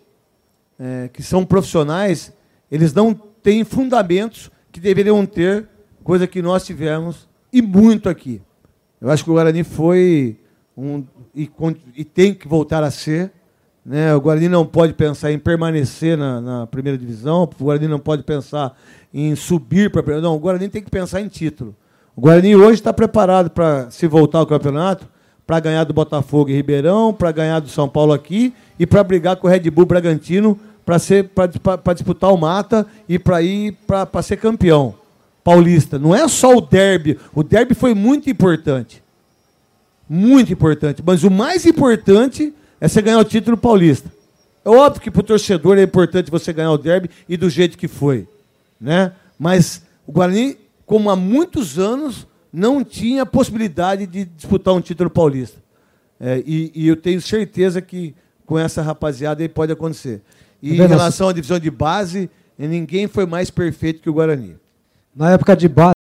é, 0.79 1.09
que 1.12 1.22
são 1.22 1.45
profissionais, 1.45 2.33
eles 2.70 2.93
não 2.93 3.14
têm 3.14 3.64
fundamentos 3.64 4.51
que 4.70 4.81
deveriam 4.81 5.24
ter, 5.24 5.68
coisa 6.03 6.27
que 6.27 6.41
nós 6.41 6.64
tivemos 6.64 7.29
e 7.53 7.61
muito 7.61 8.09
aqui. 8.09 8.41
Eu 9.01 9.11
acho 9.11 9.24
que 9.24 9.31
o 9.31 9.35
Guarani 9.35 9.64
foi 9.64 10.39
um, 10.77 11.05
e, 11.35 11.51
e 11.97 12.05
tem 12.05 12.35
que 12.35 12.47
voltar 12.47 12.83
a 12.83 12.91
ser. 12.91 13.33
Né? 13.85 14.14
O 14.14 14.20
Guarani 14.20 14.49
não 14.49 14.66
pode 14.66 14.93
pensar 14.93 15.33
em 15.33 15.39
permanecer 15.39 16.16
na, 16.16 16.41
na 16.41 16.66
primeira 16.66 16.99
divisão, 16.99 17.43
o 17.43 17.64
Guarani 17.64 17.89
não 17.89 17.99
pode 17.99 18.22
pensar 18.22 18.77
em 19.12 19.35
subir 19.35 19.91
para 19.91 20.01
a 20.01 20.03
primeira. 20.03 20.27
Não, 20.27 20.37
o 20.37 20.39
Guarani 20.39 20.68
tem 20.68 20.83
que 20.83 20.91
pensar 20.91 21.20
em 21.20 21.29
título. 21.29 21.74
O 22.14 22.20
Guarani 22.20 22.57
hoje 22.57 22.74
está 22.74 22.93
preparado 22.93 23.51
para 23.51 23.91
se 23.91 24.07
voltar 24.07 24.39
ao 24.39 24.47
campeonato, 24.47 25.09
para 25.47 25.61
ganhar 25.61 25.85
do 25.85 25.95
Botafogo 25.95 26.51
e 26.51 26.55
Ribeirão, 26.55 27.12
para 27.12 27.31
ganhar 27.31 27.61
do 27.61 27.68
São 27.68 27.89
Paulo 27.89 28.12
aqui 28.12 28.53
e 28.79 28.87
para 28.87 29.03
brigar 29.05 29.37
com 29.37 29.47
o 29.47 29.51
Red 29.51 29.70
Bull 29.70 29.87
Bragantino 29.87 30.59
para 30.85 31.95
disputar 31.95 32.33
o 32.33 32.37
mata 32.37 32.87
e 33.09 33.18
para 33.18 33.43
ir 33.43 33.77
para 33.87 34.22
ser 34.22 34.37
campeão 34.37 34.95
paulista. 35.43 35.99
Não 35.99 36.14
é 36.14 36.27
só 36.27 36.57
o 36.57 36.61
derby. 36.61 37.18
O 37.35 37.43
derby 37.43 37.74
foi 37.74 37.95
muito 37.95 38.29
importante. 38.29 39.03
Muito 40.09 40.53
importante. 40.53 41.03
Mas 41.05 41.24
o 41.24 41.31
mais 41.31 41.64
importante 41.64 42.53
é 42.81 42.89
você 42.89 43.01
ganhar 43.01 43.18
o 43.18 43.24
título 43.24 43.57
paulista. 43.57 44.12
É 44.64 44.68
óbvio 44.68 45.01
que 45.01 45.11
para 45.11 45.20
o 45.20 45.24
torcedor 45.24 45.79
é 45.79 45.83
importante 45.83 46.31
você 46.31 46.53
ganhar 46.53 46.72
o 46.72 46.79
derby 46.79 47.11
e 47.29 47.37
do 47.37 47.49
jeito 47.49 47.79
que 47.79 47.87
foi. 47.87 48.27
Né? 48.81 49.12
Mas 49.39 49.83
o 50.05 50.12
Guarani, 50.12 50.57
como 50.85 51.11
há 51.11 51.16
muitos 51.16 51.79
anos, 51.79 52.27
não 52.53 52.83
tinha 52.83 53.24
possibilidade 53.24 54.07
de 54.07 54.24
disputar 54.24 54.74
um 54.74 54.81
título 54.81 55.11
paulista. 55.11 55.59
É, 56.18 56.43
e, 56.47 56.72
e, 56.74 56.89
eu 56.89 56.97
tenho 56.97 57.20
certeza 57.20 57.83
que 57.83 58.14
com 58.47 58.59
essa 58.59 58.80
rapaziada 58.80 59.42
aí 59.42 59.49
pode 59.49 59.72
acontecer. 59.72 60.22
E 60.62 60.72
em 60.72 60.86
relação 60.86 61.28
à 61.28 61.32
divisão 61.32 61.59
de 61.59 61.70
base, 61.70 62.30
ninguém 62.57 63.07
foi 63.09 63.26
mais 63.26 63.51
perfeito 63.51 64.01
que 64.01 64.09
o 64.09 64.14
Guarani. 64.14 64.57
Na 65.14 65.32
época 65.32 65.57
de 65.57 65.68
base. 65.68 65.97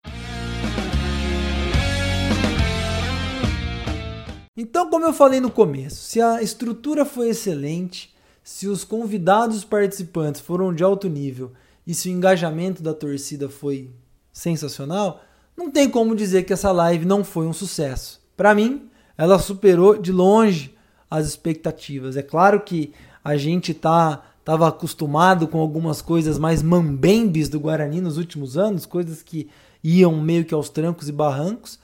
Então, 4.54 4.90
como 4.90 5.06
eu 5.06 5.12
falei 5.12 5.40
no 5.40 5.50
começo, 5.50 5.96
se 5.96 6.20
a 6.20 6.42
estrutura 6.42 7.04
foi 7.04 7.30
excelente, 7.30 8.14
se 8.44 8.66
os 8.66 8.84
convidados 8.84 9.64
participantes 9.64 10.40
foram 10.40 10.74
de 10.74 10.82
alto 10.82 11.08
nível 11.08 11.52
e 11.86 11.94
se 11.94 12.08
o 12.08 12.12
engajamento 12.12 12.82
da 12.82 12.92
torcida 12.92 13.48
foi 13.48 13.90
sensacional, 14.32 15.22
não 15.56 15.70
tem 15.70 15.88
como 15.88 16.14
dizer 16.14 16.42
que 16.42 16.52
essa 16.52 16.70
live 16.70 17.04
não 17.04 17.24
foi 17.24 17.46
um 17.46 17.52
sucesso. 17.52 18.20
Para 18.36 18.54
mim, 18.54 18.88
ela 19.16 19.38
superou 19.38 19.96
de 19.96 20.12
longe 20.12 20.74
as 21.12 21.26
expectativas. 21.26 22.16
É 22.16 22.22
claro 22.22 22.60
que 22.60 22.92
a 23.22 23.36
gente 23.36 23.74
tá 23.74 24.22
estava 24.40 24.66
acostumado 24.66 25.46
com 25.46 25.60
algumas 25.60 26.02
coisas 26.02 26.36
mais 26.36 26.62
mambembes 26.62 27.48
do 27.48 27.60
Guarani 27.60 28.00
nos 28.00 28.18
últimos 28.18 28.58
anos, 28.58 28.84
coisas 28.84 29.22
que 29.22 29.48
iam 29.84 30.20
meio 30.20 30.44
que 30.44 30.52
aos 30.52 30.68
trancos 30.68 31.08
e 31.08 31.12
barrancos. 31.12 31.78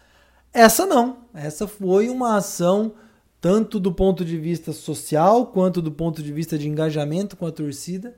Essa 0.52 0.84
não. 0.84 1.18
Essa 1.32 1.68
foi 1.68 2.08
uma 2.08 2.36
ação 2.36 2.94
tanto 3.40 3.78
do 3.78 3.92
ponto 3.92 4.24
de 4.24 4.36
vista 4.36 4.72
social 4.72 5.46
quanto 5.46 5.80
do 5.80 5.92
ponto 5.92 6.20
de 6.20 6.32
vista 6.32 6.58
de 6.58 6.68
engajamento 6.68 7.36
com 7.36 7.46
a 7.46 7.52
torcida 7.52 8.16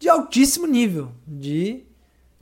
de 0.00 0.08
altíssimo 0.08 0.66
nível, 0.66 1.12
de 1.26 1.84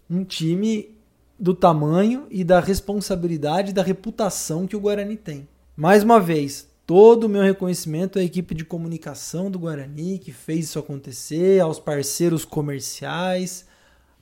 um 0.09 0.25
time 0.25 0.97
do 1.39 1.53
tamanho 1.53 2.27
e 2.31 2.45
da 2.45 2.61
responsabilidade 2.61 3.71
e 3.71 3.75
da 3.75 3.83
reputação 3.83 4.67
que 4.67 4.77
o 4.77 4.81
Guarani 4.81 5.17
tem. 5.17 5.49
Mais 5.77 6.05
uma 6.05 6.21
vez, 6.21 6.68
todo 6.89 7.25
o 7.25 7.29
meu 7.29 7.43
reconhecimento 7.43 8.19
à 8.19 8.23
equipe 8.23 8.55
de 8.55 8.65
comunicação 8.65 9.51
do 9.51 9.59
Guarani 9.59 10.19
que 10.19 10.33
fez 10.33 10.65
isso 10.65 10.79
acontecer, 10.79 11.61
aos 11.61 11.79
parceiros 11.79 12.47
comerciais, 12.47 13.67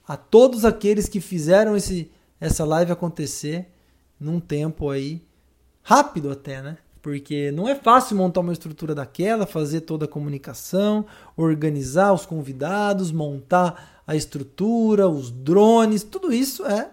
a 0.04 0.16
todos 0.16 0.64
aqueles 0.64 1.08
que 1.08 1.20
fizeram 1.20 1.76
esse, 1.76 2.10
essa 2.40 2.64
live 2.64 2.90
acontecer 2.90 3.68
num 4.18 4.40
tempo 4.40 4.90
aí 4.90 5.22
rápido 5.80 6.28
até, 6.28 6.60
né? 6.60 6.76
Porque 7.00 7.52
não 7.52 7.68
é 7.68 7.76
fácil 7.76 8.16
montar 8.16 8.40
uma 8.40 8.52
estrutura 8.52 8.96
daquela, 8.96 9.46
fazer 9.46 9.82
toda 9.82 10.06
a 10.06 10.08
comunicação, 10.08 11.06
organizar 11.36 12.12
os 12.12 12.26
convidados, 12.26 13.12
montar 13.12 14.02
a 14.04 14.16
estrutura, 14.16 15.08
os 15.08 15.30
drones, 15.30 16.02
tudo 16.02 16.32
isso 16.32 16.66
é, 16.66 16.90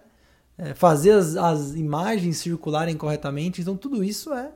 é 0.56 0.76
fazer 0.76 1.14
as, 1.14 1.36
as 1.36 1.74
imagens 1.74 2.38
circularem 2.38 2.96
corretamente. 2.96 3.60
Então, 3.60 3.76
tudo 3.76 4.04
isso 4.04 4.32
é 4.32 4.52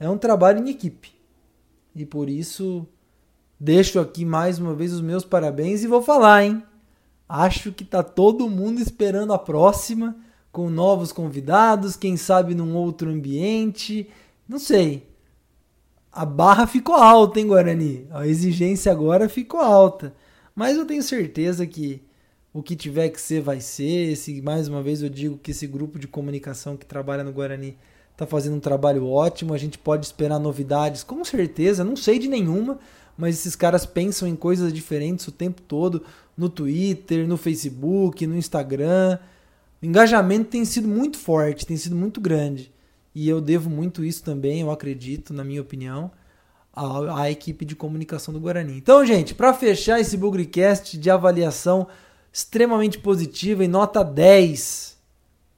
é 0.00 0.08
um 0.08 0.18
trabalho 0.18 0.66
em 0.66 0.70
equipe. 0.70 1.12
E 1.94 2.06
por 2.06 2.28
isso 2.28 2.86
deixo 3.58 4.00
aqui 4.00 4.24
mais 4.24 4.58
uma 4.58 4.74
vez 4.74 4.92
os 4.94 5.02
meus 5.02 5.24
parabéns 5.24 5.84
e 5.84 5.86
vou 5.86 6.02
falar, 6.02 6.44
hein? 6.44 6.62
Acho 7.28 7.70
que 7.70 7.84
tá 7.84 8.02
todo 8.02 8.48
mundo 8.48 8.80
esperando 8.80 9.34
a 9.34 9.38
próxima 9.38 10.16
com 10.50 10.68
novos 10.70 11.12
convidados, 11.12 11.94
quem 11.94 12.16
sabe 12.16 12.54
num 12.54 12.74
outro 12.74 13.10
ambiente, 13.10 14.08
não 14.48 14.58
sei. 14.58 15.08
A 16.10 16.24
barra 16.24 16.66
ficou 16.66 16.96
alta, 16.96 17.38
hein, 17.38 17.46
Guarani? 17.46 18.08
A 18.10 18.26
exigência 18.26 18.90
agora 18.90 19.28
ficou 19.28 19.60
alta. 19.60 20.12
Mas 20.56 20.76
eu 20.76 20.84
tenho 20.84 21.02
certeza 21.04 21.64
que 21.66 22.02
o 22.52 22.62
que 22.62 22.74
tiver 22.74 23.10
que 23.10 23.20
ser 23.20 23.40
vai 23.40 23.60
ser. 23.60 24.10
Esse, 24.10 24.42
mais 24.42 24.66
uma 24.66 24.82
vez 24.82 25.02
eu 25.02 25.08
digo 25.08 25.38
que 25.38 25.52
esse 25.52 25.68
grupo 25.68 26.00
de 26.00 26.08
comunicação 26.08 26.76
que 26.76 26.84
trabalha 26.84 27.22
no 27.22 27.32
Guarani 27.32 27.78
está 28.20 28.26
fazendo 28.26 28.56
um 28.56 28.60
trabalho 28.60 29.08
ótimo. 29.08 29.54
A 29.54 29.58
gente 29.58 29.78
pode 29.78 30.04
esperar 30.04 30.38
novidades, 30.38 31.02
com 31.02 31.24
certeza. 31.24 31.82
Não 31.82 31.96
sei 31.96 32.18
de 32.18 32.28
nenhuma, 32.28 32.78
mas 33.16 33.36
esses 33.36 33.56
caras 33.56 33.86
pensam 33.86 34.28
em 34.28 34.36
coisas 34.36 34.72
diferentes 34.72 35.26
o 35.26 35.32
tempo 35.32 35.62
todo 35.62 36.02
no 36.36 36.50
Twitter, 36.50 37.26
no 37.26 37.38
Facebook, 37.38 38.26
no 38.26 38.36
Instagram. 38.36 39.18
O 39.82 39.86
engajamento 39.86 40.50
tem 40.50 40.64
sido 40.66 40.86
muito 40.86 41.18
forte, 41.18 41.66
tem 41.66 41.76
sido 41.76 41.96
muito 41.96 42.20
grande. 42.20 42.70
E 43.14 43.28
eu 43.28 43.40
devo 43.40 43.70
muito 43.70 44.04
isso 44.04 44.22
também, 44.22 44.60
eu 44.60 44.70
acredito, 44.70 45.32
na 45.32 45.42
minha 45.42 45.60
opinião, 45.60 46.12
à, 46.72 47.22
à 47.22 47.30
equipe 47.30 47.64
de 47.64 47.74
comunicação 47.74 48.32
do 48.32 48.38
Guarani. 48.38 48.76
Então, 48.76 49.04
gente, 49.04 49.34
para 49.34 49.52
fechar 49.54 49.98
esse 49.98 50.16
Bugrecast 50.16 50.96
de 50.96 51.10
avaliação 51.10 51.88
extremamente 52.32 52.98
positiva 52.98 53.64
e 53.64 53.68
nota 53.68 54.04
10 54.04 54.96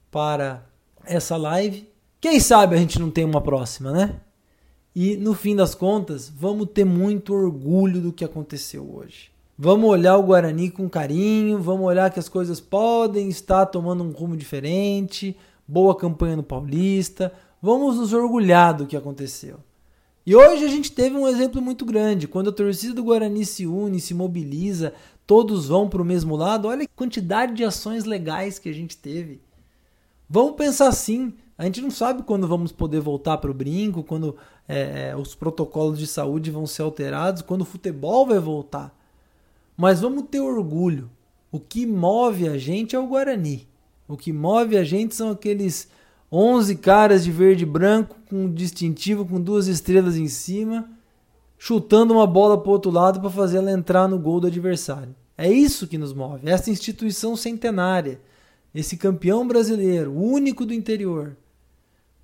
para 0.09 0.65
essa 1.05 1.37
live, 1.37 1.92
quem 2.23 2.39
sabe 2.39 2.73
a 2.73 2.79
gente 2.79 2.97
não 2.99 3.11
tem 3.11 3.25
uma 3.25 3.41
próxima, 3.41 3.91
né? 3.91 4.15
E 4.95 5.17
no 5.17 5.33
fim 5.33 5.57
das 5.57 5.75
contas, 5.75 6.29
vamos 6.29 6.69
ter 6.73 6.85
muito 6.85 7.33
orgulho 7.33 7.99
do 7.99 8.13
que 8.13 8.23
aconteceu 8.23 8.89
hoje. 8.95 9.29
Vamos 9.59 9.89
olhar 9.89 10.15
o 10.15 10.23
Guarani 10.23 10.71
com 10.71 10.89
carinho, 10.89 11.59
vamos 11.59 11.85
olhar 11.85 12.09
que 12.09 12.21
as 12.21 12.29
coisas 12.29 12.61
podem 12.61 13.27
estar 13.27 13.65
tomando 13.65 14.05
um 14.05 14.11
rumo 14.11 14.37
diferente, 14.37 15.35
boa 15.67 15.93
campanha 15.97 16.37
no 16.37 16.43
Paulista, 16.43 17.33
vamos 17.61 17.97
nos 17.97 18.13
orgulhar 18.13 18.73
do 18.73 18.87
que 18.87 18.95
aconteceu. 18.95 19.57
E 20.25 20.33
hoje 20.33 20.63
a 20.63 20.69
gente 20.69 20.93
teve 20.93 21.17
um 21.17 21.27
exemplo 21.27 21.61
muito 21.61 21.83
grande. 21.83 22.25
Quando 22.25 22.51
a 22.51 22.53
torcida 22.53 22.93
do 22.93 23.03
Guarani 23.03 23.45
se 23.45 23.67
une, 23.67 23.99
se 23.99 24.13
mobiliza, 24.13 24.93
todos 25.27 25.67
vão 25.67 25.89
para 25.89 26.01
o 26.01 26.05
mesmo 26.05 26.37
lado. 26.37 26.69
Olha 26.69 26.85
a 26.85 26.95
quantidade 26.95 27.53
de 27.53 27.65
ações 27.65 28.05
legais 28.05 28.57
que 28.57 28.69
a 28.69 28.73
gente 28.73 28.95
teve. 28.95 29.41
Vamos 30.29 30.55
pensar 30.55 30.87
assim. 30.87 31.33
A 31.57 31.65
gente 31.65 31.81
não 31.81 31.91
sabe 31.91 32.23
quando 32.23 32.47
vamos 32.47 32.71
poder 32.71 32.99
voltar 32.99 33.37
para 33.37 33.51
o 33.51 33.53
brinco, 33.53 34.03
quando 34.03 34.35
é, 34.67 35.15
os 35.15 35.35
protocolos 35.35 35.99
de 35.99 36.07
saúde 36.07 36.49
vão 36.49 36.65
ser 36.65 36.81
alterados, 36.81 37.41
quando 37.41 37.61
o 37.61 37.65
futebol 37.65 38.25
vai 38.25 38.39
voltar. 38.39 38.93
Mas 39.77 40.01
vamos 40.01 40.25
ter 40.29 40.39
orgulho. 40.39 41.09
O 41.51 41.59
que 41.59 41.85
move 41.85 42.47
a 42.47 42.57
gente 42.57 42.95
é 42.95 42.99
o 42.99 43.07
Guarani. 43.07 43.67
O 44.07 44.17
que 44.17 44.33
move 44.33 44.75
a 44.77 44.83
gente 44.83 45.15
são 45.15 45.29
aqueles 45.29 45.87
11 46.31 46.77
caras 46.77 47.23
de 47.23 47.31
verde 47.31 47.63
e 47.63 47.67
branco 47.67 48.15
com 48.27 48.51
distintivo 48.51 49.23
com 49.23 49.39
duas 49.39 49.67
estrelas 49.67 50.17
em 50.17 50.27
cima, 50.27 50.89
chutando 51.59 52.15
uma 52.15 52.25
bola 52.25 52.59
para 52.59 52.69
o 52.69 52.73
outro 52.73 52.89
lado 52.89 53.21
para 53.21 53.29
fazer 53.29 53.57
ela 53.57 53.71
entrar 53.71 54.07
no 54.07 54.17
gol 54.17 54.39
do 54.39 54.47
adversário. 54.47 55.15
É 55.37 55.51
isso 55.51 55.87
que 55.87 55.97
nos 55.97 56.13
move, 56.13 56.49
essa 56.49 56.71
instituição 56.71 57.35
centenária, 57.35 58.19
esse 58.73 58.97
campeão 58.97 59.47
brasileiro, 59.47 60.11
único 60.11 60.65
do 60.65 60.73
interior. 60.73 61.37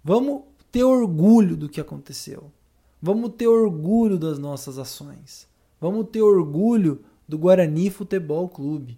Vamos 0.04 0.44
ter 0.72 0.84
orgulho 0.84 1.58
do 1.58 1.68
que 1.68 1.82
aconteceu. 1.82 2.52
Vamos 3.02 3.32
ter 3.38 3.48
orgulho 3.48 4.18
das 4.18 4.40
nossas 4.40 4.78
ações. 4.78 5.48
Vamos 5.80 6.08
ter 6.12 6.22
orgulho 6.22 7.02
do 7.28 7.38
Guarani 7.38 7.90
Futebol 7.90 8.48
Clube. 8.48 8.98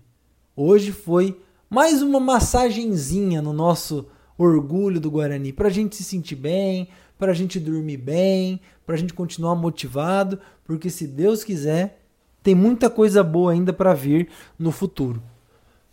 Hoje 0.56 0.91
foi 0.91 1.41
mais 1.70 2.02
uma 2.02 2.20
massagenzinha 2.20 3.41
no 3.41 3.54
nosso 3.54 4.08
orgulho 4.38 4.99
do 4.99 5.12
Guarani, 5.12 5.54
para 5.54 5.68
a 5.68 5.72
gente 5.72 5.95
se 5.95 6.04
sentir 6.04 6.36
bem, 6.36 6.88
para 7.18 7.32
a 7.32 7.36
gente 7.36 7.60
dormir 7.60 7.97
bem, 7.97 8.60
para 8.86 8.95
a 8.95 8.97
gente 8.97 9.14
continuar 9.14 9.56
motivado, 9.56 10.39
porque 10.66 10.89
se 10.89 11.06
Deus 11.08 11.43
quiser, 11.43 12.04
tem 12.41 12.56
muita 12.56 12.89
coisa 12.89 13.24
boa 13.24 13.52
ainda 13.52 13.72
para 13.72 13.93
vir 13.93 14.30
no 14.58 14.72
futuro. 14.72 15.22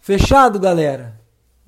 Fechado, 0.00 0.59
galera? 0.59 1.17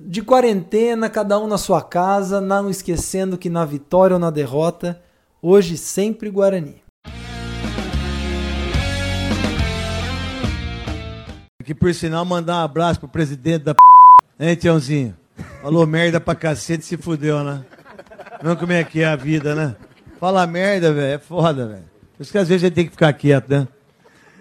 De 0.02 0.22
quarentena, 0.22 1.10
cada 1.10 1.38
um 1.38 1.46
na 1.46 1.58
sua 1.58 1.82
casa, 1.82 2.40
não 2.40 2.70
esquecendo 2.70 3.36
que 3.36 3.50
na 3.50 3.66
vitória 3.66 4.14
ou 4.14 4.20
na 4.20 4.30
derrota, 4.30 5.00
hoje 5.42 5.76
sempre 5.76 6.30
Guarani. 6.30 6.82
Aqui 11.60 11.74
por 11.74 11.94
sinal 11.94 12.24
mandar 12.24 12.56
um 12.56 12.64
abraço 12.64 12.98
pro 12.98 13.08
presidente 13.08 13.64
da 13.64 13.74
p... 13.74 13.80
Hein, 14.38 14.56
Tiãozinho? 14.56 15.14
Falou 15.62 15.86
merda 15.86 16.18
pra 16.18 16.34
cacete 16.34 16.84
se 16.84 16.96
fudeu, 16.96 17.44
né? 17.44 17.62
Não 18.42 18.56
como 18.56 18.72
é 18.72 18.82
que 18.82 19.02
é 19.02 19.06
a 19.06 19.16
vida, 19.16 19.54
né? 19.54 19.76
Fala 20.18 20.46
merda, 20.46 20.92
velho, 20.94 21.14
é 21.14 21.18
foda, 21.18 21.66
velho. 21.66 21.84
Por 22.16 22.22
isso 22.22 22.32
que 22.32 22.38
às 22.38 22.48
vezes 22.48 22.64
a 22.64 22.66
gente 22.66 22.74
tem 22.74 22.84
que 22.86 22.92
ficar 22.92 23.12
quieto, 23.12 23.50
né? 23.50 23.68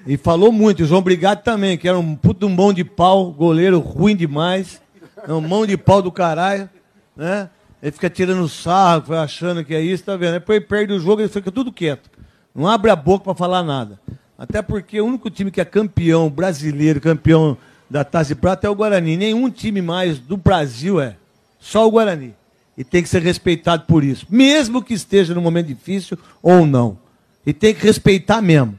E 0.07 0.15
falou 0.15 0.53
muito, 0.53 0.83
o 0.83 0.85
João 0.85 1.01
Brigado 1.01 1.43
também, 1.43 1.77
que 1.77 1.87
era 1.87 1.99
um 1.99 2.15
puto 2.15 2.47
um 2.47 2.49
mão 2.49 2.71
de 2.71 2.85
pau, 2.85 3.31
goleiro 3.31 3.79
ruim 3.79 4.15
demais. 4.15 4.81
É 5.27 5.33
um 5.33 5.41
mão 5.41 5.65
de 5.65 5.77
pau 5.77 6.01
do 6.01 6.11
caralho, 6.11 6.69
né? 7.15 7.49
Ele 7.81 7.91
fica 7.91 8.09
tirando 8.09 8.47
sarro, 8.49 9.13
achando 9.13 9.63
que 9.63 9.73
é 9.73 9.81
isso, 9.81 10.03
tá 10.03 10.15
vendo? 10.15 10.33
Depois 10.33 10.63
perde 10.65 10.93
o 10.93 10.99
jogo 10.99 11.21
e 11.21 11.27
fica 11.27 11.51
tudo 11.51 11.71
quieto. 11.71 12.09
Não 12.53 12.67
abre 12.67 12.91
a 12.91 12.95
boca 12.95 13.25
para 13.25 13.35
falar 13.35 13.63
nada. 13.63 13.99
Até 14.37 14.61
porque 14.61 15.01
o 15.01 15.05
único 15.05 15.29
time 15.29 15.51
que 15.51 15.59
é 15.59 15.65
campeão 15.65 16.29
brasileiro, 16.29 17.01
campeão 17.01 17.57
da 17.89 18.05
Taça 18.05 18.29
de 18.29 18.35
Prata 18.35 18.67
é 18.67 18.69
o 18.69 18.75
Guarani. 18.75 19.17
Nenhum 19.17 19.49
time 19.49 19.81
mais 19.81 20.17
do 20.17 20.37
Brasil 20.37 20.99
é. 21.01 21.17
Só 21.59 21.85
o 21.85 21.91
Guarani. 21.91 22.33
E 22.77 22.83
tem 22.85 23.03
que 23.03 23.09
ser 23.09 23.21
respeitado 23.21 23.83
por 23.85 24.01
isso. 24.01 24.25
Mesmo 24.29 24.81
que 24.81 24.93
esteja 24.93 25.33
num 25.33 25.41
momento 25.41 25.67
difícil 25.67 26.17
ou 26.41 26.65
não. 26.65 26.97
E 27.45 27.51
tem 27.51 27.73
que 27.73 27.85
respeitar 27.85 28.41
mesmo. 28.41 28.78